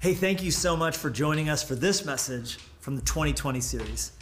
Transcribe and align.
Hey, 0.00 0.14
thank 0.14 0.42
you 0.42 0.50
so 0.50 0.78
much 0.78 0.96
for 0.96 1.10
joining 1.10 1.50
us 1.50 1.62
for 1.62 1.74
this 1.74 2.06
message 2.06 2.56
from 2.78 2.96
the 2.96 3.02
2020 3.02 3.60
series. 3.60 4.12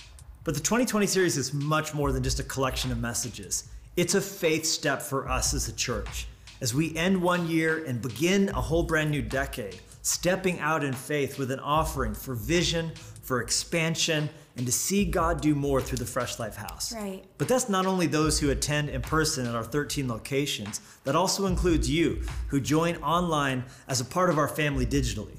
But 0.43 0.55
the 0.55 0.61
2020 0.61 1.07
series 1.07 1.37
is 1.37 1.55
much 1.55 1.95
more 1.95 2.11
than 2.11 2.25
just 2.25 2.41
a 2.41 2.43
collection 2.43 2.91
of 2.91 2.99
messages. 2.99 3.69
It's 3.97 4.17
a 4.17 4.21
faith 4.21 4.67
step 4.67 5.01
for 5.01 5.29
us 5.29 5.55
as 5.55 5.69
a 5.69 5.73
church. 5.73 6.27
As 6.61 6.75
we 6.75 6.97
end 6.97 7.23
one 7.23 7.47
year 7.47 7.85
and 7.85 8.03
begin 8.03 8.49
a 8.49 8.61
whole 8.61 8.83
brand 8.83 9.13
new 9.13 9.23
decade, 9.23 9.79
stepping 10.03 10.59
out 10.59 10.83
in 10.83 10.95
faith 10.95 11.39
with 11.39 11.53
an 11.53 11.61
offering 11.61 12.13
for 12.13 12.35
vision, 12.35 12.91
for 13.23 13.41
expansion, 13.41 14.29
and 14.57 14.67
to 14.67 14.73
see 14.73 15.05
God 15.05 15.41
do 15.41 15.55
more 15.55 15.81
through 15.81 15.99
the 15.99 16.07
Fresh 16.07 16.41
Life 16.41 16.57
House. 16.57 16.93
Right. 16.93 17.25
But 17.39 17.47
that's 17.47 17.69
not 17.69 17.87
only 17.87 18.09
those 18.09 18.41
who 18.41 18.51
attend 18.51 18.89
in 18.89 19.01
person 19.01 19.47
at 19.47 19.55
our 19.55 19.63
13 19.63 20.09
locations, 20.09 20.81
that 21.05 21.15
also 21.15 21.47
includes 21.47 21.89
you 21.89 22.23
who 22.49 22.61
join 22.61 22.97
online 22.97 23.63
as 23.87 24.01
a 24.01 24.05
part 24.05 24.29
of 24.29 24.39
our 24.39 24.49
family 24.49 24.85
digitally. 24.85 25.38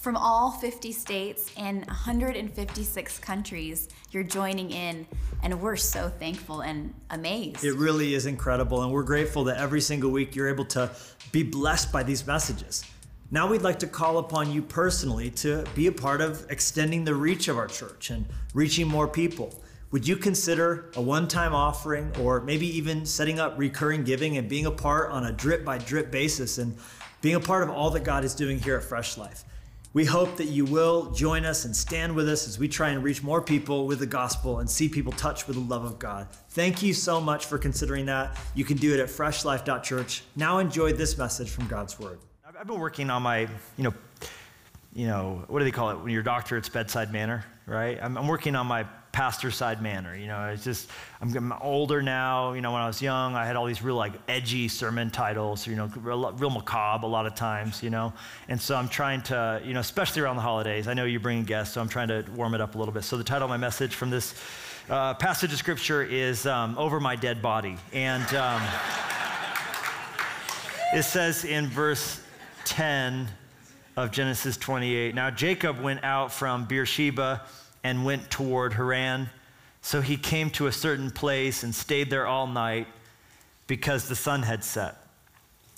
From 0.00 0.16
all 0.16 0.50
50 0.50 0.92
states 0.92 1.52
and 1.58 1.84
156 1.84 3.18
countries, 3.18 3.86
you're 4.10 4.22
joining 4.22 4.70
in, 4.70 5.06
and 5.42 5.60
we're 5.60 5.76
so 5.76 6.08
thankful 6.08 6.62
and 6.62 6.94
amazed. 7.10 7.62
It 7.62 7.74
really 7.74 8.14
is 8.14 8.24
incredible, 8.24 8.82
and 8.82 8.90
we're 8.90 9.02
grateful 9.02 9.44
that 9.44 9.58
every 9.58 9.82
single 9.82 10.10
week 10.10 10.34
you're 10.34 10.48
able 10.48 10.64
to 10.66 10.90
be 11.32 11.42
blessed 11.42 11.92
by 11.92 12.02
these 12.02 12.26
messages. 12.26 12.82
Now 13.30 13.46
we'd 13.46 13.60
like 13.60 13.78
to 13.80 13.86
call 13.86 14.16
upon 14.16 14.50
you 14.50 14.62
personally 14.62 15.28
to 15.32 15.66
be 15.74 15.86
a 15.86 15.92
part 15.92 16.22
of 16.22 16.46
extending 16.48 17.04
the 17.04 17.14
reach 17.14 17.48
of 17.48 17.58
our 17.58 17.66
church 17.66 18.08
and 18.08 18.24
reaching 18.54 18.88
more 18.88 19.06
people. 19.06 19.62
Would 19.90 20.08
you 20.08 20.16
consider 20.16 20.90
a 20.96 21.02
one 21.02 21.28
time 21.28 21.54
offering 21.54 22.10
or 22.18 22.40
maybe 22.40 22.66
even 22.74 23.04
setting 23.04 23.38
up 23.38 23.58
recurring 23.58 24.04
giving 24.04 24.38
and 24.38 24.48
being 24.48 24.64
a 24.64 24.70
part 24.70 25.10
on 25.10 25.26
a 25.26 25.32
drip 25.32 25.62
by 25.62 25.76
drip 25.76 26.10
basis 26.10 26.56
and 26.56 26.74
being 27.20 27.34
a 27.34 27.40
part 27.40 27.62
of 27.62 27.68
all 27.68 27.90
that 27.90 28.02
God 28.02 28.24
is 28.24 28.34
doing 28.34 28.58
here 28.58 28.78
at 28.78 28.82
Fresh 28.82 29.18
Life? 29.18 29.44
We 29.92 30.04
hope 30.04 30.36
that 30.36 30.44
you 30.44 30.64
will 30.64 31.10
join 31.10 31.44
us 31.44 31.64
and 31.64 31.74
stand 31.74 32.14
with 32.14 32.28
us 32.28 32.46
as 32.46 32.60
we 32.60 32.68
try 32.68 32.90
and 32.90 33.02
reach 33.02 33.24
more 33.24 33.42
people 33.42 33.88
with 33.88 33.98
the 33.98 34.06
gospel 34.06 34.60
and 34.60 34.70
see 34.70 34.88
people 34.88 35.12
touched 35.12 35.48
with 35.48 35.56
the 35.56 35.62
love 35.62 35.84
of 35.84 35.98
God. 35.98 36.28
Thank 36.50 36.80
you 36.80 36.94
so 36.94 37.20
much 37.20 37.46
for 37.46 37.58
considering 37.58 38.06
that. 38.06 38.38
You 38.54 38.64
can 38.64 38.76
do 38.76 38.94
it 38.94 39.00
at 39.00 39.08
freshlife.church. 39.08 40.22
Now 40.36 40.58
enjoy 40.58 40.92
this 40.92 41.18
message 41.18 41.50
from 41.50 41.66
God's 41.66 41.98
Word. 41.98 42.20
I've 42.46 42.68
been 42.68 42.78
working 42.78 43.10
on 43.10 43.22
my, 43.22 43.48
you 43.76 43.82
know, 43.84 43.94
you 44.94 45.08
know, 45.08 45.44
what 45.48 45.58
do 45.58 45.64
they 45.64 45.72
call 45.72 45.90
it 45.90 45.96
when 45.96 46.22
doctor? 46.22 46.56
It's 46.56 46.68
bedside 46.68 47.12
manner, 47.12 47.44
right? 47.66 47.98
I'm, 48.00 48.16
I'm 48.16 48.28
working 48.28 48.54
on 48.54 48.68
my 48.68 48.86
pastor 49.12 49.50
side 49.50 49.82
manner. 49.82 50.14
You 50.16 50.26
know, 50.26 50.48
it's 50.48 50.64
just 50.64 50.88
I'm, 51.20 51.36
I'm, 51.36 51.52
older 51.60 52.02
now. 52.02 52.52
You 52.52 52.60
know, 52.60 52.72
when 52.72 52.80
I 52.80 52.86
was 52.86 53.02
young, 53.02 53.34
I 53.34 53.44
had 53.44 53.56
all 53.56 53.66
these 53.66 53.82
real 53.82 53.96
like 53.96 54.12
edgy 54.28 54.68
sermon 54.68 55.10
titles. 55.10 55.66
You 55.66 55.76
know, 55.76 55.90
real, 55.96 56.32
real 56.32 56.50
macabre 56.50 57.06
a 57.06 57.08
lot 57.08 57.26
of 57.26 57.34
times. 57.34 57.82
You 57.82 57.90
know, 57.90 58.12
and 58.48 58.60
so 58.60 58.76
I'm 58.76 58.88
trying 58.88 59.22
to, 59.22 59.60
you 59.64 59.74
know, 59.74 59.80
especially 59.80 60.22
around 60.22 60.36
the 60.36 60.42
holidays. 60.42 60.88
I 60.88 60.94
know 60.94 61.04
you 61.04 61.20
bring 61.20 61.44
guests, 61.44 61.74
so 61.74 61.80
I'm 61.80 61.88
trying 61.88 62.08
to 62.08 62.24
warm 62.34 62.54
it 62.54 62.60
up 62.60 62.74
a 62.74 62.78
little 62.78 62.94
bit. 62.94 63.04
So 63.04 63.16
the 63.16 63.24
title 63.24 63.44
of 63.44 63.50
my 63.50 63.56
message 63.56 63.94
from 63.94 64.10
this 64.10 64.34
uh, 64.88 65.14
passage 65.14 65.52
of 65.52 65.58
scripture 65.58 66.02
is 66.02 66.46
um, 66.46 66.78
"Over 66.78 67.00
My 67.00 67.16
Dead 67.16 67.42
Body," 67.42 67.76
and 67.92 68.34
um, 68.34 68.62
it 70.94 71.02
says 71.02 71.44
in 71.44 71.66
verse 71.66 72.20
10 72.64 73.28
of 73.96 74.12
Genesis 74.12 74.56
28. 74.56 75.14
Now 75.14 75.30
Jacob 75.30 75.80
went 75.80 76.04
out 76.04 76.32
from 76.32 76.64
Beersheba 76.64 77.42
and 77.82 78.04
went 78.04 78.30
toward 78.30 78.74
Haran. 78.74 79.30
So 79.82 80.00
he 80.00 80.16
came 80.16 80.50
to 80.50 80.66
a 80.66 80.72
certain 80.72 81.10
place 81.10 81.62
and 81.62 81.74
stayed 81.74 82.10
there 82.10 82.26
all 82.26 82.46
night 82.46 82.86
because 83.66 84.08
the 84.08 84.16
sun 84.16 84.42
had 84.42 84.64
set. 84.64 84.96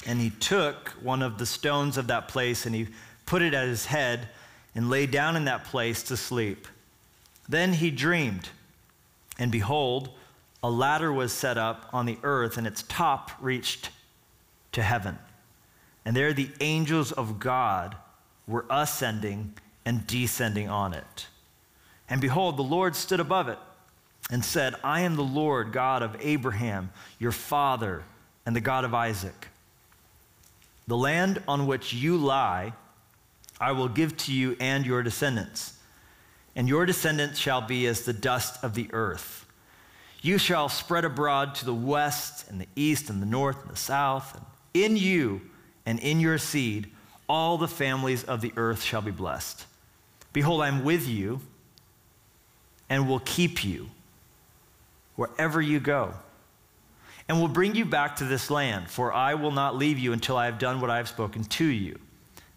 And 0.06 0.20
he 0.20 0.30
took 0.30 0.90
one 1.02 1.22
of 1.22 1.38
the 1.38 1.46
stones 1.46 1.96
of 1.96 2.08
that 2.08 2.28
place 2.28 2.66
and 2.66 2.74
he 2.74 2.88
put 3.26 3.42
it 3.42 3.54
at 3.54 3.68
his 3.68 3.86
head 3.86 4.28
and 4.74 4.90
lay 4.90 5.06
down 5.06 5.36
in 5.36 5.44
that 5.44 5.64
place 5.64 6.02
to 6.04 6.16
sleep. 6.16 6.66
Then 7.48 7.74
he 7.74 7.90
dreamed, 7.90 8.48
and 9.38 9.52
behold, 9.52 10.10
a 10.62 10.70
ladder 10.70 11.12
was 11.12 11.32
set 11.32 11.58
up 11.58 11.88
on 11.92 12.06
the 12.06 12.18
earth, 12.22 12.56
and 12.56 12.66
its 12.66 12.84
top 12.84 13.32
reached 13.40 13.90
to 14.72 14.82
heaven. 14.82 15.18
And 16.04 16.16
there 16.16 16.32
the 16.32 16.50
angels 16.60 17.12
of 17.12 17.38
God 17.38 17.96
were 18.46 18.64
ascending 18.70 19.54
and 19.84 20.06
descending 20.06 20.68
on 20.68 20.94
it. 20.94 21.26
And 22.12 22.20
behold, 22.20 22.58
the 22.58 22.62
Lord 22.62 22.94
stood 22.94 23.20
above 23.20 23.48
it 23.48 23.58
and 24.30 24.44
said, 24.44 24.74
I 24.84 25.00
am 25.00 25.16
the 25.16 25.22
Lord 25.22 25.72
God 25.72 26.02
of 26.02 26.14
Abraham, 26.20 26.90
your 27.18 27.32
father, 27.32 28.02
and 28.44 28.54
the 28.54 28.60
God 28.60 28.84
of 28.84 28.92
Isaac. 28.92 29.48
The 30.86 30.96
land 30.96 31.42
on 31.48 31.66
which 31.66 31.94
you 31.94 32.18
lie, 32.18 32.74
I 33.58 33.72
will 33.72 33.88
give 33.88 34.14
to 34.18 34.32
you 34.34 34.58
and 34.60 34.84
your 34.84 35.02
descendants, 35.02 35.78
and 36.54 36.68
your 36.68 36.84
descendants 36.84 37.38
shall 37.38 37.62
be 37.62 37.86
as 37.86 38.02
the 38.02 38.12
dust 38.12 38.62
of 38.62 38.74
the 38.74 38.90
earth. 38.92 39.46
You 40.20 40.36
shall 40.36 40.68
spread 40.68 41.06
abroad 41.06 41.54
to 41.56 41.64
the 41.64 41.72
west 41.72 42.46
and 42.50 42.60
the 42.60 42.68
east 42.76 43.08
and 43.08 43.22
the 43.22 43.26
north 43.26 43.62
and 43.62 43.72
the 43.72 43.76
south, 43.76 44.34
and 44.34 44.44
in 44.74 44.98
you 44.98 45.40
and 45.86 45.98
in 45.98 46.20
your 46.20 46.36
seed 46.36 46.90
all 47.26 47.56
the 47.56 47.66
families 47.66 48.22
of 48.22 48.42
the 48.42 48.52
earth 48.58 48.82
shall 48.82 49.00
be 49.00 49.10
blessed. 49.10 49.64
Behold, 50.34 50.60
I 50.60 50.68
am 50.68 50.84
with 50.84 51.08
you 51.08 51.40
and 52.88 53.08
will 53.08 53.20
keep 53.20 53.64
you 53.64 53.88
wherever 55.16 55.60
you 55.60 55.80
go, 55.80 56.14
and 57.28 57.40
will 57.40 57.48
bring 57.48 57.74
you 57.74 57.84
back 57.84 58.16
to 58.16 58.24
this 58.24 58.50
land, 58.50 58.88
for 58.88 59.12
I 59.12 59.34
will 59.34 59.50
not 59.50 59.76
leave 59.76 59.98
you 59.98 60.12
until 60.12 60.36
I 60.36 60.46
have 60.46 60.58
done 60.58 60.80
what 60.80 60.90
I 60.90 60.96
have 60.96 61.08
spoken 61.08 61.44
to 61.44 61.64
you. 61.64 61.98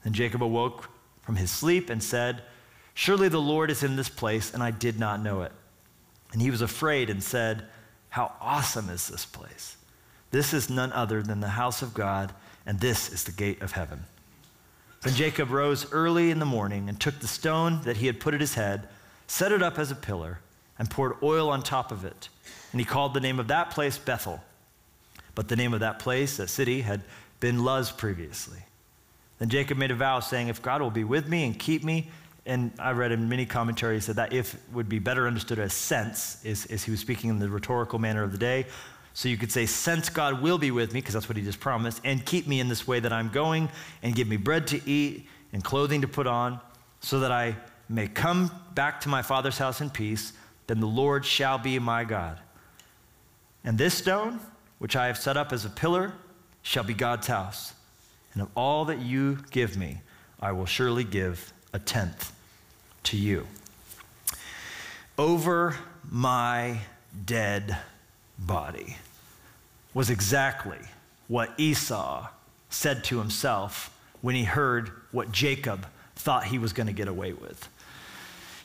Then 0.04 0.14
Jacob 0.14 0.44
awoke 0.44 0.90
from 1.22 1.36
his 1.36 1.52
sleep 1.52 1.90
and 1.90 2.02
said, 2.02 2.42
Surely 2.94 3.28
the 3.28 3.42
Lord 3.42 3.70
is 3.70 3.84
in 3.84 3.96
this 3.96 4.10
place, 4.10 4.54
and 4.54 4.64
I 4.64 4.72
did 4.72 5.00
not 5.00 5.22
know 5.22 5.42
it. 5.42 5.52
And 6.32 6.42
he 6.42 6.52
was 6.52 6.62
afraid 6.62 7.10
and 7.10 7.24
said, 7.24 7.66
How 8.10 8.34
awesome 8.40 8.90
is 8.90 9.08
this 9.08 9.26
place! 9.26 9.78
This 10.32 10.54
is 10.54 10.70
none 10.70 10.92
other 10.92 11.22
than 11.22 11.40
the 11.40 11.50
house 11.50 11.82
of 11.82 11.94
God, 11.94 12.34
and 12.66 12.80
this 12.80 13.12
is 13.12 13.24
the 13.24 13.32
gate 13.32 13.62
of 13.62 13.72
heaven. 13.72 14.04
Then 15.02 15.14
Jacob 15.14 15.52
rose 15.52 15.92
early 15.92 16.32
in 16.32 16.40
the 16.40 16.46
morning 16.46 16.90
and 16.90 17.00
took 17.00 17.20
the 17.20 17.28
stone 17.28 17.82
that 17.84 17.98
he 17.98 18.08
had 18.08 18.20
put 18.20 18.34
at 18.34 18.42
his 18.42 18.56
head, 18.56 18.88
set 19.28 19.52
it 19.52 19.62
up 19.62 19.80
as 19.80 19.92
a 19.92 19.96
pillar, 19.96 20.40
and 20.78 20.90
poured 20.90 21.14
oil 21.24 21.50
on 21.50 21.62
top 21.62 21.92
of 21.92 22.04
it. 22.04 22.30
And 22.72 22.82
he 22.82 22.86
called 22.86 23.14
the 23.14 23.20
name 23.20 23.40
of 23.40 23.48
that 23.48 23.72
place 23.72 23.98
Bethel. 23.98 24.42
But 25.34 25.48
the 25.48 25.56
name 25.56 25.74
of 25.74 25.82
that 25.82 26.00
place, 26.00 26.38
that 26.38 26.50
city, 26.50 26.82
had 26.82 27.02
been 27.40 27.64
Luz 27.64 27.92
previously. 27.92 28.60
Then 29.40 29.50
Jacob 29.50 29.78
made 29.78 29.92
a 29.92 29.96
vow, 29.96 30.20
saying, 30.20 30.48
If 30.48 30.62
God 30.62 30.82
will 30.82 30.92
be 30.92 31.04
with 31.04 31.28
me 31.28 31.46
and 31.46 31.58
keep 31.58 31.84
me, 31.84 32.10
and 32.46 32.72
I 32.80 32.92
read 32.92 33.12
in 33.12 33.28
many 33.28 33.46
commentaries 33.46 34.06
that 34.06 34.16
that 34.18 34.32
if 34.32 34.56
would 34.72 34.88
be 34.88 35.00
better 35.00 35.28
understood 35.28 35.60
as 35.60 35.74
sense, 35.74 36.44
is, 36.46 36.66
is 36.68 36.84
he 36.84 36.92
was 36.92 37.00
speaking 37.00 37.30
in 37.30 37.40
the 37.40 37.50
rhetorical 37.50 38.00
manner 38.00 38.24
of 38.24 38.32
the 38.32 38.38
day. 38.38 38.68
So 39.14 39.30
you 39.30 39.38
could 39.38 39.52
say, 39.52 39.66
Since 39.66 40.10
God 40.10 40.42
will 40.42 40.58
be 40.58 40.72
with 40.72 40.94
me, 40.94 41.02
because 41.02 41.14
that's 41.14 41.28
what 41.28 41.38
he 41.38 41.44
just 41.44 41.60
promised, 41.60 42.02
and 42.04 42.26
keep 42.26 42.48
me 42.48 42.60
in 42.60 42.70
this 42.70 42.88
way 42.88 43.00
that 43.00 43.12
I'm 43.12 43.30
going, 43.30 43.70
and 44.04 44.16
give 44.16 44.28
me 44.28 44.38
bread 44.38 44.68
to 44.68 44.90
eat 44.90 45.28
and 45.54 45.64
clothing 45.64 46.02
to 46.02 46.08
put 46.08 46.28
on, 46.28 46.60
so 47.02 47.20
that 47.22 47.32
I 47.32 47.56
may 47.88 48.08
come 48.08 48.52
back 48.74 49.02
to 49.02 49.10
my 49.10 49.22
father's 49.22 49.58
house 49.58 49.82
in 49.82 49.90
peace, 49.90 50.34
then 50.68 50.80
the 50.80 50.88
Lord 50.88 51.26
shall 51.26 51.58
be 51.58 51.78
my 51.80 52.04
God. 52.04 52.40
And 53.64 53.78
this 53.78 53.94
stone, 53.94 54.40
which 54.80 54.96
I 54.96 55.08
have 55.08 55.18
set 55.18 55.38
up 55.38 55.52
as 55.52 55.66
a 55.66 55.70
pillar, 55.70 56.14
shall 56.62 56.84
be 56.84 56.94
God's 56.94 57.28
house. 57.28 57.74
And 58.34 58.42
of 58.42 58.50
all 58.56 58.86
that 58.86 59.00
you 59.00 59.40
give 59.52 59.78
me, 59.78 60.02
I 60.40 60.52
will 60.52 60.66
surely 60.66 61.04
give 61.04 61.54
a 61.74 61.80
tenth 61.80 62.34
to 63.04 63.18
you. 63.18 63.48
Over 65.18 65.78
my 66.10 66.80
dead 67.26 67.78
body 68.38 68.98
was 69.94 70.10
exactly 70.10 70.78
what 71.28 71.54
Esau 71.58 72.28
said 72.70 73.04
to 73.06 73.20
himself 73.20 73.98
when 74.22 74.36
he 74.36 74.44
heard 74.44 74.92
what 75.12 75.32
Jacob 75.32 75.86
thought 76.16 76.46
he 76.46 76.60
was 76.60 76.74
going 76.74 76.88
to 76.88 76.94
get 76.94 77.08
away 77.08 77.32
with. 77.34 77.70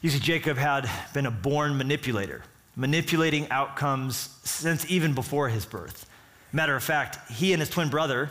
You 0.02 0.08
see, 0.08 0.18
Jacob 0.18 0.56
had 0.56 0.88
been 1.12 1.26
a 1.26 1.30
born 1.30 1.76
manipulator, 1.76 2.42
manipulating 2.74 3.50
outcomes 3.50 4.16
since 4.44 4.90
even 4.90 5.12
before 5.12 5.50
his 5.50 5.66
birth. 5.66 6.06
Matter 6.52 6.74
of 6.74 6.82
fact, 6.82 7.30
he 7.30 7.52
and 7.52 7.60
his 7.60 7.68
twin 7.68 7.90
brother 7.90 8.30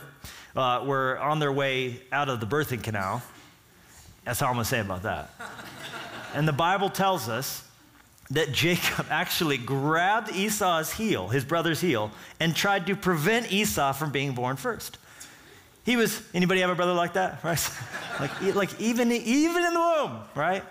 uh, 0.56 0.82
were 0.84 1.18
on 1.20 1.38
their 1.38 1.52
way 1.52 2.00
out 2.10 2.28
of 2.28 2.40
the 2.40 2.46
birthing 2.46 2.82
canal. 2.82 3.22
That's 4.24 4.42
all 4.42 4.48
I'm 4.48 4.54
going 4.54 4.64
to 4.64 4.68
say 4.68 4.80
about 4.80 5.04
that. 5.04 5.30
and 6.34 6.46
the 6.46 6.52
Bible 6.52 6.90
tells 6.90 7.28
us 7.28 7.62
that 8.30 8.52
Jacob 8.52 9.06
actually 9.10 9.56
grabbed 9.56 10.32
Esau's 10.32 10.92
heel, 10.92 11.28
his 11.28 11.44
brother's 11.44 11.80
heel, 11.80 12.10
and 12.40 12.54
tried 12.54 12.86
to 12.86 12.96
prevent 12.96 13.52
Esau 13.52 13.92
from 13.92 14.10
being 14.10 14.32
born 14.32 14.56
first. 14.56 14.98
He 15.86 15.96
was, 15.96 16.20
anybody 16.34 16.60
have 16.62 16.70
a 16.70 16.74
brother 16.74 16.94
like 16.94 17.12
that? 17.12 17.44
Right? 17.44 17.70
like, 18.18 18.54
like 18.56 18.80
even, 18.80 19.12
even 19.12 19.64
in 19.64 19.72
the 19.72 19.80
womb, 19.80 20.20
right? 20.34 20.64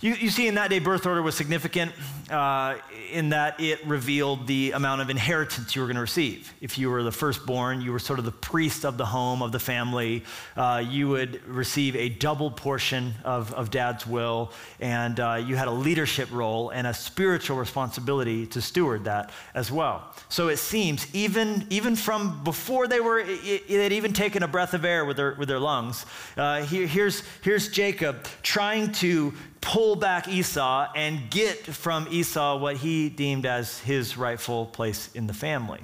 You, 0.00 0.14
you, 0.14 0.30
see, 0.30 0.46
in 0.46 0.54
that 0.54 0.70
day, 0.70 0.78
birth 0.78 1.06
order 1.06 1.20
was 1.22 1.34
significant 1.34 1.90
uh, 2.30 2.76
in 3.10 3.30
that 3.30 3.60
it 3.60 3.84
revealed 3.84 4.46
the 4.46 4.70
amount 4.70 5.00
of 5.00 5.10
inheritance 5.10 5.74
you 5.74 5.82
were 5.82 5.88
going 5.88 5.96
to 5.96 6.02
receive. 6.02 6.54
If 6.60 6.78
you 6.78 6.88
were 6.88 7.02
the 7.02 7.10
firstborn, 7.10 7.80
you 7.80 7.90
were 7.90 7.98
sort 7.98 8.20
of 8.20 8.24
the 8.24 8.30
priest 8.30 8.84
of 8.84 8.96
the 8.96 9.06
home, 9.06 9.42
of 9.42 9.50
the 9.50 9.58
family. 9.58 10.22
Uh, 10.56 10.84
you 10.88 11.08
would 11.08 11.44
receive 11.48 11.96
a 11.96 12.10
double 12.10 12.48
portion 12.48 13.12
of, 13.24 13.52
of 13.54 13.72
dad's 13.72 14.06
will, 14.06 14.52
and 14.78 15.18
uh, 15.18 15.42
you 15.44 15.56
had 15.56 15.66
a 15.66 15.72
leadership 15.72 16.30
role 16.30 16.70
and 16.70 16.86
a 16.86 16.94
spiritual 16.94 17.56
responsibility 17.56 18.46
to 18.46 18.62
steward 18.62 19.02
that 19.02 19.32
as 19.54 19.72
well. 19.72 20.14
So 20.28 20.46
it 20.46 20.58
seems, 20.58 21.12
even, 21.12 21.66
even 21.70 21.96
from 21.96 22.44
before 22.44 22.86
they 22.86 23.00
were, 23.00 23.24
they'd 23.24 23.92
even 23.92 24.12
taken 24.12 24.44
a 24.44 24.48
breath 24.48 24.74
of 24.74 24.84
air 24.84 25.04
with 25.04 25.16
their, 25.16 25.34
with 25.34 25.48
their 25.48 25.58
lungs, 25.58 26.06
uh, 26.36 26.62
here, 26.62 26.86
here's, 26.86 27.24
here's 27.42 27.66
Jacob 27.66 28.28
trying 28.44 28.92
to 28.92 29.34
pull 29.60 29.96
back 29.96 30.28
Esau 30.28 30.88
and 30.94 31.30
get 31.30 31.64
from 31.66 32.06
Esau 32.10 32.58
what 32.58 32.76
he 32.76 33.08
deemed 33.08 33.46
as 33.46 33.78
his 33.80 34.16
rightful 34.16 34.66
place 34.66 35.10
in 35.14 35.26
the 35.26 35.34
family. 35.34 35.80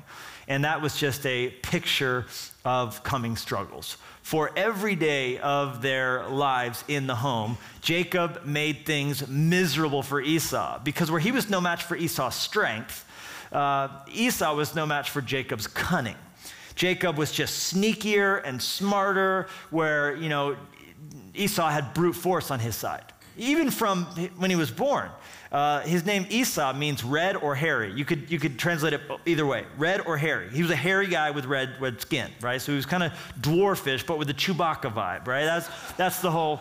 And 0.47 0.65
that 0.65 0.82
was 0.82 0.97
just 0.97 1.25
a 1.26 1.50
picture 1.62 2.26
of 2.65 3.03
coming 3.03 3.37
struggles. 3.37 3.97
For 4.23 4.50
every 4.56 4.94
day 4.94 5.38
of 5.38 5.82
their 5.82 6.26
lives 6.29 6.85
in 6.88 7.06
the 7.06 7.15
home, 7.15 7.59
Jacob 7.81 8.44
made 8.44 8.87
things 8.87 9.26
miserable 9.29 10.03
for 10.03 10.20
Esau 10.20 10.81
because 10.82 11.11
where 11.11 11.20
he 11.20 11.32
was 11.32 11.50
no 11.50 11.61
match 11.61 11.82
for 11.82 11.97
Esau's 11.97 12.35
strength, 12.35 13.05
uh, 13.53 13.88
Esau 14.11 14.55
was 14.55 14.75
no 14.75 14.87
match 14.87 15.11
for 15.11 15.20
Jacob's 15.20 15.67
cunning. 15.67 16.17
Jacob 16.75 17.17
was 17.17 17.31
just 17.31 17.73
sneakier 17.73 18.43
and 18.44 18.61
smarter, 18.61 19.47
where, 19.70 20.17
you 20.17 20.29
know, 20.29 20.56
Esau 21.35 21.69
had 21.69 21.94
brute 21.94 22.15
force 22.17 22.50
on 22.50 22.59
his 22.59 22.75
side 22.75 23.14
even 23.37 23.71
from 23.71 24.05
when 24.37 24.51
he 24.51 24.57
was 24.57 24.71
born. 24.71 25.11
Uh, 25.55 25.81
his 25.83 26.05
name 26.05 26.27
Esau 26.31 26.73
means 26.73 27.05
red 27.05 27.37
or 27.37 27.55
hairy. 27.55 27.93
You 27.93 28.05
could, 28.05 28.29
you 28.29 28.41
could 28.41 28.59
translate 28.59 28.93
it 28.93 29.01
either 29.25 29.47
way, 29.47 29.65
red 29.79 30.01
or 30.01 30.17
hairy. 30.17 30.51
He 30.51 30.63
was 30.63 30.71
a 30.73 30.77
hairy 30.77 31.07
guy 31.07 31.31
with 31.31 31.45
red, 31.45 31.81
red 31.81 32.01
skin, 32.01 32.31
right? 32.41 32.61
So 32.61 32.73
he 32.73 32.77
was 32.77 32.87
kind 32.87 33.05
of 33.05 33.13
dwarfish, 33.41 34.05
but 34.05 34.19
with 34.19 34.27
the 34.27 34.35
Chewbacca 34.35 34.93
vibe, 34.93 35.29
right? 35.29 35.45
That's, 35.45 35.69
that's 35.93 36.21
the 36.21 36.31
whole, 36.31 36.61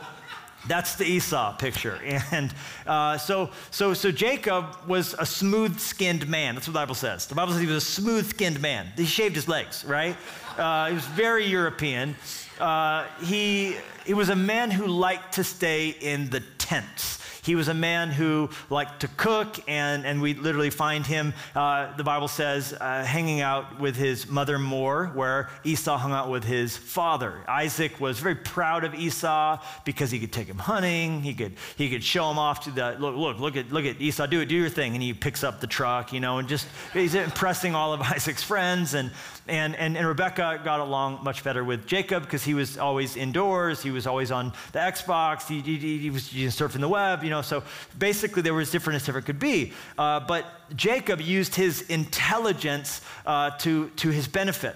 that's 0.68 0.96
the 0.96 1.06
Esau 1.06 1.58
picture. 1.58 2.00
And 2.32 2.54
uh, 2.86 3.18
so, 3.18 3.50
so, 3.72 3.96
so 3.96 4.12
Jacob 4.12 4.78
was 4.88 5.16
a 5.18 5.26
smooth 5.26 5.80
skinned 5.80 6.28
man. 6.28 6.54
That's 6.54 6.68
what 6.68 6.74
the 6.74 6.80
Bible 6.80 6.96
says. 6.96 7.26
The 7.26 7.36
Bible 7.36 7.54
says 7.54 7.62
he 7.62 7.68
was 7.68 7.78
a 7.78 7.82
smooth 7.82 8.30
skinned 8.30 8.62
man. 8.62 8.92
He 8.96 9.06
shaved 9.06 9.36
his 9.36 9.48
legs, 9.48 9.84
right? 9.86 10.16
Uh, 10.56 10.90
he 10.90 10.94
was 10.94 11.06
very 11.08 11.46
European. 11.46 12.16
Uh, 12.60 13.08
he, 13.24 13.76
he 14.06 14.14
was 14.14 14.30
a 14.30 14.36
man 14.36 14.72
who 14.72 14.88
liked 14.88 15.36
to 15.36 15.44
stay 15.44 15.90
in 15.90 16.30
the 16.30 16.42
tents. 16.58 17.20
He 17.44 17.56
was 17.56 17.68
a 17.68 17.74
man 17.74 18.10
who 18.10 18.50
liked 18.70 19.02
to 19.02 19.10
cook, 19.10 19.60
and, 19.68 20.06
and 20.06 20.22
we 20.22 20.34
literally 20.34 20.70
find 20.70 21.06
him, 21.06 21.34
uh, 21.54 21.94
the 21.98 22.04
Bible 22.04 22.30
says, 22.30 22.74
uh, 22.80 23.04
hanging 23.04 23.42
out 23.42 23.82
with 23.82 23.98
his 23.98 24.30
mother 24.30 24.58
more, 24.58 25.08
where 25.08 25.50
Esau 25.66 25.98
hung 25.98 26.14
out 26.14 26.30
with 26.30 26.46
his 26.46 26.78
father. 26.78 27.44
Isaac 27.50 28.00
was 28.00 28.20
very 28.20 28.36
proud 28.36 28.86
of 28.86 28.96
Esau 28.96 29.62
because 29.84 30.10
he 30.10 30.20
could 30.20 30.32
take 30.32 30.48
him 30.48 30.58
hunting. 30.58 31.22
He 31.22 31.34
could, 31.34 31.58
he 31.76 31.90
could 31.90 32.04
show 32.04 32.32
him 32.32 32.40
off 32.40 32.64
to 32.64 32.72
the, 32.72 32.96
look, 32.98 33.18
look, 33.18 33.40
look 33.40 33.58
at, 33.58 33.74
look 33.74 33.84
at 33.84 34.00
Esau, 34.00 34.26
do 34.26 34.40
it, 34.40 34.46
do 34.46 34.56
your 34.56 34.70
thing. 34.70 34.94
And 34.94 35.04
he 35.04 35.14
picks 35.14 35.44
up 35.44 35.60
the 35.60 35.68
truck, 35.68 36.14
you 36.14 36.22
know, 36.22 36.38
and 36.38 36.48
just, 36.48 36.66
he's 36.94 37.14
impressing 37.14 37.76
all 37.76 37.92
of 37.92 38.02
Isaac's 38.16 38.44
friends. 38.44 38.94
And, 38.94 39.12
and, 39.48 39.76
and, 39.76 39.98
and 39.98 40.08
Rebecca 40.08 40.62
got 40.64 40.80
along 40.80 41.24
much 41.24 41.44
better 41.44 41.64
with 41.64 41.86
Jacob 41.86 42.24
because 42.24 42.44
he 42.44 42.54
was 42.54 42.78
always 42.78 43.18
indoors. 43.18 43.84
He 43.84 43.92
was 43.92 44.08
always 44.08 44.32
on 44.32 44.54
the 44.72 44.80
Xbox. 44.80 45.48
He, 45.48 45.60
he, 45.60 45.98
he 45.98 46.10
was 46.10 46.24
surfing 46.24 46.80
the 46.80 46.88
web, 46.88 47.24
you 47.24 47.30
know. 47.30 47.42
So 47.42 47.64
basically, 47.98 48.42
they 48.42 48.52
were 48.52 48.62
as 48.62 48.72
different 48.72 49.02
as 49.02 49.10
ever 49.10 49.22
could 49.22 49.40
be. 49.40 49.74
Uh, 49.98 50.22
but 50.22 50.46
Jacob 50.76 51.20
used 51.20 51.56
his 51.56 51.82
intelligence 51.84 53.02
uh, 53.26 53.52
to, 53.60 53.90
to 53.98 54.10
his 54.10 54.28
benefit 54.28 54.76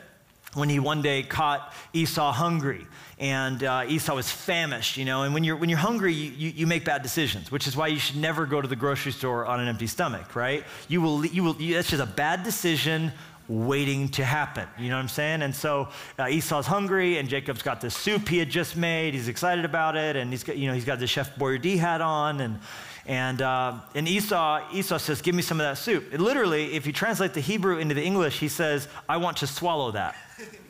when 0.54 0.70
he 0.70 0.80
one 0.80 1.02
day 1.02 1.24
caught 1.24 1.74
Esau 1.94 2.32
hungry 2.32 2.88
and 3.20 3.64
uh, 3.64 3.84
Esau 3.88 4.16
was 4.16 4.30
famished, 4.30 4.98
you 4.98 5.06
know. 5.06 5.24
And 5.24 5.34
when 5.34 5.44
you're, 5.44 5.56
when 5.56 5.70
you're 5.70 5.80
hungry, 5.80 6.14
you, 6.14 6.32
you, 6.32 6.50
you, 6.50 6.68
make 6.68 6.86
bad 6.86 7.02
decisions, 7.02 7.52
which 7.52 7.68
is 7.68 7.76
why 7.76 7.88
you 7.88 7.98
should 7.98 8.18
never 8.18 8.46
go 8.46 8.62
to 8.62 8.68
the 8.68 8.76
grocery 8.76 9.12
store 9.12 9.46
on 9.46 9.60
an 9.60 9.68
empty 9.68 9.88
stomach, 9.88 10.36
right? 10.36 10.64
You 10.88 11.02
will, 11.02 11.26
you 11.26 11.44
will, 11.44 11.56
you, 11.56 11.74
that's 11.74 11.90
just 11.90 12.04
a 12.04 12.06
bad 12.06 12.44
decision 12.44 13.12
waiting 13.50 14.10
to 14.10 14.26
happen. 14.26 14.68
You 14.78 14.90
know 14.90 14.96
what 14.96 15.02
I'm 15.02 15.08
saying? 15.10 15.42
And 15.42 15.56
so 15.56 15.90
uh, 16.20 16.28
Esau's 16.28 16.66
hungry, 16.66 17.18
and 17.18 17.30
Jacob's 17.30 17.62
got 17.62 17.82
this 17.82 17.96
soup 17.96 18.28
he 18.28 18.38
had 18.38 18.50
just 18.50 18.76
made. 18.76 19.14
He's 19.14 19.28
excited 19.28 19.66
about 19.66 19.96
it, 19.96 20.16
and 20.16 20.32
he's 20.32 20.44
got, 20.44 20.58
you 20.58 20.68
know, 20.68 20.74
he's 20.74 20.86
got 20.86 21.00
the 21.00 21.08
Chef 21.08 21.36
Boyardee 21.36 21.78
hat 21.78 22.02
on, 22.02 22.42
and 22.42 22.60
and 23.06 23.42
uh, 23.42 23.80
and 23.96 24.08
Esau 24.08 24.62
Esau 24.74 24.98
says, 24.98 25.22
"Give 25.22 25.34
me 25.34 25.42
some 25.42 25.60
of 25.60 25.66
that 25.66 25.78
soup." 25.78 26.14
It 26.14 26.20
literally, 26.20 26.74
if 26.74 26.86
you 26.86 26.94
translate 26.94 27.34
the 27.34 27.42
Hebrew 27.42 27.78
into 27.78 27.96
the 27.96 28.04
English, 28.04 28.40
he 28.40 28.50
says, 28.50 28.88
"I 29.08 29.18
want 29.18 29.38
to 29.38 29.48
swallow 29.48 29.92
that." 29.92 30.16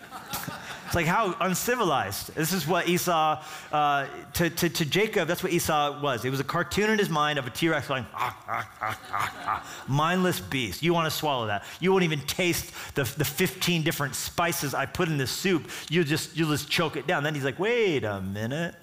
It's 0.88 0.96
like 0.96 1.06
how 1.06 1.36
uncivilized. 1.42 2.34
This 2.34 2.54
is 2.54 2.66
what 2.66 2.88
Esau, 2.88 3.44
uh, 3.74 4.08
to, 4.36 4.50
to, 4.50 4.70
to, 4.70 4.86
Jacob, 4.86 5.28
that's 5.28 5.44
what 5.44 5.52
Esau 5.52 6.02
was. 6.02 6.24
It 6.24 6.30
was 6.30 6.40
a 6.40 6.46
cartoon 6.46 6.90
in 6.90 6.98
his 6.98 7.10
mind 7.10 7.38
of 7.38 7.46
a 7.46 7.50
T 7.50 7.68
Rex 7.68 7.90
going, 7.90 8.06
ah, 8.14 8.44
ah, 8.48 8.72
ah, 8.80 9.00
ah, 9.12 9.36
ah, 9.46 9.84
mindless 9.90 10.40
beast. 10.40 10.82
You 10.82 10.94
want 10.94 11.12
to 11.12 11.12
swallow 11.12 11.48
that. 11.48 11.66
You 11.82 11.92
won't 11.92 12.06
even 12.06 12.22
taste 12.22 12.72
the, 12.96 13.04
the 13.04 13.26
15 13.26 13.84
different 13.84 14.16
spices 14.16 14.74
I 14.74 14.86
put 14.86 15.10
in 15.10 15.18
this 15.18 15.30
soup. 15.30 15.70
You 15.90 16.06
just, 16.06 16.38
you'll 16.38 16.52
just 16.52 16.70
choke 16.70 16.96
it 16.96 17.06
down. 17.06 17.22
Then 17.22 17.36
he's 17.36 17.44
like, 17.44 17.60
wait 17.60 18.06
a 18.06 18.22
minute. 18.22 18.74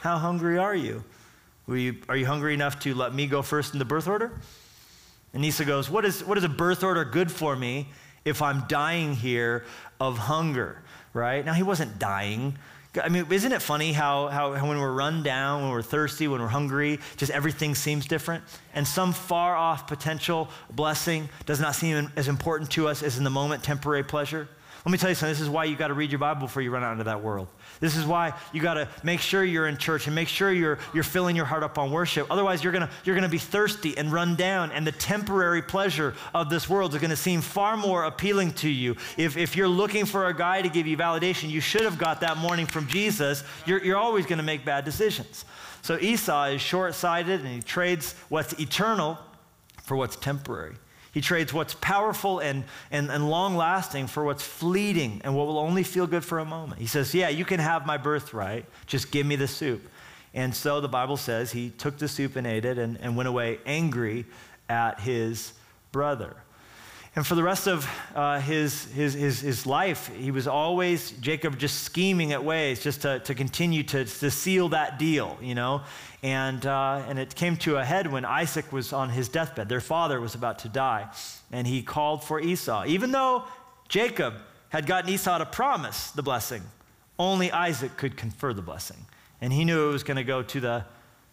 How 0.00 0.18
hungry 0.18 0.58
are 0.58 0.76
you? 0.76 1.02
you? 1.66 1.96
Are 2.10 2.16
you 2.16 2.26
hungry 2.26 2.52
enough 2.52 2.78
to 2.80 2.94
let 2.94 3.14
me 3.14 3.26
go 3.26 3.40
first 3.40 3.72
in 3.72 3.78
the 3.78 3.86
birth 3.86 4.06
order? 4.06 4.38
And 5.32 5.42
Esau 5.42 5.64
goes, 5.64 5.88
what 5.88 6.04
is, 6.04 6.22
what 6.22 6.36
is 6.36 6.44
a 6.44 6.48
birth 6.50 6.84
order 6.84 7.06
good 7.06 7.32
for 7.32 7.56
me 7.56 7.88
if 8.26 8.42
I'm 8.42 8.64
dying 8.68 9.14
here 9.14 9.64
of 9.98 10.18
hunger? 10.18 10.83
Right? 11.14 11.44
Now, 11.44 11.54
he 11.54 11.62
wasn't 11.62 11.98
dying. 11.98 12.58
I 13.02 13.08
mean, 13.08 13.26
isn't 13.30 13.50
it 13.50 13.62
funny 13.62 13.92
how, 13.92 14.28
how, 14.28 14.52
how, 14.52 14.68
when 14.68 14.78
we're 14.78 14.92
run 14.92 15.22
down, 15.22 15.62
when 15.62 15.70
we're 15.70 15.82
thirsty, 15.82 16.28
when 16.28 16.40
we're 16.40 16.46
hungry, 16.46 17.00
just 17.16 17.32
everything 17.32 17.74
seems 17.74 18.06
different? 18.06 18.44
And 18.74 18.86
some 18.86 19.12
far 19.12 19.56
off 19.56 19.86
potential 19.86 20.48
blessing 20.70 21.28
does 21.46 21.60
not 21.60 21.74
seem 21.74 22.12
as 22.16 22.28
important 22.28 22.70
to 22.72 22.86
us 22.86 23.02
as 23.02 23.18
in 23.18 23.24
the 23.24 23.30
moment 23.30 23.64
temporary 23.64 24.04
pleasure? 24.04 24.48
Let 24.84 24.92
me 24.92 24.98
tell 24.98 25.08
you 25.08 25.14
something. 25.14 25.32
This 25.32 25.40
is 25.40 25.48
why 25.48 25.64
you 25.64 25.76
got 25.76 25.88
to 25.88 25.94
read 25.94 26.12
your 26.12 26.18
Bible 26.18 26.42
before 26.42 26.62
you 26.62 26.70
run 26.70 26.84
out 26.84 26.92
into 26.92 27.04
that 27.04 27.22
world. 27.22 27.48
This 27.80 27.96
is 27.96 28.06
why 28.06 28.32
you 28.52 28.60
got 28.60 28.74
to 28.74 28.88
make 29.02 29.20
sure 29.20 29.44
you're 29.44 29.66
in 29.66 29.76
church 29.76 30.06
and 30.06 30.14
make 30.14 30.28
sure 30.28 30.52
you're, 30.52 30.78
you're 30.92 31.04
filling 31.04 31.36
your 31.36 31.44
heart 31.44 31.62
up 31.62 31.78
on 31.78 31.90
worship. 31.90 32.26
Otherwise, 32.30 32.62
you're 32.62 32.72
going 32.72 32.88
you're 33.04 33.14
gonna 33.14 33.28
be 33.28 33.38
thirsty 33.38 33.96
and 33.96 34.12
run 34.12 34.36
down, 34.36 34.70
and 34.72 34.86
the 34.86 34.92
temporary 34.92 35.62
pleasure 35.62 36.14
of 36.34 36.50
this 36.50 36.68
world 36.68 36.94
is 36.94 37.00
going 37.00 37.10
to 37.10 37.16
seem 37.16 37.40
far 37.40 37.76
more 37.76 38.04
appealing 38.04 38.52
to 38.52 38.68
you. 38.68 38.96
If, 39.16 39.36
if 39.36 39.56
you're 39.56 39.68
looking 39.68 40.04
for 40.04 40.26
a 40.26 40.34
guy 40.34 40.62
to 40.62 40.68
give 40.68 40.86
you 40.86 40.96
validation, 40.96 41.50
you 41.50 41.60
should 41.60 41.82
have 41.82 41.98
got 41.98 42.20
that 42.20 42.36
morning 42.36 42.66
from 42.66 42.86
Jesus. 42.86 43.44
You're, 43.66 43.84
you're 43.84 43.96
always 43.96 44.26
going 44.26 44.38
to 44.38 44.44
make 44.44 44.64
bad 44.64 44.84
decisions. 44.84 45.44
So 45.82 45.98
Esau 45.98 46.44
is 46.44 46.60
short 46.60 46.94
sighted 46.94 47.40
and 47.40 47.48
he 47.48 47.60
trades 47.60 48.14
what's 48.28 48.52
eternal 48.54 49.18
for 49.82 49.96
what's 49.96 50.16
temporary. 50.16 50.76
He 51.14 51.20
trades 51.20 51.52
what's 51.52 51.74
powerful 51.74 52.40
and, 52.40 52.64
and, 52.90 53.08
and 53.08 53.30
long 53.30 53.56
lasting 53.56 54.08
for 54.08 54.24
what's 54.24 54.42
fleeting 54.42 55.20
and 55.22 55.36
what 55.36 55.46
will 55.46 55.60
only 55.60 55.84
feel 55.84 56.08
good 56.08 56.24
for 56.24 56.40
a 56.40 56.44
moment. 56.44 56.80
He 56.80 56.88
says, 56.88 57.14
Yeah, 57.14 57.28
you 57.28 57.44
can 57.44 57.60
have 57.60 57.86
my 57.86 57.96
birthright, 57.96 58.66
just 58.86 59.12
give 59.12 59.24
me 59.24 59.36
the 59.36 59.46
soup. 59.46 59.88
And 60.34 60.52
so 60.52 60.80
the 60.80 60.88
Bible 60.88 61.16
says 61.16 61.52
he 61.52 61.70
took 61.70 61.98
the 61.98 62.08
soup 62.08 62.34
and 62.34 62.44
ate 62.44 62.64
it 62.64 62.76
and, 62.76 63.00
and 63.00 63.16
went 63.16 63.28
away 63.28 63.60
angry 63.64 64.26
at 64.68 64.98
his 64.98 65.52
brother. 65.92 66.34
And 67.16 67.24
for 67.24 67.36
the 67.36 67.44
rest 67.44 67.68
of 67.68 67.88
uh, 68.16 68.40
his, 68.40 68.86
his, 68.86 69.14
his, 69.14 69.40
his 69.40 69.66
life, 69.66 70.10
he 70.16 70.32
was 70.32 70.48
always, 70.48 71.12
Jacob, 71.20 71.58
just 71.58 71.84
scheming 71.84 72.32
at 72.32 72.42
ways 72.42 72.82
just 72.82 73.02
to, 73.02 73.20
to 73.20 73.36
continue 73.36 73.84
to, 73.84 74.04
to 74.04 74.30
seal 74.32 74.70
that 74.70 74.98
deal, 74.98 75.38
you 75.40 75.54
know? 75.54 75.82
And, 76.24 76.66
uh, 76.66 77.04
and 77.06 77.20
it 77.20 77.36
came 77.36 77.56
to 77.58 77.76
a 77.76 77.84
head 77.84 78.10
when 78.10 78.24
Isaac 78.24 78.72
was 78.72 78.92
on 78.92 79.10
his 79.10 79.28
deathbed. 79.28 79.68
Their 79.68 79.80
father 79.80 80.20
was 80.20 80.34
about 80.34 80.58
to 80.60 80.68
die. 80.68 81.08
And 81.52 81.68
he 81.68 81.82
called 81.82 82.24
for 82.24 82.40
Esau. 82.40 82.84
Even 82.86 83.12
though 83.12 83.44
Jacob 83.88 84.34
had 84.70 84.86
gotten 84.86 85.08
Esau 85.08 85.38
to 85.38 85.46
promise 85.46 86.10
the 86.10 86.22
blessing, 86.22 86.62
only 87.16 87.52
Isaac 87.52 87.96
could 87.96 88.16
confer 88.16 88.52
the 88.52 88.62
blessing. 88.62 88.96
And 89.40 89.52
he 89.52 89.64
knew 89.64 89.88
it 89.88 89.92
was 89.92 90.02
going 90.02 90.16
to 90.16 90.24
go 90.24 90.42
to 90.42 90.60
the, 90.60 90.84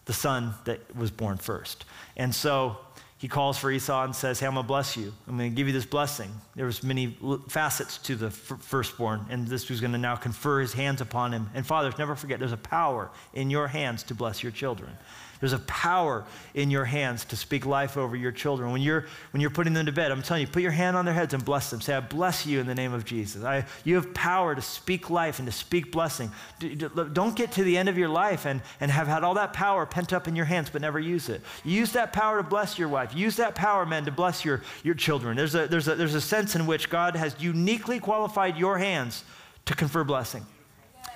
the 0.06 0.14
son 0.14 0.54
that 0.66 0.96
was 0.96 1.10
born 1.10 1.38
first. 1.38 1.86
And 2.18 2.36
so 2.36 2.78
he 3.22 3.28
calls 3.28 3.56
for 3.56 3.70
Esau 3.70 4.04
and 4.04 4.16
says, 4.16 4.40
Hey, 4.40 4.48
I'm 4.48 4.56
going 4.56 4.64
to 4.64 4.68
bless 4.68 4.98
you. 4.98 5.14
I'm 5.28 5.38
going 5.38 5.52
to 5.52 5.56
give 5.56 5.68
you 5.68 5.74
this 5.74 5.86
blessing. 5.86 6.32
There 6.56 6.66
was 6.66 6.82
many 6.82 7.16
facets 7.50 8.00
to 8.00 8.16
the 8.16 8.32
firstborn, 8.32 9.28
and 9.30 9.48
this 9.48 9.70
was 9.70 9.80
going 9.80 9.92
to 9.92 10.00
now 10.00 10.16
confer 10.16 10.60
his 10.60 10.74
hands 10.74 11.02
upon 11.02 11.32
him. 11.32 11.48
And 11.54 11.64
fathers, 11.64 12.00
never 12.00 12.16
forget, 12.16 12.40
there's 12.40 12.52
a 12.52 12.58
power 12.58 13.12
in 13.36 13.52
your 13.52 13.68
hands 13.68 14.02
to 14.04 14.16
bless 14.16 14.42
your 14.42 14.52
children. 14.52 14.98
There's 15.42 15.54
a 15.54 15.60
power 15.60 16.24
in 16.54 16.70
your 16.70 16.86
hands 16.86 17.26
to 17.26 17.36
speak 17.36 17.66
life 17.66 17.98
over 17.98 18.16
your 18.16 18.32
children. 18.32 18.72
When 18.72 18.82
you're, 18.82 19.08
when 19.32 19.42
you're 19.42 19.50
putting 19.50 19.74
them 19.74 19.88
to 19.88 19.92
bed, 19.92 20.12
I'm 20.12 20.22
telling 20.22 20.42
you, 20.42 20.48
put 20.48 20.62
your 20.62 20.72
hand 20.72 20.96
on 20.96 21.04
their 21.04 21.16
heads 21.16 21.34
and 21.34 21.44
bless 21.44 21.72
them. 21.72 21.82
Say, 21.82 21.96
I 21.96 22.00
bless 22.00 22.46
you 22.46 22.60
in 22.60 22.68
the 22.68 22.76
name 22.76 22.94
of 22.94 23.06
Jesus. 23.06 23.44
I, 23.44 23.66
you 23.84 23.96
have 23.96 24.14
power 24.14 24.54
to 24.54 24.62
speak 24.62 25.10
life 25.10 25.40
and 25.40 25.48
to 25.48 25.52
speak 25.52 25.92
blessing. 25.92 26.32
Don't 26.60 27.36
get 27.36 27.54
to 27.54 27.64
the 27.64 27.76
end 27.76 27.90
of 27.90 27.98
your 27.98 28.08
life 28.08 28.46
and, 28.46 28.62
and 28.80 28.92
have 28.92 29.08
had 29.08 29.24
all 29.24 29.34
that 29.34 29.52
power 29.52 29.88
pent 29.88 30.14
up 30.14 30.28
in 30.28 30.36
your 30.36 30.46
hands 30.46 30.70
but 30.70 30.80
never 30.80 31.00
use 31.00 31.28
it. 31.28 31.42
Use 31.66 31.92
that 31.94 32.14
power 32.14 32.38
to 32.38 32.48
bless 32.48 32.78
your 32.78 32.88
wife. 32.88 33.11
Use 33.16 33.38
that 33.38 33.56
power, 33.56 33.86
men, 33.86 34.06
to 34.06 34.12
bless 34.12 34.44
your, 34.46 34.62
your 34.84 34.96
children. 34.96 35.38
There's 35.38 35.56
a, 35.56 35.68
there's, 35.68 35.88
a, 35.88 35.96
there's 35.96 36.16
a 36.16 36.22
sense 36.22 36.56
in 36.56 36.68
which 36.68 36.90
God 36.90 37.16
has 37.16 37.36
uniquely 37.40 38.00
qualified 38.00 38.58
your 38.58 38.78
hands 38.78 39.24
to 39.66 39.76
confer 39.76 40.04
blessing. 40.04 40.46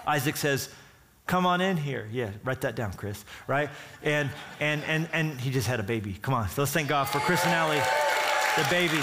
Isaac 0.08 0.38
says, 0.38 0.70
Come 1.28 1.48
on 1.48 1.60
in 1.60 1.76
here. 1.76 2.08
Yeah, 2.12 2.30
write 2.44 2.62
that 2.62 2.76
down, 2.76 2.94
Chris, 2.94 3.26
right? 3.48 3.70
And 4.04 4.30
and 4.60 4.84
and 4.84 5.10
and 5.12 5.42
he 5.42 5.50
just 5.50 5.68
had 5.68 5.80
a 5.80 5.84
baby. 5.84 6.18
Come 6.22 6.36
on. 6.36 6.48
let's 6.56 6.72
thank 6.72 6.88
God 6.88 7.06
for 7.06 7.18
Chris 7.20 7.44
and 7.46 7.54
Ellie, 7.54 7.82
the 8.58 8.68
baby. 8.70 9.02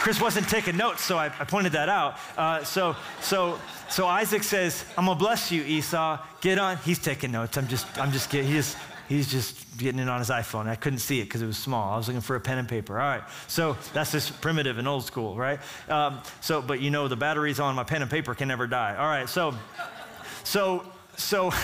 Chris 0.00 0.20
wasn't 0.20 0.48
taking 0.48 0.76
notes, 0.76 1.02
so 1.02 1.18
I, 1.18 1.26
I 1.26 1.44
pointed 1.44 1.72
that 1.72 1.88
out. 1.88 2.16
Uh, 2.36 2.64
so 2.64 2.96
so 3.20 3.60
so 3.90 4.06
Isaac 4.06 4.42
says, 4.42 4.86
"I'm 4.96 5.04
gonna 5.04 5.18
bless 5.18 5.52
you, 5.52 5.62
Esau. 5.64 6.18
Get 6.40 6.58
on." 6.58 6.78
He's 6.78 6.98
taking 6.98 7.32
notes. 7.32 7.58
I'm 7.58 7.68
just 7.68 7.86
I'm 7.98 8.12
just 8.12 8.30
kidding. 8.30 8.46
He 8.46 8.54
just 8.54 8.78
he's 9.08 9.30
just 9.30 9.78
getting 9.78 10.00
it 10.00 10.08
on 10.08 10.18
his 10.18 10.30
iPhone. 10.30 10.66
I 10.66 10.74
couldn't 10.74 10.98
see 10.98 11.20
it 11.20 11.24
because 11.24 11.42
it 11.42 11.46
was 11.46 11.58
small. 11.58 11.92
I 11.92 11.96
was 11.96 12.08
looking 12.08 12.20
for 12.20 12.36
a 12.36 12.40
pen 12.40 12.58
and 12.58 12.68
paper. 12.68 12.98
All 12.98 13.06
right. 13.06 13.22
So 13.46 13.76
that's 13.92 14.12
just 14.12 14.40
primitive 14.40 14.78
and 14.78 14.88
old 14.88 15.04
school, 15.04 15.36
right? 15.36 15.60
Um, 15.88 16.20
so, 16.40 16.62
but 16.62 16.80
you 16.80 16.90
know, 16.90 17.08
the 17.08 17.16
batteries 17.16 17.60
on 17.60 17.74
my 17.74 17.84
pen 17.84 18.02
and 18.02 18.10
paper 18.10 18.34
can 18.34 18.48
never 18.48 18.66
die. 18.66 18.96
All 18.96 19.06
right. 19.06 19.28
So, 19.28 19.54
so, 20.44 20.84
so, 21.16 21.44
what 21.50 21.54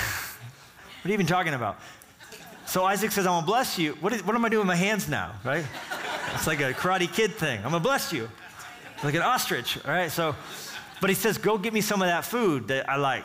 are 1.04 1.08
you 1.08 1.14
even 1.14 1.26
talking 1.26 1.54
about? 1.54 1.78
So 2.66 2.84
Isaac 2.84 3.12
says, 3.12 3.26
I'm 3.26 3.32
going 3.32 3.42
to 3.42 3.46
bless 3.46 3.78
you. 3.78 3.92
What, 3.94 4.12
is, 4.12 4.24
what 4.24 4.34
am 4.34 4.44
I 4.44 4.48
doing 4.48 4.60
with 4.60 4.68
my 4.68 4.76
hands 4.76 5.08
now, 5.08 5.32
right? 5.44 5.64
It's 6.34 6.46
like 6.46 6.60
a 6.60 6.72
karate 6.72 7.12
kid 7.12 7.32
thing. 7.32 7.58
I'm 7.58 7.70
going 7.70 7.74
to 7.74 7.80
bless 7.80 8.12
you. 8.12 8.30
Like 9.04 9.14
an 9.14 9.22
ostrich, 9.22 9.78
all 9.84 9.90
right? 9.90 10.10
So, 10.10 10.34
but 11.00 11.10
he 11.10 11.14
says, 11.14 11.36
go 11.36 11.58
get 11.58 11.72
me 11.72 11.80
some 11.80 12.00
of 12.00 12.08
that 12.08 12.24
food 12.24 12.68
that 12.68 12.88
I 12.88 12.96
like. 12.96 13.24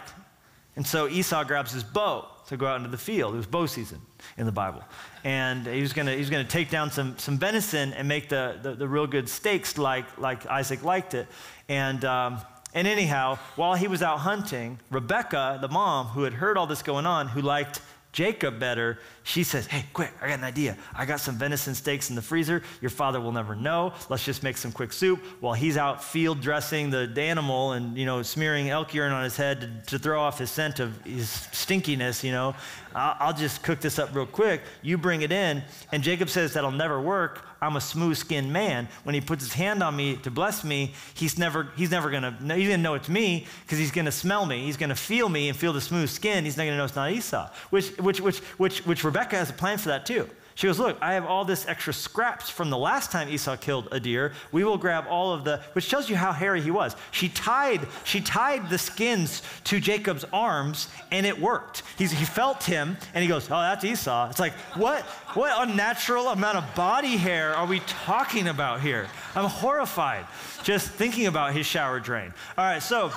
And 0.76 0.86
so 0.86 1.08
Esau 1.08 1.44
grabs 1.44 1.72
his 1.72 1.84
bow 1.84 2.28
to 2.48 2.58
go 2.58 2.66
out 2.66 2.78
into 2.78 2.90
the 2.90 2.98
field. 2.98 3.34
It 3.34 3.38
was 3.38 3.46
bow 3.46 3.66
season 3.66 4.02
in 4.38 4.46
the 4.46 4.52
Bible. 4.52 4.84
And 5.24 5.68
he 5.68 5.82
was 5.82 5.94
going 5.94 6.08
to 6.08 6.44
take 6.46 6.70
down 6.70 6.92
some, 6.92 7.18
some 7.18 7.38
venison 7.38 7.94
and 7.94 8.08
make 8.08 8.30
the, 8.30 8.58
the, 8.62 8.74
the, 8.74 8.88
real 8.88 9.08
good 9.08 9.30
steaks 9.30 9.78
like, 9.78 10.18
like 10.18 10.46
Isaac 10.48 10.84
liked 10.84 11.14
it. 11.14 11.28
And, 11.68 12.04
um, 12.06 12.40
and 12.74 12.88
anyhow, 12.88 13.38
while 13.56 13.76
he 13.76 13.88
was 13.88 14.02
out 14.02 14.20
hunting, 14.20 14.80
Rebecca, 14.92 15.58
the 15.62 15.68
mom, 15.68 16.08
who 16.08 16.24
had 16.24 16.34
heard 16.34 16.58
all 16.58 16.68
this 16.68 16.82
going 16.82 17.06
on, 17.06 17.28
who 17.28 17.42
liked 17.42 17.82
Jacob 18.12 18.60
better, 18.60 19.00
she 19.24 19.44
says, 19.44 19.68
Hey, 19.68 19.86
quick, 19.94 20.12
I 20.22 20.28
got 20.28 20.40
an 20.40 20.44
idea. 20.44 20.78
I 20.96 21.06
got 21.06 21.20
some 21.20 21.36
venison 21.36 21.76
steaks 21.76 22.10
in 22.10 22.16
the 22.16 22.22
freezer. 22.22 22.64
Your 22.82 22.90
father 22.90 23.22
will 23.22 23.32
never 23.32 23.56
know. 23.56 23.94
Let's 24.10 24.26
just 24.26 24.44
make 24.44 24.58
some 24.58 24.72
quick 24.72 24.92
soup 24.94 25.20
while 25.40 25.54
he's 25.54 25.78
out 25.78 26.04
field 26.04 26.42
dressing 26.42 26.90
the, 26.90 27.08
animal 27.18 27.74
and, 27.74 27.98
you 27.98 28.06
know, 28.06 28.22
smearing 28.22 28.70
elk 28.70 28.94
urine 28.94 29.12
on 29.12 29.24
his 29.24 29.36
head 29.36 29.62
to, 29.62 29.92
to 29.92 30.00
throw 30.00 30.22
off 30.22 30.40
his 30.40 30.50
scent 30.50 30.80
of 30.80 31.00
his 31.02 31.28
stinkiness, 31.28 32.24
you 32.24 32.32
know. 32.32 32.56
I'll, 32.96 33.16
I'll 33.20 33.34
just 33.34 33.64
cook 33.64 33.82
this 33.82 34.00
up 34.00 34.16
real 34.16 34.26
quick. 34.26 34.62
You 34.82 34.98
bring 34.98 35.22
it 35.22 35.32
in. 35.32 35.64
And 35.92 36.02
Jacob 36.04 36.30
says, 36.30 36.54
That'll 36.54 36.72
never 36.72 37.02
work. 37.02 37.47
I'm 37.62 37.76
a 37.76 37.82
smooth 37.82 38.18
skinned 38.18 38.52
man. 38.52 38.88
When 39.04 39.16
he 39.16 39.22
puts 39.22 39.44
his 39.44 39.54
hand 39.54 39.82
on 39.82 39.96
me 39.96 40.18
to 40.18 40.32
bless 40.32 40.64
me, 40.64 40.94
he's 41.14 41.38
never, 41.38 41.70
he's 41.76 41.92
never 41.92 42.10
gonna, 42.10 42.38
he's 42.56 42.70
gonna 42.70 42.78
know 42.78 42.94
it's 42.94 43.10
me 43.10 43.46
because 43.64 43.78
he's 43.78 43.92
gonna 43.92 44.12
smell 44.12 44.46
me. 44.46 44.64
He's 44.64 44.78
gonna 44.78 44.96
feel 44.96 45.30
me 45.30 45.50
and 45.50 45.58
feel 45.58 45.74
the 45.74 45.82
smooth 45.82 46.10
skin. 46.10 46.46
He's 46.46 46.58
not 46.58 46.66
gonna 46.66 46.78
know 46.78 46.86
it's 46.86 46.96
not 46.96 47.12
Esau. 47.12 47.50
Which, 47.70 47.90
which, 47.98 48.22
which, 48.22 48.40
which, 48.40 48.86
which 48.86 49.04
Rebecca 49.04 49.36
has 49.36 49.50
a 49.50 49.54
plan 49.54 49.78
for 49.78 49.90
that 49.90 50.06
too. 50.06 50.30
She 50.58 50.66
goes, 50.66 50.80
Look, 50.80 50.98
I 51.02 51.14
have 51.14 51.28
all 51.28 51.46
this 51.46 51.68
extra 51.68 51.94
scraps 51.94 52.50
from 52.50 52.72
the 52.72 52.80
last 52.80 53.12
time 53.12 53.30
Esau 53.30 53.58
killed 53.58 53.90
a 53.92 54.00
deer. 54.00 54.34
We 54.52 54.64
will 54.64 54.80
grab 54.80 55.06
all 55.08 55.32
of 55.32 55.44
the, 55.44 55.62
which 55.74 55.88
tells 55.88 56.10
you 56.10 56.16
how 56.16 56.32
hairy 56.32 56.62
he 56.62 56.72
was. 56.72 56.96
She 57.12 57.30
tied, 57.30 57.88
she 58.04 58.22
tied 58.22 58.68
the 58.72 58.80
skins 58.80 59.44
to 59.66 59.80
Jacob's 59.80 60.26
arms 60.34 60.90
and 61.12 61.28
it 61.28 61.40
worked. 61.40 61.84
He's, 61.96 62.12
he 62.12 62.26
felt 62.26 62.64
him 62.64 62.98
and 63.14 63.22
he 63.22 63.28
goes, 63.28 63.46
Oh, 63.52 63.62
that's 63.62 63.86
Esau. 63.86 64.32
It's 64.32 64.40
like, 64.40 64.54
what, 64.74 65.04
what 65.36 65.70
unnatural 65.70 66.30
amount 66.30 66.58
of 66.58 66.74
body 66.74 67.18
hair 67.18 67.56
are 67.56 67.68
we 67.68 67.80
talking 67.82 68.48
about 68.48 68.82
here? 68.82 69.06
I'm 69.36 69.46
horrified 69.46 70.26
just 70.64 70.90
thinking 70.90 71.28
about 71.28 71.54
his 71.54 71.68
shower 71.68 72.00
drain. 72.00 72.34
All 72.58 72.66
right, 72.66 72.82
so 72.82 73.12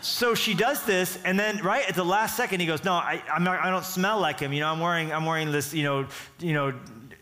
so 0.00 0.34
she 0.34 0.54
does 0.54 0.84
this, 0.84 1.18
and 1.24 1.38
then 1.38 1.58
right 1.58 1.88
at 1.88 1.94
the 1.94 2.04
last 2.04 2.36
second, 2.36 2.60
he 2.60 2.66
goes, 2.66 2.84
"No, 2.84 2.92
I, 2.92 3.22
not, 3.40 3.60
I 3.60 3.70
don't 3.70 3.84
smell 3.84 4.20
like 4.20 4.40
him. 4.40 4.52
You 4.52 4.60
know, 4.60 4.68
I'm 4.68 4.80
wearing, 4.80 5.12
I'm 5.12 5.26
wearing 5.26 5.50
this, 5.52 5.74
you 5.74 5.82
know, 5.82 6.06
you 6.38 6.52
know, 6.52 6.72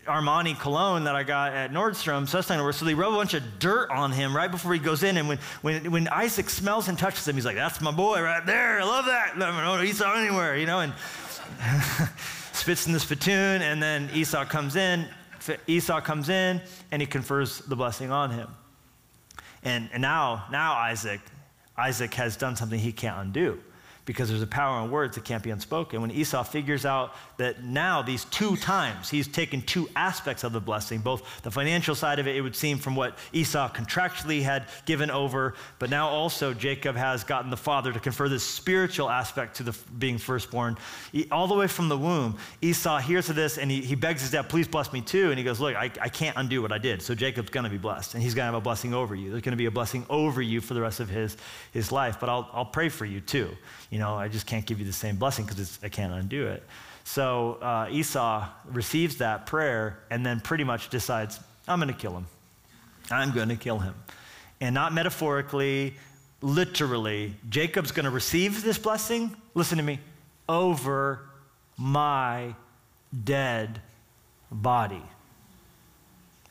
Armani 0.05 0.57
cologne 0.59 1.03
that 1.03 1.15
I 1.15 1.23
got 1.23 1.53
at 1.53 1.71
Nordstrom. 1.71 2.27
So 2.27 2.37
that's 2.37 2.49
not 2.49 2.55
gonna 2.55 2.63
work. 2.63 2.75
So 2.75 2.85
they 2.85 2.93
rub 2.93 3.13
a 3.13 3.15
bunch 3.15 3.33
of 3.33 3.59
dirt 3.59 3.89
on 3.91 4.11
him 4.11 4.35
right 4.35 4.49
before 4.49 4.73
he 4.73 4.79
goes 4.79 5.03
in. 5.03 5.17
And 5.17 5.27
when, 5.27 5.37
when, 5.61 5.91
when 5.91 6.07
Isaac 6.07 6.49
smells 6.49 6.87
and 6.87 6.97
touches 6.97 7.27
him, 7.27 7.35
he's 7.35 7.45
like, 7.45 7.55
"That's 7.55 7.81
my 7.81 7.91
boy 7.91 8.21
right 8.21 8.45
there. 8.45 8.79
I 8.79 8.83
love 8.83 9.05
that. 9.05 9.37
No, 9.37 9.81
Esau 9.81 10.13
anywhere, 10.13 10.57
you 10.57 10.65
know." 10.65 10.79
And 10.79 10.93
spits 12.53 12.87
in 12.87 12.93
the 12.93 12.99
spittoon, 12.99 13.61
and 13.61 13.81
then 13.81 14.09
Esau 14.13 14.45
comes 14.45 14.75
in. 14.75 15.07
Esau 15.67 16.01
comes 16.01 16.29
in, 16.29 16.61
and 16.91 17.01
he 17.01 17.05
confers 17.05 17.59
the 17.59 17.75
blessing 17.75 18.11
on 18.11 18.31
him. 18.31 18.49
And, 19.63 19.89
and 19.93 20.01
now, 20.01 20.45
now 20.51 20.73
Isaac 20.73 21.21
Isaac 21.77 22.13
has 22.15 22.35
done 22.35 22.55
something 22.55 22.79
he 22.79 22.91
can't 22.91 23.17
undo 23.19 23.59
because 24.07 24.29
there's 24.29 24.41
a 24.41 24.47
power 24.47 24.81
in 24.83 24.89
words 24.89 25.15
that 25.15 25.25
can't 25.25 25.43
be 25.43 25.51
unspoken. 25.51 26.01
When 26.01 26.11
Esau 26.11 26.41
figures 26.43 26.85
out 26.85 27.13
that 27.35 27.65
now 27.65 28.01
these 28.01 28.23
two 28.25 28.55
times 28.55 29.09
he's 29.09 29.27
taken 29.27 29.61
two 29.61 29.89
aspects 29.97 30.45
of 30.45 30.53
the 30.53 30.61
blessing, 30.61 30.99
both 30.99 31.43
the 31.43 31.51
financial 31.51 31.93
side 31.93 32.17
of 32.17 32.25
it, 32.25 32.37
it 32.37 32.41
would 32.41 32.55
seem 32.55 32.77
from 32.77 32.95
what 32.95 33.17
Esau 33.33 33.69
contractually 33.69 34.41
had 34.41 34.67
given 34.85 35.11
over, 35.11 35.55
but 35.77 35.89
now 35.89 36.07
also 36.07 36.53
Jacob 36.53 36.95
has 36.95 37.25
gotten 37.25 37.51
the 37.51 37.57
father 37.57 37.91
to 37.91 37.99
confer 37.99 38.29
this 38.29 38.43
spiritual 38.43 39.09
aspect 39.09 39.57
to 39.57 39.63
the 39.63 39.77
being 39.99 40.17
firstborn. 40.17 40.77
All 41.29 41.47
the 41.47 41.55
way 41.55 41.67
from 41.67 41.89
the 41.89 41.97
womb, 41.97 42.37
Esau 42.61 42.99
hears 42.99 43.29
of 43.29 43.35
this 43.35 43.57
and 43.57 43.69
he, 43.69 43.81
he 43.81 43.95
begs 43.95 44.21
his 44.21 44.31
dad, 44.31 44.47
please 44.47 44.69
bless 44.69 44.93
me 44.93 45.01
too. 45.01 45.31
And 45.31 45.37
he 45.37 45.43
goes, 45.43 45.59
look, 45.59 45.75
I, 45.75 45.91
I 46.01 46.07
can't 46.07 46.37
undo 46.37 46.61
what 46.61 46.71
I 46.71 46.77
did. 46.77 47.01
So 47.01 47.13
Jacob's 47.13 47.49
going 47.49 47.65
to 47.65 47.69
be 47.69 47.77
blessed 47.77 48.13
and 48.13 48.23
he's 48.23 48.33
going 48.33 48.43
to 48.43 48.53
have 48.53 48.61
a 48.61 48.61
blessing 48.61 48.93
over 48.93 49.15
you. 49.15 49.31
There's 49.31 49.43
going 49.43 49.51
to 49.51 49.57
be 49.57 49.65
a 49.65 49.71
blessing 49.71 50.05
over 50.09 50.41
you 50.41 50.61
for 50.61 50.75
the 50.75 50.81
rest 50.81 51.01
of 51.01 51.09
his, 51.09 51.35
his 51.73 51.91
life, 51.91 52.21
but 52.21 52.29
I'll, 52.29 52.49
I'll 52.53 52.65
pray 52.65 52.87
for 52.87 53.03
you 53.03 53.19
too. 53.19 53.49
You 53.89 53.96
know, 53.99 54.15
I 54.15 54.27
just 54.27 54.45
can't 54.45 54.65
give 54.65 54.79
you 54.79 54.85
the 54.85 54.93
same 54.93 55.15
blessing 55.15 55.45
because 55.45 55.79
I 55.83 55.89
can't 55.89 56.13
undo 56.13 56.47
it. 56.47 56.63
So 57.03 57.57
uh, 57.61 57.87
Esau 57.89 58.47
receives 58.71 59.17
that 59.17 59.45
prayer 59.45 59.99
and 60.09 60.25
then 60.25 60.41
pretty 60.41 60.63
much 60.63 60.89
decides, 60.89 61.39
I'm 61.67 61.79
going 61.79 61.93
to 61.93 61.99
kill 61.99 62.15
him. 62.17 62.27
I'm 63.09 63.31
going 63.31 63.49
to 63.49 63.55
kill 63.55 63.79
him. 63.79 63.95
And 64.59 64.73
not 64.73 64.93
metaphorically, 64.93 65.93
literally, 66.41 67.33
Jacob's 67.49 67.91
going 67.91 68.05
to 68.05 68.09
receive 68.11 68.63
this 68.63 68.77
blessing, 68.77 69.35
listen 69.53 69.77
to 69.77 69.83
me, 69.83 69.99
over 70.49 71.21
my 71.77 72.55
dead 73.23 73.81
body. 74.51 75.03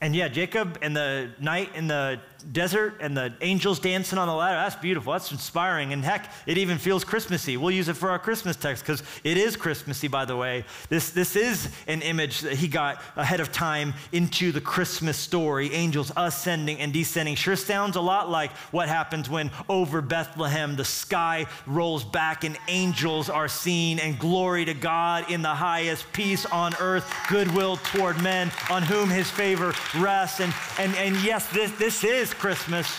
And 0.01 0.15
yeah, 0.15 0.29
Jacob 0.29 0.79
and 0.83 0.97
the 0.97 1.31
night 1.41 1.71
in 1.75 1.87
the 1.87 2.21
desert 2.53 2.97
and 3.01 3.17
the 3.17 3.33
angels 3.41 3.81
dancing 3.81 4.19
on 4.19 4.29
the 4.29 4.35
ladder, 4.35 4.57
that's 4.57 4.77
beautiful. 4.77 5.13
That's 5.13 5.33
inspiring. 5.33 5.93
And 5.93 6.05
heck, 6.05 6.31
it 6.47 6.59
even 6.59 6.79
feels 6.79 7.05
Christmassy. 7.05 7.57
We'll 7.57 7.71
use 7.71 7.89
it 7.89 7.97
for 7.97 8.11
our 8.11 8.19
Christmas 8.19 8.57
text 8.57 8.83
because 8.85 9.03
it 9.25 9.37
is 9.37 9.57
Christmassy, 9.57 10.09
by 10.09 10.25
the 10.25 10.37
way. 10.37 10.65
This, 10.89 11.11
this 11.11 11.37
is 11.37 11.71
an 11.87 12.03
image 12.03 12.41
that 12.41 12.55
he 12.55 12.69
got 12.69 13.03
ahead 13.17 13.41
of 13.41 13.53
time 13.53 13.95
into 14.13 14.53
the 14.53 14.61
Christmas 14.61 15.17
story. 15.17 15.73
Angels 15.73 16.13
ascending 16.17 16.79
and 16.79 16.93
descending. 16.93 17.35
Sure 17.35 17.57
sounds 17.57 17.97
a 17.97 18.01
lot 18.01 18.31
like 18.31 18.53
what 18.73 18.89
happens 18.89 19.29
when 19.29 19.51
over 19.69 20.01
Bethlehem 20.01 20.77
the 20.77 20.85
sky 20.85 21.47
rolls 21.67 22.05
back 22.05 22.45
and 22.45 22.57
angels 22.69 23.29
are 23.29 23.49
seen 23.49 23.99
and 23.99 24.19
glory 24.19 24.65
to 24.65 24.75
God 24.75 25.31
in 25.31 25.43
the 25.43 25.49
highest, 25.49 26.13
peace 26.13 26.47
on 26.47 26.75
earth, 26.81 27.13
goodwill 27.29 27.77
toward 27.77 28.23
men 28.23 28.51
on 28.71 28.83
whom 28.83 29.09
his 29.09 29.31
favor 29.31 29.75
rests. 29.99 30.41
And, 30.41 30.55
and, 30.79 30.95
and 30.97 31.17
yes, 31.25 31.47
this, 31.49 31.71
this 31.73 32.05
is 32.05 32.35
Christmas. 32.39 32.99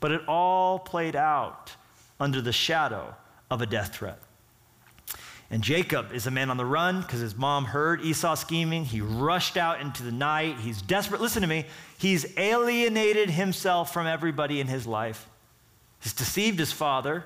But 0.00 0.12
it 0.12 0.22
all 0.28 0.78
played 0.78 1.16
out 1.16 1.72
under 2.20 2.40
the 2.40 2.52
shadow 2.52 3.14
of 3.50 3.62
a 3.62 3.66
death 3.66 3.94
threat. 3.94 4.18
And 5.50 5.62
Jacob 5.62 6.12
is 6.12 6.26
a 6.26 6.30
man 6.30 6.50
on 6.50 6.56
the 6.56 6.64
run 6.64 7.02
because 7.02 7.20
his 7.20 7.36
mom 7.36 7.66
heard 7.66 8.00
Esau 8.02 8.34
scheming. 8.34 8.84
He 8.84 9.00
rushed 9.00 9.56
out 9.56 9.80
into 9.80 10.02
the 10.02 10.12
night. 10.12 10.56
He's 10.58 10.82
desperate. 10.82 11.20
Listen 11.20 11.42
to 11.42 11.48
me. 11.48 11.66
He's 11.98 12.36
alienated 12.36 13.30
himself 13.30 13.92
from 13.92 14.06
everybody 14.08 14.60
in 14.60 14.66
his 14.66 14.86
life. 14.86 15.28
He's 16.00 16.12
deceived 16.12 16.58
his 16.58 16.72
father. 16.72 17.24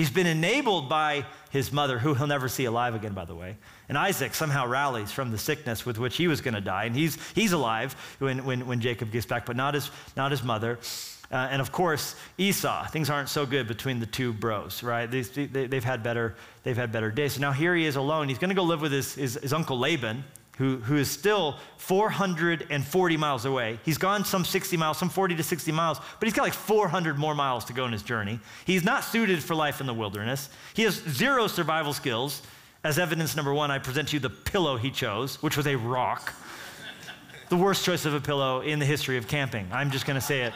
He's 0.00 0.08
been 0.08 0.26
enabled 0.26 0.88
by 0.88 1.26
his 1.50 1.74
mother, 1.74 1.98
who 1.98 2.14
he'll 2.14 2.26
never 2.26 2.48
see 2.48 2.64
alive 2.64 2.94
again, 2.94 3.12
by 3.12 3.26
the 3.26 3.34
way. 3.34 3.58
And 3.86 3.98
Isaac 3.98 4.34
somehow 4.34 4.66
rallies 4.66 5.12
from 5.12 5.30
the 5.30 5.36
sickness 5.36 5.84
with 5.84 5.98
which 5.98 6.16
he 6.16 6.26
was 6.26 6.40
going 6.40 6.54
to 6.54 6.62
die. 6.62 6.84
And 6.84 6.96
he's, 6.96 7.18
he's 7.34 7.52
alive 7.52 7.94
when, 8.18 8.46
when, 8.46 8.66
when 8.66 8.80
Jacob 8.80 9.12
gets 9.12 9.26
back, 9.26 9.44
but 9.44 9.56
not 9.56 9.74
his, 9.74 9.90
not 10.16 10.30
his 10.30 10.42
mother. 10.42 10.78
Uh, 11.30 11.48
and 11.50 11.60
of 11.60 11.70
course, 11.70 12.16
Esau. 12.38 12.86
Things 12.88 13.10
aren't 13.10 13.28
so 13.28 13.44
good 13.44 13.68
between 13.68 14.00
the 14.00 14.06
two 14.06 14.32
bros, 14.32 14.82
right? 14.82 15.04
They, 15.04 15.20
they, 15.20 15.76
have 15.76 15.84
had 15.84 16.02
better, 16.02 16.34
they've 16.62 16.74
had 16.74 16.92
better 16.92 17.10
days. 17.10 17.34
So 17.34 17.42
now 17.42 17.52
here 17.52 17.76
he 17.76 17.84
is 17.84 17.96
alone. 17.96 18.30
He's 18.30 18.38
going 18.38 18.48
to 18.48 18.54
go 18.54 18.64
live 18.64 18.80
with 18.80 18.92
his, 18.92 19.14
his, 19.16 19.34
his 19.34 19.52
uncle 19.52 19.78
Laban, 19.78 20.24
who, 20.60 20.76
who 20.76 20.96
is 20.96 21.10
still 21.10 21.56
440 21.78 23.16
miles 23.16 23.46
away. 23.46 23.80
He's 23.82 23.96
gone 23.96 24.26
some 24.26 24.44
60 24.44 24.76
miles, 24.76 24.98
some 24.98 25.08
40 25.08 25.36
to 25.36 25.42
60 25.42 25.72
miles, 25.72 25.98
but 26.18 26.26
he's 26.26 26.34
got 26.34 26.42
like 26.42 26.52
400 26.52 27.18
more 27.18 27.34
miles 27.34 27.64
to 27.64 27.72
go 27.72 27.86
in 27.86 27.92
his 27.92 28.02
journey. 28.02 28.38
He's 28.66 28.84
not 28.84 29.02
suited 29.02 29.42
for 29.42 29.54
life 29.54 29.80
in 29.80 29.86
the 29.86 29.94
wilderness. 29.94 30.50
He 30.74 30.82
has 30.82 30.96
zero 30.96 31.46
survival 31.46 31.94
skills. 31.94 32.42
As 32.84 32.98
evidence 32.98 33.34
number 33.34 33.54
one, 33.54 33.70
I 33.70 33.78
present 33.78 34.08
to 34.08 34.16
you 34.16 34.20
the 34.20 34.28
pillow 34.28 34.76
he 34.76 34.90
chose, 34.90 35.42
which 35.42 35.56
was 35.56 35.66
a 35.66 35.76
rock. 35.76 36.34
the 37.48 37.56
worst 37.56 37.82
choice 37.82 38.04
of 38.04 38.12
a 38.12 38.20
pillow 38.20 38.60
in 38.60 38.80
the 38.80 38.86
history 38.86 39.16
of 39.16 39.26
camping. 39.26 39.66
I'm 39.72 39.90
just 39.90 40.04
going 40.04 40.20
to 40.20 40.20
say 40.20 40.42
it. 40.42 40.52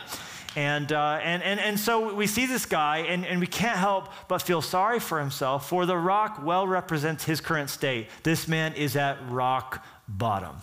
And, 0.57 0.93
uh, 0.93 1.19
and, 1.23 1.43
and, 1.43 1.59
and 1.59 1.79
so 1.79 2.15
we 2.15 2.27
see 2.27 2.47
this 2.47 2.65
guy, 2.65 2.99
and, 2.99 3.27
and 3.27 3.41
we 3.41 3.47
can't 3.47 3.79
help 3.79 4.09
but 4.29 4.41
feel 4.41 4.63
sorry 4.63 5.01
for 5.01 5.19
himself, 5.19 5.69
for 5.69 5.85
the 5.85 5.97
rock 5.97 6.41
well 6.45 6.67
represents 6.67 7.25
his 7.25 7.41
current 7.41 7.71
state. 7.71 8.09
This 8.23 8.47
man 8.47 8.75
is 8.75 8.95
at 8.97 9.19
rock 9.29 9.85
bottom. 10.07 10.57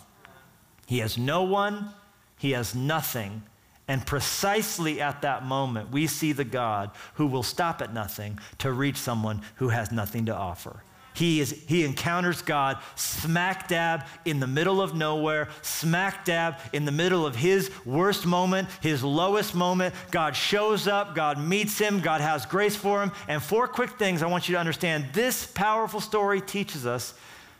He 0.85 0.99
has 0.99 1.17
no 1.17 1.43
one, 1.43 1.89
he 2.37 2.51
has 2.51 2.73
nothing. 2.73 3.43
And 3.87 4.05
precisely 4.05 5.01
at 5.01 5.23
that 5.23 5.43
moment, 5.45 5.91
we 5.91 6.07
see 6.07 6.31
the 6.31 6.45
God 6.45 6.91
who 7.15 7.27
will 7.27 7.43
stop 7.43 7.81
at 7.81 7.93
nothing 7.93 8.39
to 8.59 8.71
reach 8.71 8.95
someone 8.95 9.41
who 9.55 9.69
has 9.69 9.91
nothing 9.91 10.27
to 10.27 10.35
offer. 10.35 10.83
He, 11.13 11.39
is, 11.41 11.51
he 11.67 11.83
encounters 11.83 12.41
God 12.41 12.77
smack 12.95 13.67
dab 13.67 14.05
in 14.23 14.39
the 14.39 14.47
middle 14.47 14.81
of 14.81 14.95
nowhere, 14.95 15.49
smack 15.61 16.23
dab 16.23 16.55
in 16.71 16.85
the 16.85 16.91
middle 16.91 17.25
of 17.25 17.35
his 17.35 17.69
worst 17.85 18.25
moment, 18.25 18.69
his 18.81 19.03
lowest 19.03 19.53
moment. 19.53 19.93
God 20.09 20.35
shows 20.35 20.87
up, 20.87 21.13
God 21.13 21.37
meets 21.37 21.77
him, 21.77 21.99
God 21.99 22.21
has 22.21 22.45
grace 22.45 22.75
for 22.75 23.03
him. 23.03 23.11
And 23.27 23.43
four 23.43 23.67
quick 23.67 23.91
things 23.91 24.23
I 24.23 24.27
want 24.27 24.47
you 24.47 24.55
to 24.55 24.59
understand. 24.59 25.07
This 25.11 25.45
powerful 25.45 25.99
story 25.99 26.39
teaches 26.39 26.85
us 26.85 27.13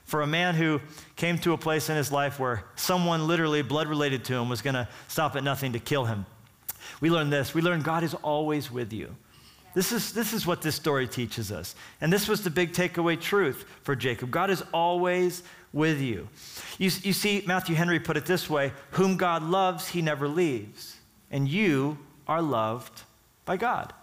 for 0.06 0.22
a 0.22 0.28
man 0.28 0.56
who 0.56 0.82
came 1.16 1.38
to 1.40 1.54
a 1.54 1.58
place 1.58 1.90
in 1.90 1.96
his 1.96 2.12
life 2.12 2.40
where 2.40 2.64
someone 2.76 3.28
literally 3.28 3.62
blood 3.62 3.88
related 3.88 4.26
to 4.26 4.34
him 4.34 4.50
was 4.50 4.62
going 4.62 4.74
to 4.74 4.88
stop 5.08 5.36
at 5.36 5.44
nothing 5.44 5.74
to 5.74 5.80
kill 5.80 6.06
him. 6.06 6.26
We 7.00 7.10
learn 7.10 7.30
this. 7.30 7.54
We 7.54 7.62
learn 7.62 7.82
God 7.82 8.04
is 8.04 8.14
always 8.14 8.72
with 8.72 8.94
you. 8.94 9.16
This 9.74 9.92
is, 9.92 10.12
this 10.14 10.34
is 10.34 10.46
what 10.46 10.62
this 10.62 10.76
story 10.76 11.08
teaches 11.08 11.52
us. 11.52 11.76
And 12.02 12.12
this 12.12 12.28
was 12.28 12.44
the 12.44 12.50
big 12.50 12.74
takeaway 12.74 13.20
truth 13.20 13.66
for 13.84 13.96
Jacob 13.96 14.32
God 14.32 14.50
is 14.50 14.64
always 14.74 15.44
with 15.74 16.02
you. 16.02 16.28
you. 16.78 16.92
You 17.02 17.14
see, 17.14 17.44
Matthew 17.46 17.76
Henry 17.76 18.00
put 18.00 18.18
it 18.18 18.26
this 18.26 18.50
way 18.50 18.74
Whom 18.92 19.18
God 19.18 19.44
loves, 19.44 19.88
he 19.88 20.02
never 20.02 20.28
leaves. 20.28 20.98
And 21.30 21.48
you 21.48 21.98
are 22.28 22.42
loved 22.42 23.04
by 23.46 23.58
God. 23.58 23.94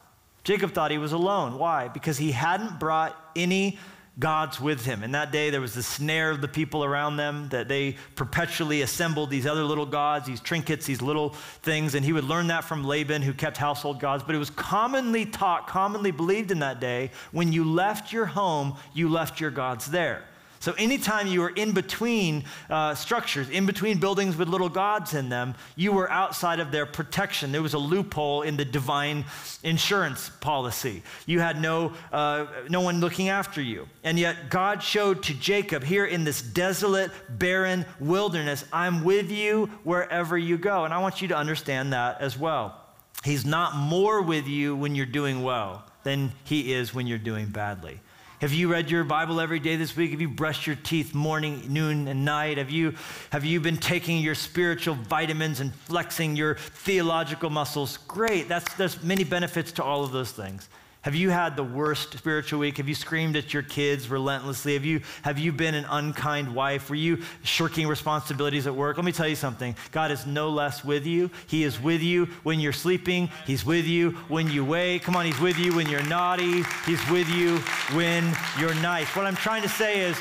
Jacob 0.45 0.73
thought 0.73 0.91
he 0.91 0.99
was 0.99 1.13
alone. 1.13 1.59
Why? 1.59 1.89
Because 1.89 2.17
he 2.17 2.33
hadn't 2.33 2.81
brought 2.81 3.15
any 3.37 3.79
God's 4.19 4.61
with 4.61 4.85
him. 4.85 5.05
In 5.05 5.13
that 5.13 5.31
day, 5.31 5.51
there 5.51 5.61
was 5.61 5.75
the 5.75 5.83
snare 5.83 6.31
of 6.31 6.41
the 6.41 6.49
people 6.49 6.85
around 6.85 7.17
them 7.17 7.49
that 7.51 7.69
they 7.69 7.97
perpetually 8.17 8.83
assembled 8.83 9.31
these 9.31 9.47
other 9.47 9.63
little 9.63 9.87
gods, 9.87 10.27
these 10.27 10.41
trinkets, 10.41 10.87
these 10.87 11.01
little 11.01 11.31
things. 11.63 11.95
And 11.95 12.05
he 12.05 12.13
would 12.13 12.25
learn 12.25 12.49
that 12.49 12.65
from 12.65 12.85
Laban, 12.85 13.23
who 13.23 13.33
kept 13.33 13.57
household 13.57 14.01
gods. 14.01 14.25
But 14.25 14.35
it 14.35 14.39
was 14.39 14.51
commonly 14.51 15.25
taught, 15.25 15.69
commonly 15.69 16.11
believed 16.11 16.51
in 16.51 16.59
that 16.59 16.81
day 16.81 17.13
when 17.31 17.53
you 17.53 17.65
left 17.65 18.13
your 18.13 18.27
home, 18.27 18.77
you 18.93 19.09
left 19.09 19.41
your 19.41 19.53
gods 19.53 19.87
there. 19.87 20.25
So, 20.61 20.73
anytime 20.73 21.29
you 21.29 21.41
were 21.41 21.51
in 21.51 21.73
between 21.73 22.45
uh, 22.69 22.95
structures, 22.95 23.49
in 23.49 23.65
between 23.65 23.99
buildings 23.99 24.37
with 24.37 24.49
little 24.49 24.69
gods 24.69 25.15
in 25.15 25.29
them, 25.29 25.55
you 25.77 25.93
were 25.93 26.11
outside 26.11 26.59
of 26.59 26.73
their 26.73 26.85
protection. 26.85 27.53
There 27.53 27.63
was 27.63 27.75
a 27.75 27.79
loophole 27.79 28.43
in 28.43 28.57
the 28.57 28.65
divine 28.65 29.25
insurance 29.63 30.31
policy. 30.41 31.03
You 31.27 31.41
had 31.41 31.61
no, 31.61 31.93
uh, 32.13 32.47
no 32.69 32.81
one 32.81 33.01
looking 33.01 33.29
after 33.29 33.63
you. 33.63 33.89
And 34.03 34.19
yet, 34.19 34.51
God 34.51 34.83
showed 34.83 35.23
to 35.25 35.35
Jacob 35.35 35.85
here 35.85 36.07
in 36.07 36.25
this 36.25 36.43
desolate, 36.43 37.13
barren 37.29 37.87
wilderness, 38.01 38.65
I'm 38.73 39.05
with 39.05 39.31
you 39.31 39.67
wherever 39.85 40.37
you 40.37 40.59
go. 40.59 40.85
And 40.85 40.93
I 40.93 40.99
want 40.99 41.23
you 41.23 41.29
to 41.29 41.37
understand 41.37 41.93
that 41.93 42.21
as 42.21 42.37
well. 42.37 42.85
He's 43.25 43.45
not 43.45 43.77
more 43.77 44.23
with 44.23 44.47
you 44.47 44.77
when 44.77 44.95
you're 44.95 45.07
doing 45.07 45.43
well 45.43 45.85
than 46.03 46.33
he 46.45 46.73
is 46.73 46.95
when 46.95 47.07
you're 47.07 47.19
doing 47.19 47.47
badly. 47.47 48.01
Have 48.41 48.53
you 48.53 48.71
read 48.71 48.89
your 48.89 49.03
Bible 49.03 49.41
every 49.41 49.59
day 49.59 49.75
this 49.75 49.97
week? 49.97 50.13
Have 50.13 50.21
you 50.21 50.29
brushed 50.29 50.65
your 50.65 50.77
teeth 50.77 51.13
morning, 51.13 51.61
noon, 51.69 52.07
and 52.07 52.25
night? 52.25 52.57
Have 52.59 52.71
you, 52.71 52.95
have 53.31 53.45
you 53.45 53.61
been 53.61 53.77
taking 53.77 54.19
your 54.19 54.37
spiritual 54.37 54.95
vitamins 54.95 55.59
and 55.59 55.75
flexing 55.75 56.37
your 56.37 56.55
theological 56.55 57.51
muscles? 57.51 57.97
Great. 58.07 58.49
That's, 58.49 58.73
there's 58.75 59.03
many 59.03 59.25
benefits 59.25 59.73
to 59.73 59.83
all 59.83 60.05
of 60.05 60.13
those 60.13 60.31
things. 60.31 60.69
Have 61.09 61.15
you 61.15 61.31
had 61.31 61.57
the 61.57 61.65
worst 61.65 62.13
spiritual 62.19 62.61
week? 62.61 62.77
Have 62.77 62.87
you 62.87 62.95
screamed 62.95 63.35
at 63.35 63.55
your 63.55 63.63
kids 63.63 64.11
relentlessly? 64.11 64.75
Have 64.75 64.85
you, 64.85 65.01
have 65.23 65.39
you 65.39 65.53
been 65.53 65.75
an 65.75 65.87
unkind 65.89 66.55
wife? 66.55 66.91
Were 66.91 66.97
you 66.97 67.23
shirking 67.43 67.89
responsibilities 67.89 68.67
at 68.67 68.77
work? 68.77 68.99
Let 68.99 69.07
me 69.07 69.13
tell 69.13 69.27
you 69.27 69.35
something. 69.35 69.75
God 69.91 70.11
is 70.11 70.27
no 70.27 70.51
less 70.51 70.85
with 70.85 71.07
you. 71.07 71.31
He 71.47 71.65
is 71.65 71.81
with 71.81 72.03
you 72.03 72.27
when 72.43 72.61
you're 72.61 72.75
sleeping. 72.75 73.31
He's 73.47 73.65
with 73.65 73.87
you 73.87 74.11
when 74.29 74.51
you 74.51 74.67
wake. 74.67 75.03
Come 75.03 75.17
on, 75.17 75.25
He's 75.25 75.41
with 75.41 75.59
you 75.59 75.75
when 75.75 75.89
you're 75.89 76.03
naughty. 76.03 76.63
He's 76.85 77.09
with 77.09 77.31
you 77.31 77.57
when 77.97 78.31
you're 78.61 78.75
nice. 78.75 79.09
What 79.17 79.25
I'm 79.25 79.35
trying 79.35 79.63
to 79.63 79.69
say 79.71 80.01
is, 80.01 80.21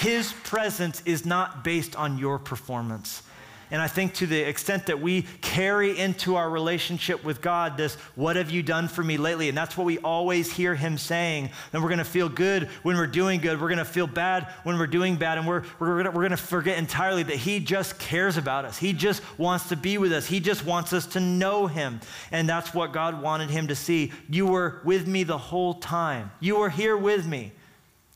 His 0.00 0.32
presence 0.42 1.02
is 1.04 1.24
not 1.24 1.62
based 1.62 1.94
on 1.94 2.18
your 2.18 2.40
performance. 2.40 3.22
And 3.70 3.82
I 3.82 3.88
think 3.88 4.14
to 4.14 4.26
the 4.26 4.40
extent 4.40 4.86
that 4.86 5.00
we 5.00 5.22
carry 5.40 5.98
into 5.98 6.36
our 6.36 6.48
relationship 6.48 7.24
with 7.24 7.40
God 7.40 7.76
this, 7.76 7.96
what 8.14 8.36
have 8.36 8.48
you 8.50 8.62
done 8.62 8.86
for 8.86 9.02
me 9.02 9.16
lately? 9.16 9.48
And 9.48 9.58
that's 9.58 9.76
what 9.76 9.84
we 9.84 9.98
always 9.98 10.52
hear 10.52 10.76
him 10.76 10.98
saying. 10.98 11.50
And 11.72 11.82
we're 11.82 11.88
going 11.88 11.98
to 11.98 12.04
feel 12.04 12.28
good 12.28 12.64
when 12.84 12.96
we're 12.96 13.08
doing 13.08 13.40
good. 13.40 13.60
We're 13.60 13.68
going 13.68 13.78
to 13.78 13.84
feel 13.84 14.06
bad 14.06 14.46
when 14.62 14.78
we're 14.78 14.86
doing 14.86 15.16
bad. 15.16 15.38
And 15.38 15.48
we're, 15.48 15.64
we're 15.80 16.02
going 16.02 16.14
we're 16.14 16.28
to 16.28 16.36
forget 16.36 16.78
entirely 16.78 17.24
that 17.24 17.36
he 17.36 17.58
just 17.58 17.98
cares 17.98 18.36
about 18.36 18.64
us. 18.64 18.78
He 18.78 18.92
just 18.92 19.20
wants 19.36 19.68
to 19.70 19.76
be 19.76 19.98
with 19.98 20.12
us. 20.12 20.26
He 20.26 20.38
just 20.38 20.64
wants 20.64 20.92
us 20.92 21.06
to 21.08 21.20
know 21.20 21.66
him. 21.66 22.00
And 22.30 22.48
that's 22.48 22.72
what 22.72 22.92
God 22.92 23.20
wanted 23.20 23.50
him 23.50 23.66
to 23.66 23.74
see. 23.74 24.12
You 24.30 24.46
were 24.46 24.80
with 24.84 25.08
me 25.08 25.24
the 25.24 25.38
whole 25.38 25.74
time. 25.74 26.30
You 26.38 26.58
were 26.58 26.70
here 26.70 26.96
with 26.96 27.26
me. 27.26 27.52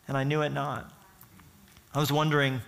And 0.06 0.16
I 0.16 0.22
knew 0.22 0.42
it 0.42 0.50
not. 0.50 0.92
I 1.92 1.98
was 1.98 2.12
wondering 2.12 2.60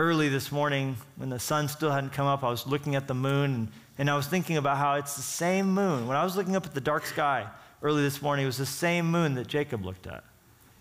early 0.00 0.30
this 0.30 0.50
morning 0.50 0.96
when 1.16 1.28
the 1.28 1.38
sun 1.38 1.68
still 1.68 1.90
hadn't 1.90 2.14
come 2.14 2.26
up, 2.26 2.42
I 2.42 2.48
was 2.48 2.66
looking 2.66 2.94
at 2.94 3.06
the 3.06 3.12
moon 3.12 3.54
and, 3.54 3.68
and 3.98 4.08
I 4.08 4.16
was 4.16 4.26
thinking 4.26 4.56
about 4.56 4.78
how 4.78 4.94
it's 4.94 5.14
the 5.14 5.20
same 5.20 5.74
moon. 5.74 6.06
When 6.06 6.16
I 6.16 6.24
was 6.24 6.36
looking 6.36 6.56
up 6.56 6.64
at 6.64 6.72
the 6.72 6.80
dark 6.80 7.04
sky 7.04 7.46
early 7.82 8.00
this 8.00 8.22
morning, 8.22 8.44
it 8.44 8.46
was 8.46 8.56
the 8.56 8.64
same 8.64 9.10
moon 9.10 9.34
that 9.34 9.46
Jacob 9.46 9.84
looked 9.84 10.06
at. 10.06 10.24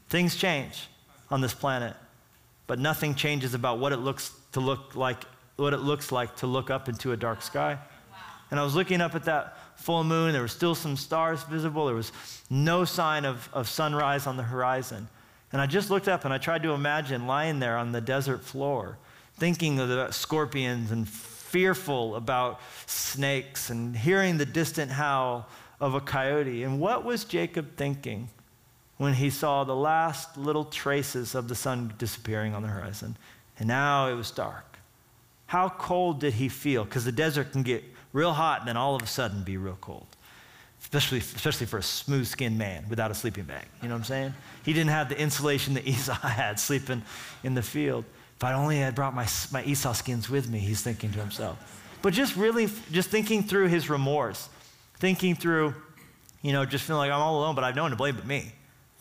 Things 0.08 0.38
change 0.38 0.88
on 1.30 1.42
this 1.42 1.54
planet, 1.54 1.98
but 2.66 2.80
nothing 2.80 3.14
changes 3.14 3.54
about 3.54 3.78
what 3.78 3.92
it 3.92 3.98
looks 3.98 4.32
to 4.54 4.62
look 4.62 4.96
like, 4.96 5.26
what 5.58 5.74
it 5.74 5.82
looks 5.82 6.14
like 6.14 6.38
to 6.38 6.48
look 6.48 6.70
up 6.70 6.88
into 6.88 7.12
a 7.12 7.18
dark 7.18 7.42
sky. 7.42 7.78
And 8.52 8.58
I 8.58 8.64
was 8.64 8.74
looking 8.74 9.02
up 9.02 9.16
at 9.16 9.26
that 9.26 9.58
full 9.76 10.06
moon. 10.06 10.32
There 10.32 10.42
were 10.42 10.48
still 10.48 10.76
some 10.76 10.96
stars 10.96 11.44
visible. 11.44 11.88
There 11.88 11.96
was 11.96 12.14
no 12.50 12.86
sign 12.86 13.26
of, 13.26 13.50
of 13.52 13.68
sunrise 13.68 14.28
on 14.28 14.38
the 14.38 14.44
horizon. 14.44 15.10
And 15.52 15.62
I 15.62 15.66
just 15.66 15.90
looked 15.90 16.08
up 16.08 16.24
and 16.24 16.34
I 16.34 16.38
tried 16.38 16.64
to 16.64 16.72
imagine 16.72 17.28
lying 17.28 17.60
there 17.60 17.76
on 17.76 17.92
the 17.92 18.00
desert 18.00 18.46
floor 18.46 18.98
thinking 19.40 19.80
about 19.80 20.14
scorpions 20.14 20.92
and 20.92 21.08
fearful 21.08 22.16
about 22.16 22.60
snakes 22.86 23.70
and 23.70 23.96
hearing 23.96 24.38
the 24.38 24.46
distant 24.46 24.92
howl 24.92 25.48
of 25.80 25.96
a 25.96 26.02
coyote. 26.02 26.64
And 26.64 26.80
what 26.80 27.04
was 27.04 27.24
Jacob 27.24 27.76
thinking 27.76 28.30
when 28.98 29.14
he 29.14 29.30
saw 29.30 29.64
the 29.64 29.76
last 29.76 30.38
little 30.38 30.66
traces 30.66 31.34
of 31.34 31.48
the 31.48 31.56
sun 31.56 31.94
disappearing 31.98 32.54
on 32.54 32.62
the 32.62 32.68
horizon? 32.68 33.18
And 33.58 33.68
now 33.68 34.08
it 34.08 34.14
was 34.14 34.32
dark. 34.32 34.78
How 35.48 35.70
cold 35.70 36.20
did 36.20 36.34
he 36.36 36.50
feel? 36.50 36.84
Because 36.86 37.06
the 37.06 37.12
desert 37.12 37.52
can 37.52 37.64
get 37.64 37.84
real 38.14 38.34
hot 38.34 38.60
and 38.60 38.68
then 38.68 38.78
all 38.78 38.96
of 38.96 39.02
a 39.02 39.08
sudden 39.08 39.44
be 39.44 39.58
real 39.58 39.78
cold. 39.82 40.06
Especially, 40.82 41.18
especially 41.18 41.66
for 41.66 41.80
a 41.80 41.84
smooth 41.84 42.28
skinned 42.28 42.58
man 42.58 42.86
without 42.90 43.12
a 43.12 43.16
sleeping 43.16 43.44
bag. 43.44 43.66
You 43.82 43.90
know 43.90 43.96
what 43.96 44.00
I'm 44.00 44.06
saying? 44.06 44.34
He 44.64 44.74
didn't 44.74 44.92
have 44.92 45.10
the 45.10 45.20
insulation 45.20 45.74
that 45.74 45.88
Esau 45.88 46.14
had 46.14 46.60
sleeping 46.60 47.02
in 47.44 47.56
the 47.56 47.64
field. 47.64 48.06
If 48.40 48.46
I 48.46 48.54
only 48.54 48.78
had 48.78 48.96
brought 48.96 49.14
my, 49.14 49.28
my 49.52 49.66
Esau 49.66 49.92
skins 49.92 50.30
with 50.30 50.50
me, 50.50 50.60
he's 50.60 50.82
thinking 50.82 51.12
to 51.12 51.20
himself. 51.20 51.58
But 52.02 52.14
just 52.14 52.38
really, 52.38 52.70
just 52.90 53.10
thinking 53.10 53.44
through 53.44 53.68
his 53.68 53.90
remorse, 53.90 54.48
thinking 54.96 55.36
through, 55.36 55.76
you 56.42 56.54
know, 56.54 56.64
just 56.64 56.86
feeling 56.86 57.00
like 57.00 57.12
I'm 57.12 57.20
all 57.20 57.40
alone, 57.40 57.54
but 57.54 57.66
I've 57.66 57.76
no 57.76 57.82
one 57.82 57.92
to 57.92 57.98
blame 57.98 58.16
but 58.16 58.26
me. 58.26 58.54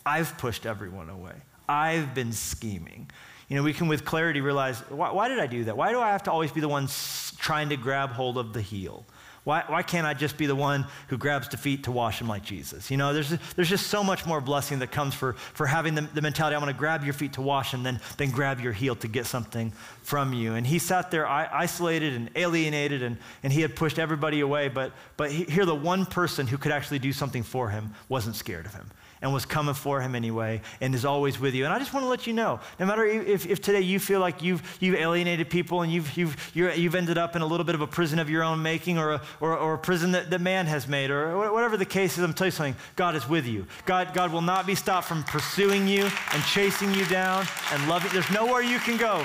I've 0.05 0.37
pushed 0.38 0.66
everyone 0.66 1.09
away. 1.09 1.35
I've 1.68 2.16
been 2.16 2.33
scheming. 2.33 3.09
You 3.46 3.57
know, 3.57 3.62
we 3.62 3.72
can 3.72 3.87
with 3.87 4.05
clarity 4.05 4.40
realize 4.40 4.81
why, 4.88 5.12
why, 5.12 5.29
did 5.29 5.38
I 5.38 5.46
do 5.46 5.62
that? 5.66 5.77
Why 5.77 5.92
do 5.92 6.01
I 6.01 6.11
have 6.11 6.24
to 6.24 6.33
always 6.33 6.51
be 6.51 6.61
the 6.61 6.68
one 6.68 6.88
trying 7.37 7.68
to 7.68 7.77
grab 7.77 8.11
hold 8.11 8.38
of 8.38 8.53
the 8.53 8.61
heel? 8.61 9.07
Why, 9.44 9.64
why 9.66 9.83
can't 9.83 10.07
I 10.07 10.14
just 10.14 10.37
be 10.37 10.46
the 10.46 10.57
one 10.57 10.87
who 11.09 11.16
grabs 11.16 11.48
the 11.48 11.57
feet 11.57 11.85
to 11.85 11.92
wash 11.92 12.18
them 12.18 12.29
like 12.29 12.42
Jesus? 12.42 12.90
You 12.90 12.96
know, 12.96 13.12
there's, 13.12 13.35
there's 13.57 13.68
just 13.68 13.87
so 13.87 14.05
much 14.05 14.27
more 14.27 14.40
blessing 14.40 14.79
that 14.81 14.92
comes 14.92 15.14
for, 15.14 15.35
for 15.55 15.66
having 15.66 15.94
the, 15.94 16.03
the 16.03 16.22
mentality, 16.22 16.55
I'm 16.55 16.62
going 16.62 16.72
to 16.72 16.79
grab 16.79 17.05
your 17.05 17.14
feet 17.14 17.35
to 17.35 17.42
wash 17.42 17.70
them, 17.70 17.83
then, 17.83 18.01
then 18.16 18.31
grab 18.31 18.61
your 18.61 18.72
heel 18.72 18.94
to 18.96 19.09
get 19.09 19.27
something 19.27 19.72
from 20.03 20.33
you. 20.33 20.55
And 20.55 20.66
he 20.66 20.79
sat 20.79 21.11
there 21.11 21.27
isolated 21.27 22.14
and 22.14 22.31
alienated, 22.37 23.03
and, 23.03 23.16
and 23.42 23.53
he 23.53 23.62
had 23.62 23.74
pushed 23.74 23.98
everybody 23.98 24.40
away. 24.40 24.68
But, 24.68 24.92
but 25.16 25.31
here, 25.31 25.64
the 25.64 25.74
one 25.74 26.07
person 26.07 26.46
who 26.46 26.59
could 26.59 26.72
actually 26.72 26.98
do 26.98 27.12
something 27.12 27.42
for 27.42 27.70
him 27.70 27.94
wasn't 28.09 28.37
scared 28.37 28.66
of 28.66 28.74
him 28.74 28.90
and 29.22 29.33
was 29.33 29.44
coming 29.44 29.74
for 29.74 30.00
him 30.00 30.14
anyway 30.14 30.61
and 30.81 30.94
is 30.94 31.04
always 31.04 31.38
with 31.38 31.54
you. 31.54 31.64
And 31.64 31.72
I 31.72 31.78
just 31.78 31.92
want 31.92 32.04
to 32.04 32.09
let 32.09 32.26
you 32.26 32.33
know, 32.33 32.61
no 32.78 32.87
matter 32.87 33.04
if, 33.04 33.46
if 33.46 33.61
today 33.61 33.81
you 33.81 33.98
feel 33.98 34.20
like 34.20 34.42
you've, 34.42 34.62
you've 34.81 34.94
alienated 34.94 35.50
people 35.50 35.83
and 35.83 35.92
you've, 35.92 36.16
you've, 36.16 36.50
you 36.54 36.66
have 36.66 36.94
ended 36.94 37.18
up 37.18 37.37
in 37.37 37.42
a 37.42 37.46
little 37.46 37.64
bit 37.64 37.74
of 37.74 37.81
a 37.81 37.87
prison 37.87 38.18
of 38.18 38.31
your 38.31 38.42
own 38.42 38.62
making 38.62 38.98
or 38.98 39.14
a, 39.14 39.22
or, 39.40 39.57
or 39.57 39.74
a 39.74 39.78
prison 39.78 40.12
that, 40.12 40.31
that 40.31 40.40
man 40.40 40.66
has 40.66 40.87
made 40.88 41.11
or 41.11 41.52
whatever 41.52 41.76
the 41.76 41.85
case 41.85 42.18
is, 42.18 42.24
I'm 42.24 42.33
telling 42.33 42.48
you 42.48 42.52
something, 42.52 42.76
God 42.96 43.16
is 43.16 43.28
with 43.28 43.46
you. 43.46 43.66
God, 43.85 44.14
God 44.14 44.33
will 44.33 44.42
not 44.42 44.66
be 44.66 44.74
stopped 44.74 45.09
from 45.09 45.22
pursuing 45.24 45.88
you 45.88 46.09
and 46.33 46.42
chasing 46.44 46.94
you 46.94 47.04
down 47.07 47.46
and 47.72 47.88
loving. 47.88 48.11
There's 48.12 48.31
nowhere 48.31 48.62
you 48.62 48.78
can 48.78 48.96
go 48.96 49.24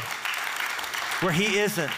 where 1.21 1.31
he 1.31 1.57
isn't. 1.57 1.91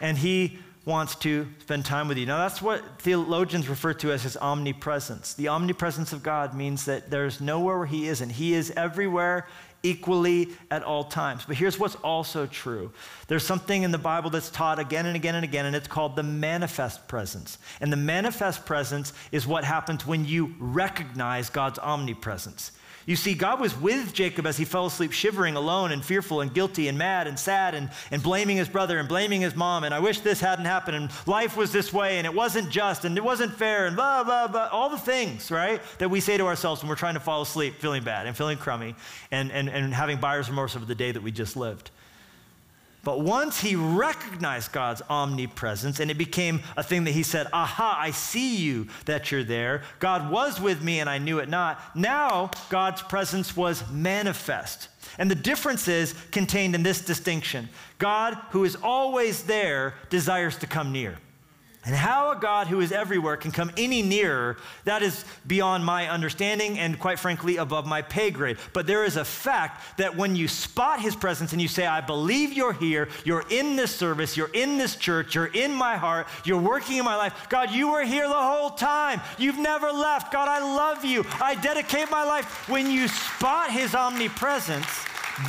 And 0.00 0.18
he 0.18 0.58
wants 0.84 1.14
to 1.16 1.48
spend 1.60 1.84
time 1.84 2.08
with 2.08 2.18
you. 2.18 2.26
Now, 2.26 2.38
that's 2.38 2.60
what 2.60 2.82
theologians 3.00 3.68
refer 3.68 3.94
to 3.94 4.12
as 4.12 4.22
his 4.22 4.36
omnipresence. 4.36 5.34
The 5.34 5.48
omnipresence 5.48 6.12
of 6.12 6.22
God 6.22 6.54
means 6.54 6.84
that 6.84 7.10
there's 7.10 7.40
nowhere 7.40 7.78
where 7.78 7.86
he 7.86 8.06
isn't. 8.08 8.30
He 8.30 8.54
is 8.54 8.70
everywhere 8.72 9.46
equally 9.82 10.48
at 10.70 10.82
all 10.82 11.04
times. 11.04 11.44
But 11.46 11.56
here's 11.56 11.78
what's 11.78 11.94
also 11.96 12.46
true 12.46 12.90
there's 13.28 13.46
something 13.46 13.82
in 13.82 13.92
the 13.92 13.98
Bible 13.98 14.30
that's 14.30 14.50
taught 14.50 14.78
again 14.78 15.06
and 15.06 15.14
again 15.14 15.36
and 15.36 15.44
again, 15.44 15.66
and 15.66 15.76
it's 15.76 15.88
called 15.88 16.16
the 16.16 16.22
manifest 16.22 17.06
presence. 17.06 17.58
And 17.80 17.92
the 17.92 17.96
manifest 17.96 18.66
presence 18.66 19.12
is 19.30 19.46
what 19.46 19.64
happens 19.64 20.06
when 20.06 20.24
you 20.24 20.54
recognize 20.58 21.50
God's 21.50 21.78
omnipresence. 21.78 22.72
You 23.06 23.16
see, 23.16 23.34
God 23.34 23.60
was 23.60 23.78
with 23.78 24.14
Jacob 24.14 24.46
as 24.46 24.56
he 24.56 24.64
fell 24.64 24.86
asleep, 24.86 25.12
shivering, 25.12 25.56
alone, 25.56 25.92
and 25.92 26.04
fearful, 26.04 26.40
and 26.40 26.52
guilty, 26.52 26.88
and 26.88 26.96
mad, 26.96 27.26
and 27.26 27.38
sad, 27.38 27.74
and, 27.74 27.90
and 28.10 28.22
blaming 28.22 28.56
his 28.56 28.68
brother, 28.68 28.98
and 28.98 29.08
blaming 29.08 29.42
his 29.42 29.54
mom, 29.54 29.84
and 29.84 29.92
I 29.92 30.00
wish 30.00 30.20
this 30.20 30.40
hadn't 30.40 30.64
happened, 30.64 30.96
and 30.96 31.10
life 31.26 31.56
was 31.56 31.70
this 31.70 31.92
way, 31.92 32.18
and 32.18 32.26
it 32.26 32.32
wasn't 32.32 32.70
just, 32.70 33.04
and 33.04 33.16
it 33.18 33.24
wasn't 33.24 33.52
fair, 33.54 33.86
and 33.86 33.94
blah, 33.94 34.24
blah, 34.24 34.48
blah. 34.48 34.68
All 34.72 34.88
the 34.88 34.98
things, 34.98 35.50
right, 35.50 35.82
that 35.98 36.10
we 36.10 36.20
say 36.20 36.38
to 36.38 36.46
ourselves 36.46 36.82
when 36.82 36.88
we're 36.88 36.96
trying 36.96 37.14
to 37.14 37.20
fall 37.20 37.42
asleep, 37.42 37.74
feeling 37.74 38.04
bad, 38.04 38.26
and 38.26 38.36
feeling 38.36 38.56
crummy, 38.56 38.94
and, 39.30 39.52
and, 39.52 39.68
and 39.68 39.92
having 39.92 40.18
buyer's 40.18 40.48
remorse 40.48 40.74
over 40.74 40.86
the 40.86 40.94
day 40.94 41.12
that 41.12 41.22
we 41.22 41.30
just 41.30 41.56
lived. 41.56 41.90
But 43.04 43.20
once 43.20 43.60
he 43.60 43.76
recognized 43.76 44.72
God's 44.72 45.02
omnipresence 45.08 46.00
and 46.00 46.10
it 46.10 46.18
became 46.18 46.62
a 46.76 46.82
thing 46.82 47.04
that 47.04 47.12
he 47.12 47.22
said, 47.22 47.46
Aha, 47.52 47.96
I 48.00 48.10
see 48.10 48.56
you 48.56 48.88
that 49.04 49.30
you're 49.30 49.44
there. 49.44 49.82
God 49.98 50.30
was 50.30 50.60
with 50.60 50.82
me 50.82 51.00
and 51.00 51.08
I 51.08 51.18
knew 51.18 51.38
it 51.38 51.48
not. 51.48 51.80
Now 51.94 52.50
God's 52.70 53.02
presence 53.02 53.56
was 53.56 53.88
manifest. 53.90 54.88
And 55.18 55.30
the 55.30 55.36
difference 55.36 55.86
is 55.86 56.14
contained 56.30 56.74
in 56.74 56.82
this 56.82 57.04
distinction 57.04 57.68
God, 57.98 58.34
who 58.50 58.64
is 58.64 58.76
always 58.76 59.44
there, 59.44 59.94
desires 60.10 60.56
to 60.58 60.66
come 60.66 60.90
near. 60.90 61.18
And 61.86 61.94
how 61.94 62.30
a 62.30 62.36
God 62.36 62.66
who 62.66 62.80
is 62.80 62.92
everywhere 62.92 63.36
can 63.36 63.50
come 63.50 63.70
any 63.76 64.00
nearer, 64.00 64.56
that 64.84 65.02
is 65.02 65.22
beyond 65.46 65.84
my 65.84 66.08
understanding 66.08 66.78
and 66.78 66.98
quite 66.98 67.18
frankly 67.18 67.58
above 67.58 67.86
my 67.86 68.00
pay 68.00 68.30
grade. 68.30 68.56
But 68.72 68.86
there 68.86 69.04
is 69.04 69.16
a 69.16 69.24
fact 69.24 69.98
that 69.98 70.16
when 70.16 70.34
you 70.34 70.48
spot 70.48 71.02
his 71.02 71.14
presence 71.14 71.52
and 71.52 71.60
you 71.60 71.68
say, 71.68 71.86
I 71.86 72.00
believe 72.00 72.54
you're 72.54 72.72
here, 72.72 73.08
you're 73.24 73.44
in 73.50 73.76
this 73.76 73.94
service, 73.94 74.34
you're 74.34 74.50
in 74.54 74.78
this 74.78 74.96
church, 74.96 75.34
you're 75.34 75.46
in 75.52 75.74
my 75.74 75.96
heart, 75.96 76.26
you're 76.46 76.60
working 76.60 76.96
in 76.96 77.04
my 77.04 77.16
life. 77.16 77.48
God, 77.50 77.70
you 77.70 77.90
were 77.92 78.04
here 78.04 78.28
the 78.28 78.34
whole 78.34 78.70
time. 78.70 79.20
You've 79.36 79.58
never 79.58 79.92
left. 79.92 80.32
God, 80.32 80.48
I 80.48 80.60
love 80.60 81.04
you. 81.04 81.26
I 81.38 81.54
dedicate 81.54 82.10
my 82.10 82.24
life. 82.24 82.66
When 82.66 82.90
you 82.90 83.08
spot 83.08 83.70
his 83.70 83.94
omnipresence, 83.94 84.86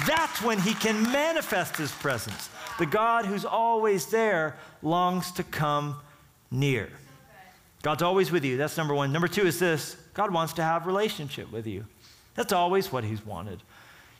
that's 0.05 0.41
when 0.41 0.59
he 0.59 0.73
can 0.73 1.01
manifest 1.13 1.77
his 1.77 1.93
presence. 1.93 2.49
The 2.77 2.85
God 2.85 3.25
who's 3.25 3.45
always 3.45 4.07
there 4.07 4.57
longs 4.81 5.31
to 5.33 5.43
come 5.43 6.01
near. 6.51 6.89
God's 7.81 8.01
always 8.01 8.31
with 8.31 8.43
you. 8.43 8.57
That's 8.57 8.77
number 8.77 8.93
one. 8.93 9.11
Number 9.11 9.27
two 9.27 9.45
is 9.45 9.59
this 9.59 9.95
God 10.13 10.33
wants 10.33 10.53
to 10.53 10.63
have 10.63 10.87
relationship 10.87 11.51
with 11.51 11.67
you. 11.67 11.85
That's 12.33 12.53
always 12.53 12.91
what 12.91 13.03
He's 13.03 13.25
wanted. 13.25 13.61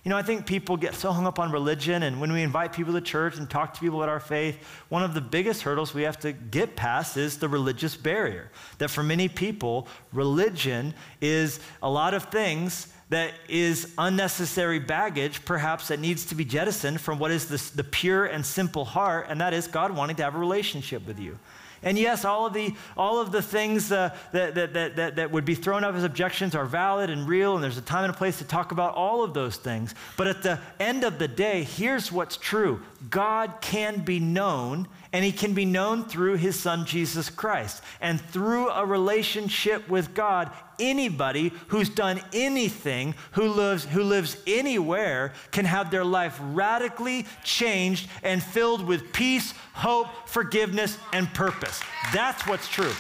You 0.04 0.12
know, 0.12 0.18
I 0.18 0.22
think 0.22 0.46
people 0.46 0.78
get 0.78 0.94
so 0.94 1.12
hung 1.12 1.26
up 1.26 1.40
on 1.40 1.52
religion, 1.52 2.04
and 2.04 2.22
when 2.22 2.32
we 2.32 2.44
invite 2.44 2.74
people 2.74 2.94
to 2.94 3.02
church 3.02 3.38
and 3.38 3.50
talk 3.50 3.74
to 3.74 3.80
people 3.80 4.04
about 4.04 4.10
our 4.10 4.20
faith, 4.20 4.64
one 4.90 5.02
of 5.02 5.16
the 5.16 5.22
biggest 5.22 5.64
hurdles 5.64 5.96
we 5.96 6.04
have 6.04 6.20
to 6.20 6.32
get 6.32 6.76
past 6.76 7.18
is 7.18 7.40
the 7.40 7.50
religious 7.50 7.98
barrier. 7.98 8.52
That 8.78 8.90
for 8.90 9.02
many 9.02 9.28
people, 9.28 9.88
religion 10.14 10.94
is 11.22 11.60
a 11.82 11.90
lot 11.90 12.14
of 12.14 12.26
things 12.26 12.94
that 13.10 13.34
is 13.50 13.96
unnecessary 13.98 14.78
baggage, 14.78 15.44
perhaps 15.44 15.88
that 15.88 16.00
needs 16.00 16.26
to 16.28 16.36
be 16.36 16.46
jettisoned 16.46 17.02
from 17.02 17.18
what 17.18 17.32
is 17.32 17.48
the, 17.48 17.76
the 17.76 17.84
pure 17.84 18.26
and 18.26 18.46
simple 18.46 18.86
heart, 18.86 19.26
and 19.30 19.42
that 19.42 19.56
is 19.56 19.68
God 19.68 19.90
wanting 19.90 20.18
to 20.18 20.24
have 20.24 20.36
a 20.36 20.40
relationship 20.40 21.08
with 21.08 21.20
you. 21.20 21.40
And 21.84 21.98
yes, 21.98 22.26
all 22.26 22.46
of 22.46 22.54
the, 22.54 22.74
all 22.98 23.20
of 23.20 23.32
the 23.32 23.42
things 23.42 23.92
uh, 23.92 24.16
that, 24.32 24.56
that, 24.56 24.96
that, 24.96 25.16
that 25.16 25.32
would 25.32 25.46
be 25.46 25.56
thrown 25.56 25.84
up 25.84 25.96
as 25.96 26.04
objections 26.04 26.56
are 26.56 26.66
valid 26.66 27.10
and 27.10 27.28
real, 27.28 27.56
and 27.56 27.64
there's 27.64 27.78
a 27.78 27.82
time 27.82 28.06
and 28.06 28.14
a 28.14 28.18
place 28.18 28.38
to 28.40 28.44
talk 28.44 28.72
about 28.72 28.96
all 28.96 29.24
of 29.24 29.34
those 29.34 29.58
things. 29.58 29.94
But 30.18 30.28
at 30.28 30.44
the 30.44 30.60
end 30.80 31.04
of 31.04 31.20
the 31.20 31.28
day, 31.28 31.64
here's 31.64 32.12
what's 32.12 32.38
true 32.38 32.82
God 33.10 33.56
can 33.62 34.00
be 34.00 34.20
known, 34.20 34.88
and 35.16 35.24
he 35.24 35.32
can 35.32 35.54
be 35.54 35.64
known 35.64 36.04
through 36.04 36.36
his 36.36 36.60
son, 36.60 36.86
Jesus 36.86 37.30
Christ. 37.30 37.82
And 38.02 38.20
through 38.20 38.70
a 38.70 38.86
relationship 38.86 39.88
with 39.88 40.14
God, 40.14 40.52
anybody 40.78 41.54
who's 41.70 41.88
done 41.88 42.20
anything, 42.34 43.16
who 43.32 43.48
lives, 43.48 43.86
who 43.86 44.04
lives 44.04 44.36
anywhere, 44.46 45.32
can 45.52 45.64
have 45.64 45.90
their 45.90 46.04
life 46.04 46.38
radically 46.42 47.26
changed 47.46 48.10
and 48.24 48.44
filled 48.44 48.86
with 48.86 49.14
peace, 49.14 49.54
hope, 49.72 50.10
forgiveness, 50.28 50.98
and 51.14 51.34
purpose. 51.34 51.82
That's 52.14 52.46
what's 52.46 52.68
true. 52.68 52.92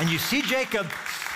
And 0.00 0.10
you 0.10 0.18
see 0.18 0.42
Jacob 0.42 0.88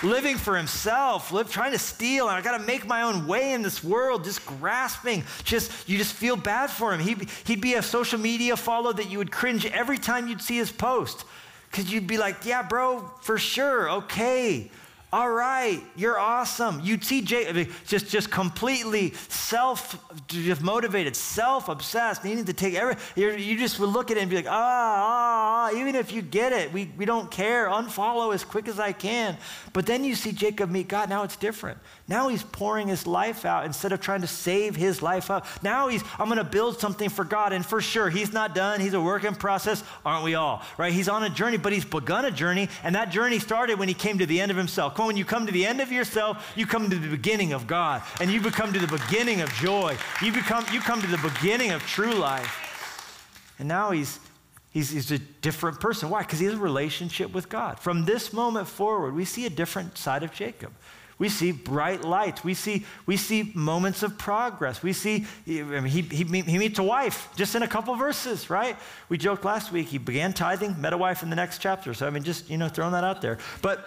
living 0.03 0.37
for 0.37 0.57
himself, 0.57 1.33
live, 1.33 1.51
trying 1.51 1.73
to 1.73 1.79
steal, 1.79 2.29
and 2.29 2.37
I 2.37 2.41
got 2.41 2.59
to 2.59 2.65
make 2.65 2.87
my 2.87 3.03
own 3.03 3.27
way 3.27 3.53
in 3.53 3.63
this 3.63 3.83
world, 3.83 4.25
just 4.25 4.45
grasping. 4.47 5.25
Just 5.45 5.89
you 5.89 5.99
just 5.99 6.13
feel 6.13 6.37
bad 6.37 6.71
for 6.71 6.93
him. 6.93 7.01
He'd, 7.01 7.29
he'd 7.45 7.61
be 7.61 7.75
a 7.75 7.83
social 7.83 8.19
media 8.19 8.57
follow 8.57 8.93
that 8.93 9.11
you 9.11 9.19
would 9.19 9.33
cringe 9.33 9.67
every 9.67 9.99
time 9.99 10.29
you'd 10.29 10.43
see 10.43 10.57
his 10.57 10.73
post. 10.73 11.25
Because 11.71 11.93
you'd 11.93 12.07
be 12.07 12.17
like, 12.17 12.47
yeah, 12.47 12.63
bro, 12.63 13.11
for 13.21 13.37
sure, 13.37 13.91
okay 13.91 14.71
all 15.11 15.31
right, 15.31 15.83
you're 15.97 16.19
awesome. 16.19 16.83
You'd 16.85 17.03
see 17.03 17.23
just, 17.23 18.09
just 18.09 18.31
completely 18.31 19.15
self 19.29 19.99
motivated, 20.61 21.17
self 21.17 21.71
obsessed, 21.71 22.25
needing 22.25 22.45
to 22.45 22.53
take 22.53 22.75
every, 22.75 22.97
you 23.17 23.57
just 23.57 23.81
would 23.81 23.89
look 23.89 24.11
at 24.11 24.19
it 24.19 24.21
and 24.21 24.29
be 24.29 24.37
like, 24.37 24.47
ah, 24.47 24.53
ah, 24.53 25.71
ah, 25.71 25.77
even 25.79 25.95
if 25.95 26.13
you 26.13 26.21
get 26.21 26.53
it, 26.53 26.71
we, 26.75 26.91
we 26.99 27.07
don't 27.07 27.31
care. 27.31 27.69
Unfollow 27.69 28.35
as 28.35 28.45
quick 28.45 28.69
as 28.69 28.79
I 28.79 28.93
can. 28.93 29.39
But 29.73 29.87
then 29.87 30.05
you 30.05 30.15
see 30.15 30.31
Jacob 30.31 30.69
meet 30.69 30.89
God. 30.89 31.09
Now 31.09 31.23
it's 31.23 31.37
different. 31.37 31.79
Now 32.07 32.29
he's 32.29 32.43
pouring 32.43 32.89
his 32.89 33.07
life 33.07 33.47
out 33.47 33.65
instead 33.65 33.93
of 33.93 34.01
trying 34.01 34.21
to 34.21 34.27
save 34.27 34.77
his 34.77 35.01
life 35.01 35.31
up. 35.31 35.47
Now 35.63 35.89
he's, 35.89 36.03
I'm 36.19 36.27
going 36.27 36.37
to 36.37 36.45
build 36.45 36.81
something 36.81 37.09
for 37.09 37.25
God. 37.25 37.55
And 37.55 37.65
for 37.65 37.81
sure, 37.81 38.11
he's 38.11 38.35
not 38.35 38.55
done. 38.55 38.81
He's 38.81 38.95
a 38.95 39.01
work 39.01 39.25
in 39.25 39.35
process, 39.35 39.83
aren't 40.05 40.25
we 40.25 40.35
all? 40.35 40.63
Right? 40.77 40.93
He's 40.93 41.09
on 41.09 41.23
a 41.23 41.31
journey, 41.31 41.57
but 41.57 41.73
he's 41.73 41.87
begun 41.87 42.27
a 42.27 42.31
journey. 42.31 42.69
And 42.83 42.95
that 42.95 43.11
journey 43.11 43.39
started 43.39 43.79
when 43.79 43.89
he 43.89 43.95
came 43.95 44.19
to 44.19 44.27
the 44.27 44.41
end 44.41 44.51
of 44.51 44.57
himself. 44.59 44.98
When 45.07 45.17
you 45.17 45.25
come 45.25 45.47
to 45.47 45.53
the 45.53 45.67
end 45.67 45.81
of 45.81 45.93
yourself, 45.93 46.53
you 46.57 46.67
come 46.67 46.91
to 46.91 46.97
the 46.97 47.09
beginning 47.09 47.53
of 47.53 47.67
God. 47.67 48.03
And 48.21 48.31
you 48.31 48.41
become 48.41 48.73
to 48.73 48.79
the 48.79 48.87
beginning 48.87 49.41
of 49.41 49.51
joy. 49.55 49.97
You, 50.23 50.33
become, 50.33 50.65
you 50.73 50.81
come 50.81 51.01
to 51.01 51.07
the 51.07 51.19
beginning 51.19 51.71
of 51.71 51.83
true 51.83 52.15
life. 52.15 52.65
And 53.59 53.69
now 53.69 53.91
he's, 53.91 54.21
He's, 54.71 54.91
he's, 54.91 55.11
a 55.11 55.19
different 55.19 55.81
person. 55.81 56.11
Why? 56.11 56.21
Because 56.21 56.39
he 56.39 56.45
has 56.45 56.55
a 56.55 56.59
relationship 56.59 57.33
with 57.33 57.49
God. 57.49 57.81
From 57.81 58.05
this 58.05 58.35
moment 58.35 58.69
forward, 58.69 59.15
we 59.15 59.25
see 59.25 59.47
a 59.47 59.51
different 59.51 59.97
side 59.97 60.23
of 60.23 60.33
Jacob. 60.33 60.73
We 61.19 61.29
see 61.29 61.51
bright 61.51 62.05
lights. 62.05 62.45
We 62.45 62.55
see, 62.55 62.87
we 63.05 63.17
see 63.17 63.51
moments 63.55 64.05
of 64.05 64.17
progress. 64.19 64.83
We 64.83 64.93
see, 64.93 65.27
I 65.49 65.63
mean, 65.63 65.87
he, 65.87 66.03
he, 66.03 66.23
he 66.43 66.59
meets 66.59 66.79
a 66.79 66.83
wife 66.83 67.29
just 67.35 67.57
in 67.57 67.63
a 67.63 67.69
couple 67.69 67.95
verses, 67.97 68.51
right? 68.51 68.77
We 69.09 69.19
joked 69.19 69.45
last 69.45 69.73
week, 69.73 69.89
he 69.89 69.99
began 69.99 70.33
tithing, 70.33 70.81
met 70.81 70.93
a 70.93 70.99
wife 70.99 71.25
in 71.25 71.31
the 71.31 71.37
next 71.37 71.59
chapter. 71.59 71.93
So, 71.93 72.07
I 72.07 72.11
mean, 72.11 72.23
just, 72.23 72.49
you 72.49 72.57
know, 72.57 72.69
throwing 72.69 72.93
that 72.93 73.05
out 73.05 73.21
there. 73.21 73.39
But, 73.63 73.85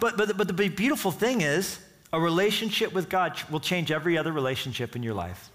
but, 0.00 0.16
but, 0.16 0.36
but 0.36 0.48
the 0.48 0.68
beautiful 0.68 1.10
thing 1.10 1.40
is, 1.40 1.78
a 2.12 2.20
relationship 2.20 2.92
with 2.92 3.08
God 3.08 3.38
will 3.50 3.60
change 3.60 3.90
every 3.90 4.16
other 4.16 4.32
relationship 4.32 4.96
in 4.96 5.02
your 5.02 5.14
life. 5.14 5.50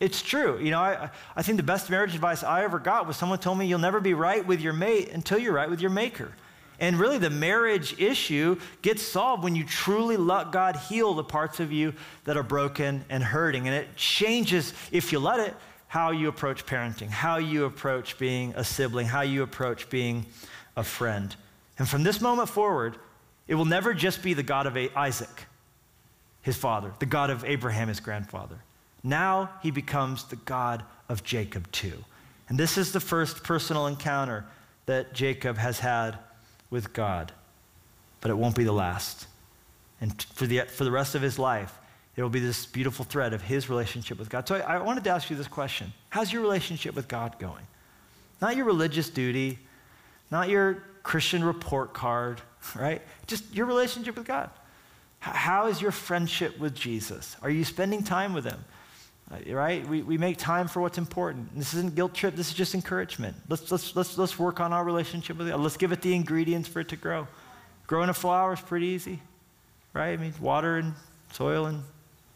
It's 0.00 0.20
true. 0.20 0.58
You 0.58 0.70
know, 0.72 0.80
I, 0.80 1.10
I 1.34 1.42
think 1.42 1.56
the 1.56 1.62
best 1.62 1.88
marriage 1.90 2.14
advice 2.14 2.42
I 2.42 2.64
ever 2.64 2.78
got 2.78 3.06
was 3.06 3.16
someone 3.16 3.38
told 3.38 3.58
me 3.58 3.66
you'll 3.66 3.78
never 3.78 4.00
be 4.00 4.12
right 4.12 4.44
with 4.46 4.60
your 4.60 4.72
mate 4.72 5.10
until 5.12 5.38
you're 5.38 5.54
right 5.54 5.70
with 5.70 5.80
your 5.80 5.90
maker. 5.90 6.32
And 6.78 6.98
really, 6.98 7.16
the 7.16 7.30
marriage 7.30 7.98
issue 7.98 8.60
gets 8.82 9.02
solved 9.02 9.42
when 9.42 9.56
you 9.56 9.64
truly 9.64 10.18
let 10.18 10.52
God 10.52 10.76
heal 10.76 11.14
the 11.14 11.24
parts 11.24 11.60
of 11.60 11.72
you 11.72 11.94
that 12.24 12.36
are 12.36 12.42
broken 12.42 13.04
and 13.08 13.24
hurting. 13.24 13.66
And 13.66 13.74
it 13.74 13.96
changes, 13.96 14.74
if 14.92 15.12
you 15.12 15.18
let 15.18 15.40
it, 15.40 15.54
how 15.88 16.10
you 16.10 16.28
approach 16.28 16.66
parenting, 16.66 17.08
how 17.08 17.38
you 17.38 17.64
approach 17.64 18.18
being 18.18 18.52
a 18.56 18.64
sibling, 18.64 19.06
how 19.06 19.22
you 19.22 19.42
approach 19.42 19.88
being 19.88 20.26
a 20.76 20.84
friend. 20.84 21.34
And 21.78 21.88
from 21.88 22.02
this 22.02 22.20
moment 22.20 22.50
forward, 22.50 22.98
it 23.48 23.54
will 23.54 23.64
never 23.64 23.94
just 23.94 24.22
be 24.22 24.34
the 24.34 24.42
God 24.42 24.66
of 24.66 24.76
Isaac, 24.96 25.46
his 26.42 26.56
father, 26.56 26.92
the 26.98 27.06
God 27.06 27.30
of 27.30 27.44
Abraham, 27.44 27.88
his 27.88 28.00
grandfather. 28.00 28.56
Now 29.02 29.50
he 29.62 29.70
becomes 29.70 30.24
the 30.24 30.36
God 30.36 30.82
of 31.08 31.22
Jacob 31.22 31.70
too. 31.70 32.04
And 32.48 32.58
this 32.58 32.78
is 32.78 32.92
the 32.92 33.00
first 33.00 33.44
personal 33.44 33.86
encounter 33.86 34.44
that 34.86 35.12
Jacob 35.12 35.58
has 35.58 35.80
had 35.80 36.18
with 36.70 36.92
God. 36.92 37.32
But 38.20 38.30
it 38.30 38.34
won't 38.34 38.56
be 38.56 38.64
the 38.64 38.72
last. 38.72 39.26
And 40.00 40.20
for 40.22 40.46
the, 40.46 40.60
for 40.62 40.84
the 40.84 40.90
rest 40.90 41.14
of 41.14 41.22
his 41.22 41.38
life, 41.38 41.76
it 42.16 42.22
will 42.22 42.30
be 42.30 42.40
this 42.40 42.66
beautiful 42.66 43.04
thread 43.04 43.32
of 43.32 43.42
his 43.42 43.68
relationship 43.68 44.18
with 44.18 44.30
God. 44.30 44.48
So 44.48 44.56
I, 44.56 44.76
I 44.76 44.82
wanted 44.82 45.04
to 45.04 45.10
ask 45.10 45.28
you 45.30 45.36
this 45.36 45.48
question 45.48 45.92
How's 46.08 46.32
your 46.32 46.42
relationship 46.42 46.94
with 46.94 47.08
God 47.08 47.38
going? 47.38 47.66
Not 48.40 48.56
your 48.56 48.64
religious 48.64 49.10
duty, 49.10 49.58
not 50.30 50.48
your 50.48 50.82
Christian 51.06 51.44
report 51.44 51.94
card, 51.94 52.40
right? 52.74 53.00
Just 53.28 53.54
your 53.54 53.66
relationship 53.66 54.16
with 54.16 54.26
God. 54.26 54.50
How 55.20 55.68
is 55.68 55.80
your 55.80 55.92
friendship 55.92 56.58
with 56.58 56.74
Jesus? 56.74 57.36
Are 57.42 57.48
you 57.48 57.62
spending 57.62 58.02
time 58.02 58.34
with 58.34 58.44
him? 58.44 58.64
Uh, 59.30 59.54
right? 59.54 59.86
We, 59.86 60.02
we 60.02 60.18
make 60.18 60.36
time 60.36 60.66
for 60.66 60.80
what's 60.80 60.98
important. 60.98 61.56
This 61.56 61.74
isn't 61.74 61.94
guilt 61.94 62.12
trip, 62.12 62.34
this 62.34 62.48
is 62.48 62.54
just 62.54 62.74
encouragement. 62.74 63.36
Let's, 63.48 63.70
let's, 63.70 63.94
let's, 63.94 64.18
let's 64.18 64.36
work 64.36 64.58
on 64.58 64.72
our 64.72 64.82
relationship 64.82 65.38
with 65.38 65.46
God. 65.48 65.60
Let's 65.60 65.76
give 65.76 65.92
it 65.92 66.02
the 66.02 66.12
ingredients 66.12 66.68
for 66.68 66.80
it 66.80 66.88
to 66.88 66.96
grow. 66.96 67.28
Growing 67.86 68.08
a 68.08 68.14
flower 68.14 68.54
is 68.54 68.60
pretty 68.60 68.86
easy, 68.86 69.22
right? 69.92 70.10
I 70.10 70.16
mean, 70.16 70.34
water 70.40 70.78
and 70.78 70.92
soil 71.30 71.66
and 71.66 71.84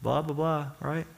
blah, 0.00 0.22
blah, 0.22 0.35
blah, 0.35 0.70
right? 0.78 1.09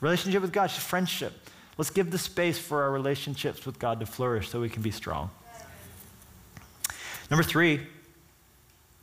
Relationship 0.00 0.42
with 0.42 0.52
God, 0.52 0.70
just 0.70 0.80
friendship. 0.80 1.32
Let's 1.78 1.90
give 1.90 2.10
the 2.10 2.18
space 2.18 2.58
for 2.58 2.82
our 2.82 2.90
relationships 2.90 3.64
with 3.64 3.78
God 3.78 4.00
to 4.00 4.06
flourish 4.06 4.48
so 4.48 4.60
we 4.60 4.68
can 4.68 4.82
be 4.82 4.90
strong. 4.90 5.30
Number 7.30 7.42
three, 7.42 7.86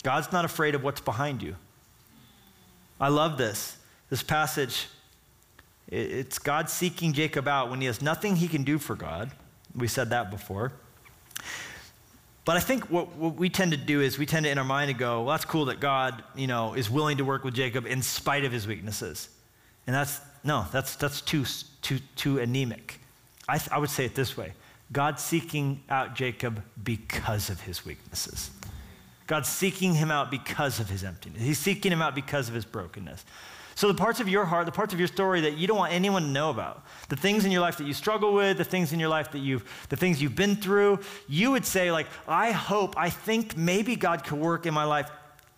God's 0.03 0.31
not 0.31 0.45
afraid 0.45 0.75
of 0.75 0.83
what's 0.83 1.01
behind 1.01 1.41
you. 1.41 1.55
I 2.99 3.09
love 3.09 3.37
this. 3.37 3.77
This 4.09 4.23
passage, 4.23 4.87
it's 5.89 6.39
God 6.39 6.69
seeking 6.69 7.13
Jacob 7.13 7.47
out 7.47 7.69
when 7.69 7.81
he 7.81 7.87
has 7.87 8.01
nothing 8.01 8.35
he 8.35 8.47
can 8.47 8.63
do 8.63 8.77
for 8.77 8.95
God. 8.95 9.31
We 9.75 9.87
said 9.87 10.09
that 10.11 10.29
before. 10.29 10.71
But 12.45 12.57
I 12.57 12.59
think 12.59 12.89
what, 12.89 13.15
what, 13.15 13.35
we 13.35 13.49
tend 13.49 13.71
to 13.71 13.77
do 13.77 14.01
is 14.01 14.17
we 14.17 14.25
tend 14.25 14.45
to 14.45 14.51
in 14.51 14.57
our 14.57 14.65
mind 14.65 14.89
to 14.89 14.93
go, 14.93 15.23
well, 15.23 15.31
that's 15.31 15.45
cool 15.45 15.65
that 15.65 15.79
God, 15.79 16.23
you 16.35 16.47
know, 16.47 16.73
is 16.73 16.89
willing 16.89 17.17
to 17.17 17.25
work 17.25 17.43
with 17.43 17.53
Jacob 17.53 17.85
in 17.85 18.01
spite 18.01 18.43
of 18.43 18.51
his 18.51 18.67
weaknesses. 18.67 19.29
And 19.87 19.95
that's, 19.95 20.19
no, 20.43 20.65
that's, 20.71 20.95
that's 20.95 21.21
too, 21.21 21.45
too, 21.81 21.99
too 22.15 22.39
anemic. 22.39 22.99
I, 23.47 23.61
I 23.71 23.77
would 23.77 23.89
say 23.89 24.05
it 24.05 24.15
this 24.15 24.35
way 24.35 24.53
God 24.93 25.19
seeking 25.19 25.83
out 25.89 26.15
Jacob 26.15 26.63
because 26.81 27.49
of 27.49 27.61
his 27.61 27.85
weaknesses. 27.85 28.51
God's 29.27 29.49
seeking 29.49 29.95
him 29.95 30.11
out 30.11 30.29
because 30.29 30.79
of 30.79 30.89
his 30.89 31.03
emptiness. 31.03 31.41
He's 31.41 31.57
seeking 31.57 31.91
him 31.91 32.01
out 32.01 32.13
because 32.13 32.47
of 32.47 32.55
his 32.55 32.65
brokenness. 32.65 33.25
So, 33.75 33.87
the 33.87 33.95
parts 33.95 34.19
of 34.19 34.29
your 34.29 34.45
heart, 34.45 34.67
the 34.67 34.71
parts 34.71 34.93
of 34.93 34.99
your 34.99 35.07
story 35.07 35.41
that 35.41 35.57
you 35.57 35.65
don't 35.65 35.77
want 35.77 35.93
anyone 35.93 36.21
to 36.21 36.27
know 36.27 36.51
about, 36.51 36.85
the 37.09 37.15
things 37.15 37.43
in 37.43 37.51
your 37.51 37.61
life 37.61 37.77
that 37.77 37.87
you 37.87 37.93
struggle 37.93 38.33
with, 38.33 38.57
the 38.57 38.63
things 38.63 38.93
in 38.93 38.99
your 38.99 39.09
life 39.09 39.31
that 39.31 39.39
you've, 39.39 39.63
the 39.89 39.95
things 39.95 40.21
you've 40.21 40.35
been 40.35 40.55
through, 40.55 40.99
you 41.27 41.49
would 41.51 41.65
say, 41.65 41.91
like, 41.91 42.05
I 42.27 42.51
hope, 42.51 42.93
I 42.97 43.09
think 43.09 43.57
maybe 43.57 43.95
God 43.95 44.23
could 44.23 44.37
work 44.37 44.67
in 44.67 44.75
my 44.75 44.83
life 44.83 45.09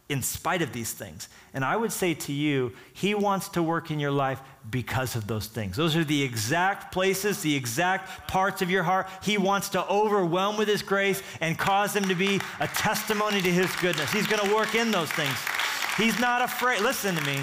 in 0.07 0.21
spite 0.21 0.61
of 0.61 0.71
these 0.71 0.91
things. 0.91 1.29
And 1.53 1.65
I 1.65 1.75
would 1.75 1.91
say 1.91 2.13
to 2.13 2.31
you, 2.31 2.73
He 2.93 3.15
wants 3.15 3.49
to 3.49 3.63
work 3.63 3.89
in 3.89 3.99
your 3.99 4.11
life 4.11 4.39
because 4.69 5.15
of 5.15 5.25
those 5.25 5.47
things. 5.47 5.75
Those 5.75 5.95
are 5.95 6.03
the 6.03 6.21
exact 6.21 6.91
places, 6.93 7.41
the 7.41 7.55
exact 7.55 8.27
parts 8.27 8.61
of 8.61 8.69
your 8.69 8.83
heart 8.83 9.07
He 9.23 9.37
wants 9.37 9.69
to 9.69 9.87
overwhelm 9.87 10.57
with 10.57 10.67
His 10.67 10.83
grace 10.83 11.23
and 11.41 11.57
cause 11.57 11.93
them 11.93 12.07
to 12.07 12.15
be 12.15 12.39
a 12.59 12.67
testimony 12.67 13.41
to 13.41 13.51
His 13.51 13.73
goodness. 13.77 14.11
He's 14.11 14.27
going 14.27 14.47
to 14.47 14.55
work 14.55 14.75
in 14.75 14.91
those 14.91 15.11
things. 15.11 15.37
He's 15.97 16.19
not 16.19 16.41
afraid. 16.41 16.81
Listen 16.81 17.15
to 17.15 17.23
me. 17.23 17.39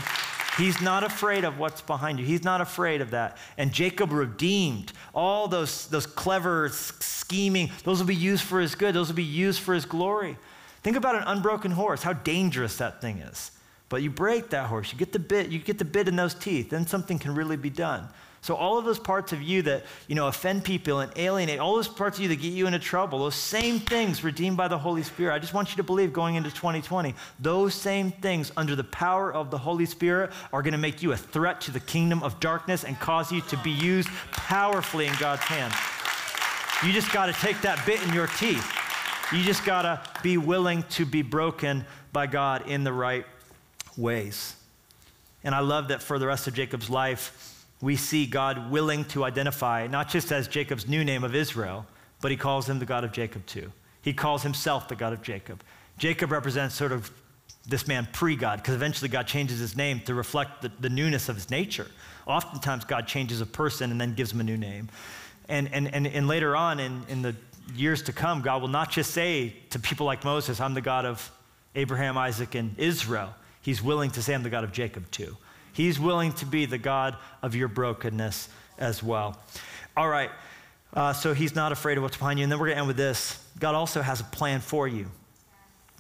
He's 0.59 0.83
not 0.83 1.03
afraid 1.03 1.45
of 1.45 1.59
what's 1.59 1.81
behind 1.81 2.21
you. 2.21 2.27
He's 2.27 2.45
not 2.45 2.61
afraid 2.61 3.01
of 3.01 3.11
that. 3.11 3.39
And 3.57 3.73
Jacob 3.73 4.13
redeemed 4.13 4.93
all 5.15 5.49
those, 5.49 5.87
those 5.87 6.07
clever 6.07 6.69
scheming. 6.69 7.71
Those 7.85 8.01
will 8.01 8.07
be 8.07 8.15
used 8.15 8.45
for 8.45 8.61
his 8.61 8.75
good. 8.75 8.95
Those 8.95 9.09
will 9.09 9.17
be 9.17 9.25
used 9.25 9.61
for 9.61 9.73
his 9.73 9.87
glory. 9.87 10.37
Think 10.83 10.97
about 10.97 11.15
an 11.15 11.23
unbroken 11.27 11.71
horse, 11.71 12.03
how 12.03 12.13
dangerous 12.13 12.77
that 12.79 13.01
thing 13.01 13.19
is. 13.19 13.53
But 13.89 14.03
you 14.03 14.11
break 14.11 14.51
that 14.51 14.69
horse, 14.69 14.93
you 14.93 14.99
get 14.99 15.13
the 15.13 15.19
bit, 15.19 15.51
you 15.51 15.59
get 15.59 15.79
the 15.79 15.85
bit 15.85 16.09
in 16.09 16.17
those 16.17 16.35
teeth, 16.35 16.71
then 16.71 16.87
something 16.87 17.19
can 17.19 17.35
really 17.35 17.57
be 17.57 17.71
done. 17.71 18.09
So 18.41 18.57
all 18.57 18.77
of 18.77 18.85
those 18.85 18.99
parts 18.99 19.33
of 19.33 19.41
you 19.41 19.63
that, 19.63 19.85
you 20.09 20.17
know, 20.17 20.27
offend 20.27 20.65
people 20.65 20.99
and 20.99 21.13
alienate, 21.15 21.61
all 21.61 21.77
those 21.77 21.87
parts 21.87 22.17
of 22.17 22.23
you 22.25 22.29
that 22.31 22.43
get 22.43 22.53
you 22.53 22.67
into 22.67 22.81
trouble, 22.81 23.21
those 23.21 23.37
same 23.37 23.79
things 23.79 24.25
redeemed 24.25 24.57
by 24.57 24.67
the 24.67 24.79
Holy 24.79 25.05
Spirit. 25.05 25.33
I 25.33 25.39
just 25.39 25.55
want 25.55 25.71
you 25.71 25.77
to 25.77 25.85
believe 25.85 26.13
going 26.13 26.35
into 26.35 26.51
2020, 26.51 27.15
those 27.39 27.73
same 27.73 28.11
things 28.11 28.51
under 28.57 28.75
the 28.75 28.83
power 28.83 29.33
of 29.33 29.53
the 29.53 29.59
Holy 29.59 29.87
Spirit 29.87 30.33
are 30.53 30.61
going 30.61 30.73
to 30.73 30.79
make 30.79 31.05
you 31.05 31.13
a 31.13 31.17
threat 31.17 31.61
to 31.61 31.71
the 31.71 31.79
kingdom 31.79 32.21
of 32.25 32.41
darkness 32.41 32.83
and 32.83 32.99
cause 32.99 33.31
you 33.31 33.43
to 33.43 33.57
be 33.59 33.71
used 33.71 34.09
powerfully 34.33 35.07
in 35.07 35.15
God's 35.21 35.43
hand. 35.43 35.73
You 36.85 36.93
just 36.93 37.13
got 37.13 37.27
to 37.27 37.33
take 37.35 37.61
that 37.61 37.87
bit 37.87 38.03
in 38.03 38.13
your 38.13 38.27
teeth 38.27 38.67
you 39.33 39.43
just 39.43 39.65
got 39.65 39.83
to 39.83 40.01
be 40.23 40.37
willing 40.37 40.83
to 40.91 41.07
be 41.07 41.23
broken 41.23 41.85
by 42.13 42.27
God 42.27 42.69
in 42.69 42.85
the 42.85 42.93
right 42.93 43.25
ways. 43.97 44.55
And 45.45 45.55
I 45.55 45.61
love 45.61 45.89
that 45.89 46.03
for 46.03 46.19
the 46.19 46.27
rest 46.27 46.47
of 46.47 46.55
Jacob's 46.55 46.91
life, 46.91 47.67
we 47.81 47.97
see 47.97 48.27
God 48.27 48.71
willing 48.71 49.05
to 49.07 49.25
identify, 49.25 49.87
not 49.87 50.09
just 50.09 50.31
as 50.31 50.47
Jacob's 50.49 50.87
new 50.87 51.05
name 51.05 51.25
of 51.25 51.35
Israel, 51.35 51.87
but 52.21 52.31
he 52.31 52.37
calls 52.37 52.69
him 52.69 52.79
the 52.79 52.87
God 52.87 53.05
of 53.05 53.13
Jacob 53.13 53.45
too. 53.47 53.73
He 54.03 54.13
calls 54.13 54.43
himself 54.43 54.89
the 54.89 54.97
God 54.97 55.13
of 55.13 55.23
Jacob. 55.23 55.63
Jacob 55.99 56.31
represents 56.31 56.75
sort 56.75 56.93
of 56.93 57.11
this 57.67 57.87
man 57.87 58.09
pre 58.13 58.37
God, 58.37 58.59
because 58.59 58.75
eventually 58.75 59.09
God 59.09 59.27
changes 59.27 59.59
his 59.59 59.77
name 59.77 60.01
to 60.01 60.15
reflect 60.15 60.63
the, 60.63 60.73
the, 60.81 60.89
newness 60.89 61.29
of 61.29 61.37
his 61.37 61.51
nature. 61.51 61.87
Oftentimes, 62.27 62.85
God 62.85 63.07
changes 63.07 63.41
a 63.41 63.47
person 63.47 63.91
and 63.91 64.01
then 64.01 64.15
gives 64.15 64.33
him 64.33 64.41
a 64.41 64.45
new 64.45 64.57
name. 64.57 64.89
And, 65.49 65.73
and, 65.73 65.93
and, 65.95 66.07
and 66.07 66.27
later 66.27 66.57
on 66.57 66.81
in, 66.81 67.05
in 67.09 67.23
the 67.23 67.37
years 67.75 68.03
to 68.03 68.13
come, 68.13 68.43
God 68.43 68.61
will 68.61 68.69
not 68.69 68.91
just 68.91 69.13
say 69.13 69.55
to 69.71 69.79
people 69.79 70.07
like 70.07 70.25
Moses, 70.25 70.61
I'm 70.61 70.75
the 70.75 70.81
God 70.81 71.05
of 71.05 71.31
Abraham, 71.75 72.19
Isaac, 72.19 72.55
and 72.55 72.79
Israel. 72.79 73.35
He's 73.63 73.83
willing 73.83 74.11
to 74.13 74.23
say, 74.23 74.35
I'm 74.35 74.43
the 74.43 74.51
God 74.51 74.65
of 74.65 74.73
Jacob 74.73 75.11
too. 75.11 75.37
He's 75.73 75.99
willing 75.99 76.33
to 76.35 76.47
be 76.47 76.67
the 76.67 76.79
God 76.79 77.17
of 77.43 77.55
your 77.55 77.69
brokenness 77.69 78.49
as 78.79 79.03
well. 79.03 79.41
All 79.97 80.09
right, 80.09 80.31
uh, 80.95 81.13
so 81.13 81.33
he's 81.33 81.55
not 81.55 81.73
afraid 81.73 81.97
of 81.97 82.03
what's 82.03 82.17
behind 82.17 82.39
you. 82.39 82.43
And 82.43 82.53
then 82.53 82.59
we're 82.59 82.67
going 82.67 82.77
to 82.77 82.81
end 82.81 82.89
with 82.89 82.97
this 82.97 83.43
God 83.59 83.75
also 83.75 84.03
has 84.03 84.21
a 84.21 84.25
plan 84.25 84.61
for 84.61 84.87
you. 84.87 85.07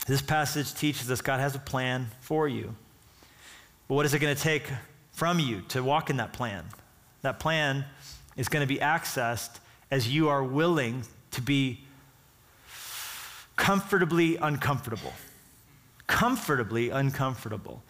This 0.06 0.20
passage 0.20 0.74
teaches 0.74 1.10
us 1.10 1.20
God 1.20 1.40
has 1.40 1.54
a 1.54 1.60
plan 1.60 2.08
for 2.20 2.48
you. 2.48 2.74
But 3.88 3.94
what 3.94 4.06
is 4.06 4.14
it 4.14 4.18
going 4.18 4.34
to 4.34 4.42
take 4.42 4.64
from 5.12 5.38
you 5.38 5.62
to 5.68 5.82
walk 5.82 6.10
in 6.10 6.16
that 6.16 6.32
plan? 6.32 6.64
That 7.22 7.38
plan 7.38 7.84
is 8.36 8.48
going 8.48 8.62
to 8.62 8.66
be 8.66 8.80
accessed 8.80 9.60
as 9.90 10.12
you 10.12 10.28
are 10.28 10.42
willing 10.42 11.04
to 11.32 11.42
be 11.42 11.84
comfortably 13.56 14.36
uncomfortable. 14.36 15.12
Comfortably 16.06 16.90
uncomfortable. 16.90 17.82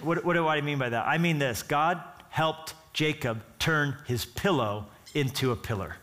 What, 0.00 0.24
what 0.24 0.34
do 0.34 0.46
I 0.46 0.60
mean 0.60 0.78
by 0.78 0.88
that? 0.90 1.06
I 1.06 1.18
mean 1.18 1.38
this 1.38 1.62
God 1.62 2.02
helped 2.30 2.74
Jacob 2.92 3.42
turn 3.58 3.96
his 4.06 4.24
pillow 4.24 4.86
into 5.14 5.52
a 5.52 5.56
pillar. 5.56 5.96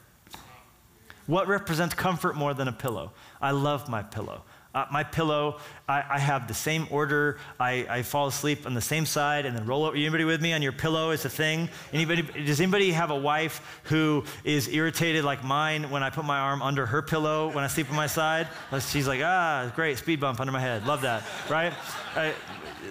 What 1.27 1.47
represents 1.47 1.95
comfort 1.95 2.35
more 2.35 2.53
than 2.53 2.67
a 2.67 2.71
pillow? 2.71 3.11
I 3.41 3.51
love 3.51 3.89
my 3.89 4.03
pillow. 4.03 4.43
Uh, 4.75 4.85
my 4.91 5.03
pillow, 5.03 5.57
I, 5.87 6.03
I, 6.09 6.19
have 6.19 6.49
the 6.49 6.53
same 6.53 6.85
order. 6.91 7.37
I, 7.57 7.87
I, 7.89 8.01
fall 8.01 8.27
asleep 8.27 8.65
on 8.65 8.73
the 8.73 8.81
same 8.81 9.05
side 9.05 9.45
and 9.45 9.55
then 9.55 9.65
roll 9.65 9.85
over. 9.85 9.95
Anybody 9.95 10.25
with 10.25 10.41
me 10.41 10.51
on 10.51 10.61
your 10.61 10.73
pillow 10.73 11.11
is 11.11 11.23
a 11.23 11.29
thing? 11.29 11.69
Anybody, 11.93 12.23
does 12.23 12.59
anybody 12.59 12.91
have 12.91 13.09
a 13.09 13.15
wife 13.15 13.81
who 13.85 14.25
is 14.43 14.67
irritated 14.67 15.23
like 15.23 15.45
mine 15.45 15.89
when 15.89 16.03
I 16.03 16.09
put 16.09 16.25
my 16.25 16.39
arm 16.39 16.61
under 16.61 16.85
her 16.85 17.01
pillow 17.01 17.53
when 17.53 17.63
I 17.63 17.67
sleep 17.67 17.89
on 17.89 17.95
my 17.95 18.07
side? 18.07 18.49
She's 18.81 19.07
like, 19.07 19.21
ah, 19.23 19.71
great, 19.77 19.97
speed 19.97 20.19
bump 20.19 20.41
under 20.41 20.51
my 20.51 20.59
head. 20.59 20.85
Love 20.85 21.03
that, 21.03 21.23
right? 21.49 21.71
I, 22.13 22.33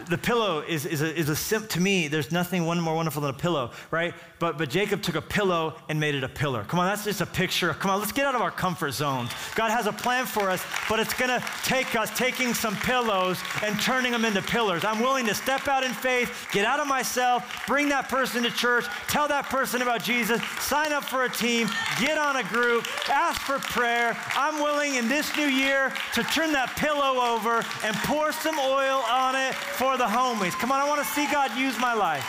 the 0.09 0.19
pillow 0.19 0.61
is, 0.61 0.87
is 0.87 1.03
a, 1.03 1.15
is 1.15 1.29
a 1.29 1.37
sim- 1.37 1.67
to 1.69 1.81
me, 1.81 2.09
there's 2.09 2.33
nothing 2.33 2.67
one 2.67 2.81
more 2.81 2.95
wonderful 2.95 3.23
than 3.23 3.31
a 3.31 3.39
pillow, 3.39 3.71
right? 3.91 4.15
But, 4.39 4.59
but 4.59 4.69
Jacob 4.71 5.03
took 5.03 5.15
a 5.15 5.23
pillow 5.23 5.75
and 5.89 5.99
made 5.99 6.15
it 6.15 6.25
a 6.25 6.29
pillar. 6.29 6.65
Come 6.65 6.79
on, 6.81 6.87
that's 6.87 7.05
just 7.05 7.21
a 7.21 7.27
picture. 7.27 7.73
Come 7.75 7.91
on, 7.91 8.01
let's 8.01 8.13
get 8.13 8.27
out 8.27 8.35
of 8.35 8.43
our 8.43 8.51
comfort 8.51 8.93
zones. 8.93 9.31
God 9.55 9.71
has 9.71 9.87
a 9.87 9.93
plan 9.93 10.27
for 10.27 10.51
us, 10.51 10.65
but 10.89 11.01
it's 11.01 11.15
going 11.15 11.31
to 11.31 11.45
take 11.65 11.95
us 11.97 12.11
taking 12.17 12.55
some 12.55 12.77
pillows 12.77 13.39
and 13.63 13.81
turning 13.81 14.13
them 14.13 14.25
into 14.25 14.43
pillars. 14.43 14.85
I'm 14.85 15.01
willing 15.01 15.27
to 15.27 15.35
step 15.35 15.69
out 15.69 15.85
in 15.85 15.93
faith, 15.93 16.49
get 16.53 16.65
out 16.65 16.81
of 16.81 16.87
myself, 16.87 17.65
bring 17.67 17.89
that 17.89 18.09
person 18.09 18.43
to 18.43 18.51
church, 18.51 18.85
tell 19.09 19.29
that 19.29 19.47
person 19.47 19.83
about 19.83 20.03
Jesus, 20.03 20.43
sign 20.61 20.93
up 20.93 21.05
for 21.05 21.25
a 21.25 21.31
team, 21.31 21.69
get 22.01 22.19
on 22.19 22.37
a 22.37 22.45
group, 22.45 22.87
ask 23.09 23.41
for 23.41 23.59
prayer. 23.59 24.17
I'm 24.35 24.63
willing 24.63 24.97
in 24.97 25.09
this 25.09 25.35
new 25.37 25.47
year 25.47 25.93
to 26.15 26.23
turn 26.25 26.53
that 26.53 26.71
pillow 26.77 27.21
over 27.21 27.65
and 27.85 27.97
pour 28.05 28.33
some 28.33 28.59
oil 28.59 29.03
on 29.11 29.37
it 29.37 29.55
for 29.85 29.99
the 29.99 30.05
homies. 30.05 30.53
Come 30.53 30.73
on, 30.73 30.81
I 30.81 30.89
want 30.89 31.01
to 31.01 31.07
see 31.07 31.27
God 31.31 31.55
use 31.59 31.79
my 31.79 31.93
life. 31.93 32.25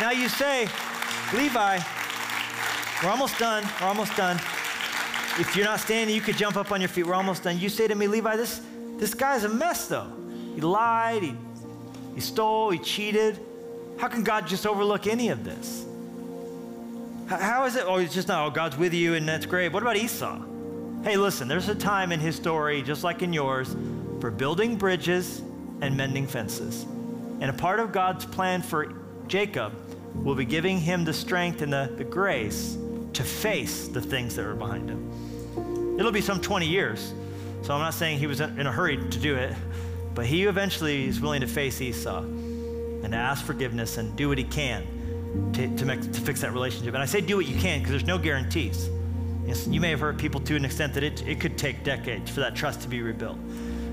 Now 0.00 0.12
you 0.12 0.28
say, 0.28 0.68
Levi, 1.34 1.80
we're 3.02 3.10
almost 3.10 3.36
done. 3.36 3.68
We're 3.80 3.88
almost 3.88 4.16
done. 4.16 4.36
if 5.40 5.56
you're 5.56 5.64
not 5.64 5.80
standing, 5.80 6.14
you 6.14 6.22
could 6.22 6.36
jump 6.36 6.56
up 6.56 6.70
on 6.70 6.80
your 6.80 6.86
feet. 6.86 7.04
We're 7.04 7.14
almost 7.14 7.42
done. 7.42 7.58
You 7.58 7.68
say 7.68 7.88
to 7.88 7.96
me, 7.96 8.06
Levi, 8.06 8.36
this, 8.36 8.60
this 8.96 9.12
guy's 9.12 9.42
a 9.42 9.48
mess, 9.48 9.88
though. 9.88 10.06
He 10.54 10.60
lied, 10.60 11.24
he, 11.24 11.34
he 12.14 12.20
stole, 12.20 12.70
he 12.70 12.78
cheated. 12.78 13.40
How 13.98 14.06
can 14.06 14.22
God 14.22 14.46
just 14.46 14.68
overlook 14.68 15.08
any 15.08 15.30
of 15.30 15.42
this? 15.42 15.84
How 17.26 17.64
is 17.64 17.74
it? 17.74 17.82
Oh, 17.88 17.96
it's 17.96 18.14
just 18.14 18.28
not, 18.28 18.46
oh, 18.46 18.50
God's 18.50 18.76
with 18.76 18.94
you 18.94 19.14
and 19.14 19.28
that's 19.28 19.46
great. 19.46 19.72
What 19.72 19.82
about 19.82 19.96
Esau? 19.96 20.40
Hey, 21.02 21.16
listen, 21.16 21.48
there's 21.48 21.68
a 21.68 21.74
time 21.74 22.12
in 22.12 22.20
his 22.20 22.36
story, 22.36 22.82
just 22.82 23.02
like 23.02 23.22
in 23.22 23.32
yours, 23.32 23.74
for 24.20 24.30
building 24.30 24.76
bridges 24.76 25.42
and 25.80 25.96
mending 25.96 26.26
fences. 26.26 26.84
And 27.40 27.44
a 27.44 27.52
part 27.52 27.80
of 27.80 27.92
God's 27.92 28.24
plan 28.24 28.62
for 28.62 28.92
Jacob 29.26 29.72
will 30.14 30.34
be 30.34 30.44
giving 30.44 30.78
him 30.78 31.04
the 31.04 31.12
strength 31.12 31.62
and 31.62 31.72
the, 31.72 31.92
the 31.96 32.04
grace 32.04 32.76
to 33.12 33.22
face 33.22 33.88
the 33.88 34.00
things 34.00 34.34
that 34.36 34.44
are 34.44 34.54
behind 34.54 34.88
him. 34.88 35.96
It'll 35.98 36.12
be 36.12 36.20
some 36.20 36.40
20 36.40 36.66
years. 36.66 37.12
So 37.62 37.74
I'm 37.74 37.80
not 37.80 37.94
saying 37.94 38.18
he 38.18 38.26
was 38.26 38.40
in 38.40 38.66
a 38.66 38.72
hurry 38.72 38.96
to 38.96 39.18
do 39.18 39.36
it, 39.36 39.54
but 40.14 40.26
he 40.26 40.44
eventually 40.44 41.06
is 41.06 41.20
willing 41.20 41.40
to 41.40 41.46
face 41.46 41.80
Esau 41.80 42.18
and 42.20 43.10
to 43.10 43.16
ask 43.16 43.44
forgiveness 43.44 43.98
and 43.98 44.16
do 44.16 44.28
what 44.28 44.38
he 44.38 44.44
can 44.44 44.86
to, 45.52 45.76
to, 45.76 45.84
make, 45.84 46.00
to 46.00 46.20
fix 46.20 46.40
that 46.40 46.52
relationship. 46.52 46.94
And 46.94 47.02
I 47.02 47.06
say 47.06 47.20
do 47.20 47.36
what 47.36 47.46
you 47.46 47.58
can 47.58 47.80
because 47.80 47.90
there's 47.90 48.06
no 48.06 48.18
guarantees. 48.18 48.88
You 49.68 49.80
may 49.80 49.90
have 49.90 50.00
hurt 50.00 50.18
people 50.18 50.40
to 50.42 50.56
an 50.56 50.64
extent 50.64 50.94
that 50.94 51.02
it, 51.02 51.26
it 51.26 51.40
could 51.40 51.56
take 51.56 51.82
decades 51.82 52.30
for 52.30 52.40
that 52.40 52.54
trust 52.54 52.82
to 52.82 52.88
be 52.88 53.00
rebuilt. 53.00 53.38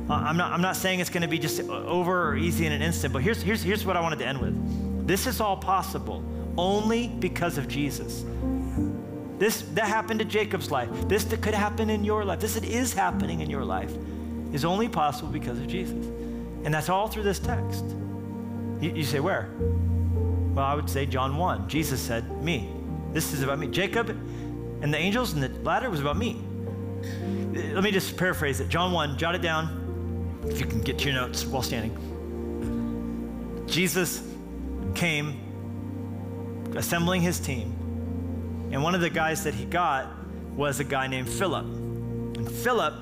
Uh, 0.10 0.14
I'm, 0.14 0.38
not, 0.38 0.52
I'm 0.52 0.62
not 0.62 0.76
saying 0.76 1.00
it's 1.00 1.10
going 1.10 1.24
to 1.24 1.28
be 1.28 1.40
just 1.40 1.62
over 1.62 2.30
or 2.30 2.38
easy 2.38 2.68
in 2.68 2.72
an 2.72 2.82
instant, 2.82 3.12
but 3.12 3.24
here's, 3.24 3.42
here's, 3.42 3.64
here's 3.64 3.86
what 3.86 3.98
I 3.98 4.02
wanted 4.02 4.20
to 4.20 4.28
end 4.28 4.40
with. 4.40 5.08
This 5.08 5.26
is 5.26 5.42
all 5.42 5.58
possible 5.58 6.24
only 6.58 7.08
because 7.08 7.58
of 7.58 7.68
Jesus. 7.68 8.24
This 9.40 9.64
that 9.74 9.88
happened 9.88 10.20
to 10.20 10.26
Jacob's 10.26 10.72
life. 10.72 10.90
This 11.08 11.26
that 11.26 11.42
could 11.42 11.54
happen 11.54 11.90
in 11.90 12.04
your 12.04 12.24
life. 12.24 12.40
This 12.40 12.54
that 12.54 12.64
is 12.64 12.94
happening 12.94 13.42
in 13.42 13.50
your 13.50 13.66
life 13.66 13.94
is 14.54 14.64
only 14.64 14.88
possible 14.88 15.30
because 15.30 15.60
of 15.60 15.68
Jesus. 15.68 16.06
And 16.64 16.74
that's 16.74 16.88
all 16.88 17.08
through 17.08 17.24
this 17.24 17.40
text. 17.40 17.84
You, 18.80 18.92
you 18.92 19.04
say, 19.04 19.20
where? 19.20 19.50
Well, 19.60 20.66
I 20.66 20.74
would 20.74 20.90
say 20.90 21.06
John 21.06 21.36
1. 21.36 21.68
Jesus 21.68 22.00
said, 22.00 22.44
Me. 22.44 22.70
This 23.12 23.34
is 23.34 23.44
about 23.44 23.60
me. 23.60 23.68
Jacob 23.68 24.10
and 24.10 24.94
the 24.94 24.98
angels 24.98 25.34
and 25.34 25.44
the 25.44 25.50
ladder 25.62 25.90
was 25.90 26.00
about 26.00 26.18
me. 26.18 26.42
Let 27.54 27.84
me 27.84 27.92
just 27.92 28.18
paraphrase 28.18 28.60
it. 28.60 28.70
John 28.70 28.92
1, 28.92 29.18
jot 29.18 29.36
it 29.36 29.42
down 29.42 29.85
if 30.50 30.60
you 30.60 30.66
can 30.66 30.82
get 30.82 31.00
to 31.00 31.06
your 31.06 31.14
notes 31.14 31.46
while 31.46 31.62
standing. 31.62 31.96
Jesus 33.68 34.22
came 34.94 35.42
assembling 36.76 37.22
his 37.22 37.40
team, 37.40 37.74
and 38.72 38.84
one 38.84 38.96
of 38.96 39.02
the 39.02 39.10
guys 39.10 39.44
that 39.44 39.54
he 39.54 39.66
got 39.66 40.08
was 40.56 40.80
a 40.80 40.84
guy 40.84 41.08
named 41.08 41.30
Philip. 41.30 41.66
And 41.66 42.50
Philip 42.52 42.94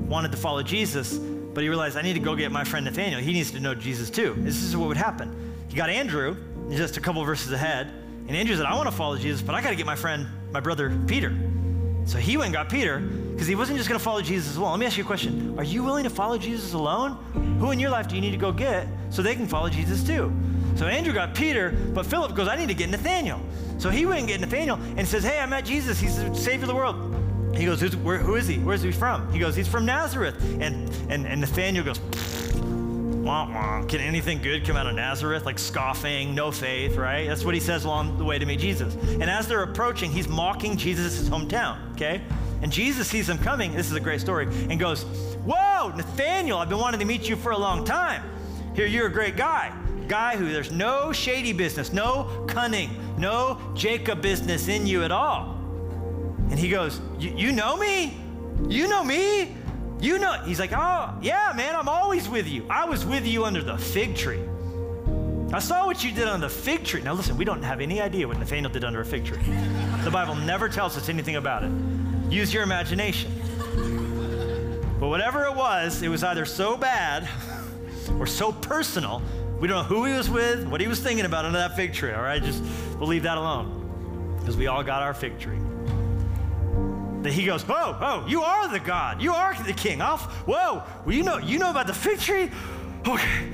wanted 0.00 0.32
to 0.32 0.38
follow 0.38 0.62
Jesus, 0.62 1.16
but 1.16 1.62
he 1.62 1.68
realized, 1.68 1.96
I 1.96 2.02
need 2.02 2.14
to 2.14 2.20
go 2.20 2.34
get 2.36 2.50
my 2.52 2.64
friend 2.64 2.84
Nathaniel. 2.84 3.20
He 3.20 3.32
needs 3.32 3.50
to 3.52 3.60
know 3.60 3.74
Jesus 3.74 4.10
too. 4.10 4.34
This 4.38 4.62
is 4.62 4.76
what 4.76 4.88
would 4.88 4.96
happen. 4.96 5.52
He 5.68 5.76
got 5.76 5.90
Andrew, 5.90 6.36
just 6.70 6.96
a 6.96 7.00
couple 7.00 7.24
verses 7.24 7.52
ahead, 7.52 7.92
and 8.28 8.36
Andrew 8.36 8.56
said, 8.56 8.66
I 8.66 8.74
want 8.74 8.88
to 8.88 8.94
follow 8.94 9.16
Jesus, 9.16 9.42
but 9.42 9.54
I 9.54 9.62
got 9.62 9.70
to 9.70 9.76
get 9.76 9.86
my 9.86 9.96
friend, 9.96 10.26
my 10.52 10.60
brother 10.60 10.96
Peter. 11.06 11.36
So 12.04 12.18
he 12.18 12.36
went 12.36 12.46
and 12.46 12.54
got 12.54 12.68
Peter 12.68 12.98
because 13.40 13.48
he 13.48 13.54
wasn't 13.54 13.78
just 13.78 13.88
going 13.88 13.98
to 13.98 14.04
follow 14.04 14.20
Jesus 14.20 14.58
well. 14.58 14.70
Let 14.70 14.80
me 14.80 14.84
ask 14.84 14.98
you 14.98 15.02
a 15.02 15.06
question 15.06 15.58
Are 15.58 15.64
you 15.64 15.82
willing 15.82 16.04
to 16.04 16.10
follow 16.10 16.36
Jesus 16.36 16.74
alone? 16.74 17.12
Who 17.58 17.70
in 17.70 17.80
your 17.80 17.88
life 17.88 18.06
do 18.06 18.14
you 18.14 18.20
need 18.20 18.32
to 18.32 18.36
go 18.36 18.52
get 18.52 18.86
so 19.08 19.22
they 19.22 19.34
can 19.34 19.46
follow 19.46 19.70
Jesus 19.70 20.04
too? 20.04 20.30
So 20.76 20.86
Andrew 20.86 21.14
got 21.14 21.34
Peter, 21.34 21.70
but 21.94 22.04
Philip 22.04 22.34
goes, 22.34 22.48
I 22.48 22.56
need 22.56 22.68
to 22.68 22.74
get 22.74 22.90
Nathaniel. 22.90 23.40
So 23.78 23.88
he 23.88 24.04
went 24.04 24.18
and 24.18 24.28
get 24.28 24.42
Nathaniel 24.42 24.78
and 24.98 25.08
says, 25.08 25.24
Hey, 25.24 25.40
I 25.40 25.46
met 25.46 25.64
Jesus. 25.64 25.98
He's 25.98 26.18
the 26.22 26.34
Savior 26.34 26.64
of 26.64 26.68
the 26.68 26.74
world. 26.74 27.56
He 27.56 27.64
goes, 27.64 27.96
where, 27.96 28.18
Who 28.18 28.34
is 28.34 28.46
he? 28.46 28.58
Where's 28.58 28.82
he 28.82 28.92
from? 28.92 29.32
He 29.32 29.38
goes, 29.38 29.56
He's 29.56 29.68
from 29.68 29.86
Nazareth. 29.86 30.38
And, 30.60 30.90
and, 31.10 31.26
and 31.26 31.40
Nathaniel 31.40 31.82
goes, 31.82 31.98
wah, 33.24 33.48
wah. 33.50 33.86
Can 33.86 34.02
anything 34.02 34.42
good 34.42 34.66
come 34.66 34.76
out 34.76 34.86
of 34.86 34.94
Nazareth? 34.94 35.46
Like 35.46 35.58
scoffing, 35.58 36.34
no 36.34 36.50
faith, 36.50 36.96
right? 36.96 37.26
That's 37.26 37.42
what 37.42 37.54
he 37.54 37.60
says 37.60 37.86
along 37.86 38.18
the 38.18 38.24
way 38.24 38.38
to 38.38 38.44
meet 38.44 38.60
Jesus. 38.60 38.94
And 38.94 39.30
as 39.30 39.48
they're 39.48 39.62
approaching, 39.62 40.10
he's 40.10 40.28
mocking 40.28 40.76
Jesus' 40.76 41.26
hometown, 41.26 41.92
okay? 41.92 42.20
And 42.62 42.70
Jesus 42.70 43.08
sees 43.08 43.28
him 43.28 43.38
coming. 43.38 43.72
This 43.74 43.86
is 43.86 43.96
a 43.96 44.00
great 44.00 44.20
story. 44.20 44.46
And 44.68 44.78
goes, 44.78 45.04
Whoa, 45.44 45.92
Nathaniel, 45.96 46.58
I've 46.58 46.68
been 46.68 46.78
wanting 46.78 47.00
to 47.00 47.06
meet 47.06 47.28
you 47.28 47.36
for 47.36 47.52
a 47.52 47.58
long 47.58 47.84
time. 47.84 48.22
Here, 48.74 48.86
you're 48.86 49.06
a 49.06 49.12
great 49.12 49.36
guy. 49.36 49.72
Guy 50.08 50.36
who 50.36 50.50
there's 50.52 50.70
no 50.70 51.12
shady 51.12 51.52
business, 51.52 51.92
no 51.92 52.44
cunning, 52.48 52.90
no 53.16 53.60
Jacob 53.74 54.20
business 54.20 54.68
in 54.68 54.86
you 54.86 55.04
at 55.04 55.12
all. 55.12 55.56
And 56.50 56.58
he 56.58 56.68
goes, 56.68 57.00
You 57.18 57.52
know 57.52 57.76
me? 57.76 58.18
You 58.68 58.88
know 58.88 59.04
me? 59.04 59.56
You 60.00 60.18
know, 60.18 60.32
he's 60.44 60.58
like, 60.58 60.72
Oh, 60.72 61.14
yeah, 61.22 61.52
man, 61.56 61.74
I'm 61.76 61.88
always 61.88 62.28
with 62.28 62.48
you. 62.48 62.66
I 62.68 62.84
was 62.84 63.04
with 63.06 63.26
you 63.26 63.44
under 63.44 63.62
the 63.62 63.78
fig 63.78 64.16
tree. 64.16 64.40
I 65.52 65.58
saw 65.58 65.86
what 65.86 66.04
you 66.04 66.12
did 66.12 66.28
on 66.28 66.40
the 66.40 66.48
fig 66.48 66.84
tree. 66.84 67.02
Now, 67.02 67.14
listen, 67.14 67.36
we 67.36 67.44
don't 67.44 67.62
have 67.62 67.80
any 67.80 68.00
idea 68.00 68.28
what 68.28 68.38
Nathaniel 68.38 68.70
did 68.70 68.84
under 68.84 69.00
a 69.00 69.04
fig 69.04 69.24
tree. 69.24 69.42
The 70.04 70.10
Bible 70.10 70.36
never 70.36 70.68
tells 70.68 70.96
us 70.96 71.08
anything 71.08 71.36
about 71.36 71.64
it. 71.64 71.72
Use 72.30 72.54
your 72.54 72.62
imagination. 72.62 73.32
But 75.00 75.08
whatever 75.08 75.46
it 75.46 75.54
was, 75.54 76.02
it 76.02 76.08
was 76.08 76.22
either 76.22 76.44
so 76.44 76.76
bad 76.76 77.28
or 78.18 78.26
so 78.26 78.52
personal, 78.52 79.20
we 79.58 79.66
don't 79.66 79.78
know 79.78 79.96
who 79.96 80.04
he 80.04 80.12
was 80.12 80.30
with, 80.30 80.66
what 80.68 80.80
he 80.80 80.86
was 80.86 81.00
thinking 81.00 81.24
about 81.24 81.44
under 81.44 81.58
that 81.58 81.74
fig 81.74 81.92
tree, 81.92 82.12
all 82.12 82.22
right? 82.22 82.42
Just 82.42 82.62
we'll 82.98 83.08
leave 83.08 83.24
that 83.24 83.36
alone 83.36 84.36
because 84.38 84.56
we 84.56 84.68
all 84.68 84.82
got 84.84 85.02
our 85.02 85.12
fig 85.12 85.38
tree. 85.38 85.58
That 87.22 87.32
he 87.32 87.44
goes, 87.44 87.62
whoa, 87.62 87.96
oh, 88.00 88.26
you 88.28 88.42
are 88.42 88.68
the 88.68 88.78
God. 88.78 89.20
You 89.20 89.32
are 89.32 89.54
the 89.62 89.72
king. 89.72 90.00
I'll, 90.00 90.18
whoa, 90.18 90.82
well, 91.04 91.14
you 91.14 91.22
know, 91.22 91.38
you 91.38 91.58
know 91.58 91.70
about 91.70 91.86
the 91.86 91.94
fig 91.94 92.20
tree? 92.20 92.50
Okay, 93.06 93.48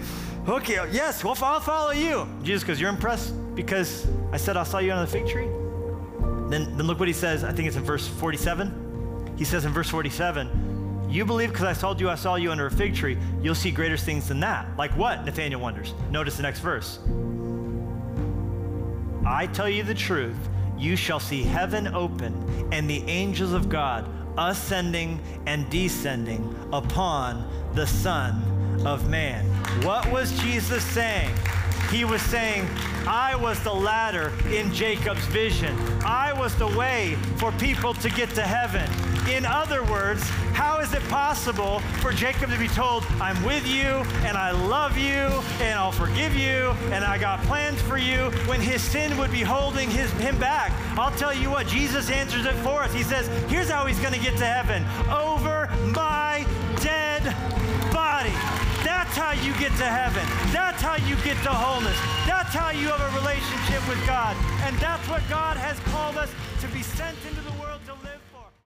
okay, 0.48 0.74
yes, 0.92 1.24
well, 1.24 1.36
I'll 1.42 1.60
follow 1.60 1.92
you. 1.92 2.28
Jesus 2.42 2.62
because 2.62 2.80
you're 2.80 2.90
impressed 2.90 3.34
because 3.54 4.06
I 4.32 4.36
said 4.36 4.56
I 4.56 4.64
saw 4.64 4.78
you 4.78 4.92
on 4.92 5.04
the 5.04 5.10
fig 5.10 5.26
tree? 5.26 5.48
Then, 6.56 6.74
then 6.78 6.86
look 6.86 6.98
what 6.98 7.08
he 7.08 7.12
says. 7.12 7.44
I 7.44 7.52
think 7.52 7.68
it's 7.68 7.76
in 7.76 7.84
verse 7.84 8.08
47. 8.08 9.34
He 9.36 9.44
says 9.44 9.66
in 9.66 9.72
verse 9.72 9.90
47, 9.90 11.06
You 11.10 11.26
believe 11.26 11.50
because 11.50 11.64
I 11.66 11.74
told 11.74 12.00
you 12.00 12.08
I 12.08 12.14
saw 12.14 12.36
you 12.36 12.50
under 12.50 12.64
a 12.64 12.70
fig 12.70 12.94
tree, 12.94 13.18
you'll 13.42 13.54
see 13.54 13.70
greater 13.70 13.98
things 13.98 14.28
than 14.28 14.40
that. 14.40 14.66
Like 14.78 14.90
what? 14.92 15.26
Nathaniel 15.26 15.60
wonders. 15.60 15.92
Notice 16.10 16.38
the 16.38 16.42
next 16.44 16.60
verse. 16.60 16.98
I 19.26 19.48
tell 19.48 19.68
you 19.68 19.82
the 19.82 19.92
truth, 19.92 20.38
you 20.78 20.96
shall 20.96 21.20
see 21.20 21.42
heaven 21.42 21.88
open 21.88 22.32
and 22.72 22.88
the 22.88 23.02
angels 23.02 23.52
of 23.52 23.68
God 23.68 24.08
ascending 24.38 25.20
and 25.44 25.68
descending 25.68 26.58
upon 26.72 27.46
the 27.74 27.86
Son 27.86 28.82
of 28.86 29.10
Man. 29.10 29.44
What 29.84 30.10
was 30.10 30.32
Jesus 30.40 30.82
saying? 30.82 31.34
He 31.90 32.04
was 32.04 32.20
saying, 32.22 32.68
I 33.06 33.36
was 33.36 33.60
the 33.60 33.72
ladder 33.72 34.32
in 34.50 34.72
Jacob's 34.72 35.24
vision. 35.26 35.76
I 36.04 36.32
was 36.32 36.54
the 36.56 36.66
way 36.66 37.16
for 37.36 37.52
people 37.52 37.94
to 37.94 38.10
get 38.10 38.30
to 38.30 38.42
heaven. 38.42 38.90
In 39.30 39.44
other 39.44 39.84
words, 39.84 40.22
how 40.52 40.78
is 40.78 40.92
it 40.92 41.02
possible 41.08 41.80
for 42.00 42.12
Jacob 42.12 42.50
to 42.50 42.58
be 42.58 42.68
told, 42.68 43.04
I'm 43.20 43.40
with 43.44 43.66
you 43.66 44.04
and 44.24 44.36
I 44.36 44.50
love 44.50 44.96
you 44.96 45.42
and 45.60 45.78
I'll 45.78 45.92
forgive 45.92 46.34
you 46.34 46.70
and 46.92 47.04
I 47.04 47.18
got 47.18 47.42
plans 47.42 47.80
for 47.82 47.98
you 47.98 48.30
when 48.46 48.60
his 48.60 48.82
sin 48.82 49.16
would 49.18 49.30
be 49.30 49.42
holding 49.42 49.90
his, 49.90 50.10
him 50.12 50.38
back? 50.38 50.72
I'll 50.98 51.16
tell 51.16 51.34
you 51.34 51.50
what, 51.50 51.66
Jesus 51.66 52.10
answers 52.10 52.46
it 52.46 52.54
for 52.56 52.82
us. 52.82 52.92
He 52.92 53.02
says, 53.02 53.26
Here's 53.50 53.68
how 53.68 53.86
he's 53.86 54.00
going 54.00 54.14
to 54.14 54.20
get 54.20 54.36
to 54.38 54.46
heaven 54.46 54.84
over 55.10 55.68
my 55.92 56.46
dead 56.80 57.22
body. 57.92 58.55
That's 59.06 59.18
how 59.18 59.32
you 59.46 59.52
get 59.54 59.70
to 59.78 59.86
heaven. 59.86 60.26
That's 60.52 60.82
how 60.82 60.96
you 61.06 61.14
get 61.22 61.38
to 61.44 61.50
wholeness. 61.54 61.96
That's 62.26 62.52
how 62.52 62.70
you 62.70 62.88
have 62.90 63.00
a 63.00 63.12
relationship 63.16 63.86
with 63.88 64.04
God. 64.04 64.34
And 64.66 64.76
that's 64.78 65.08
what 65.08 65.22
God 65.30 65.56
has 65.56 65.78
called 65.94 66.16
us 66.16 66.28
to 66.60 66.66
be 66.74 66.82
sent 66.82 67.16
into 67.22 67.40
the 67.40 67.45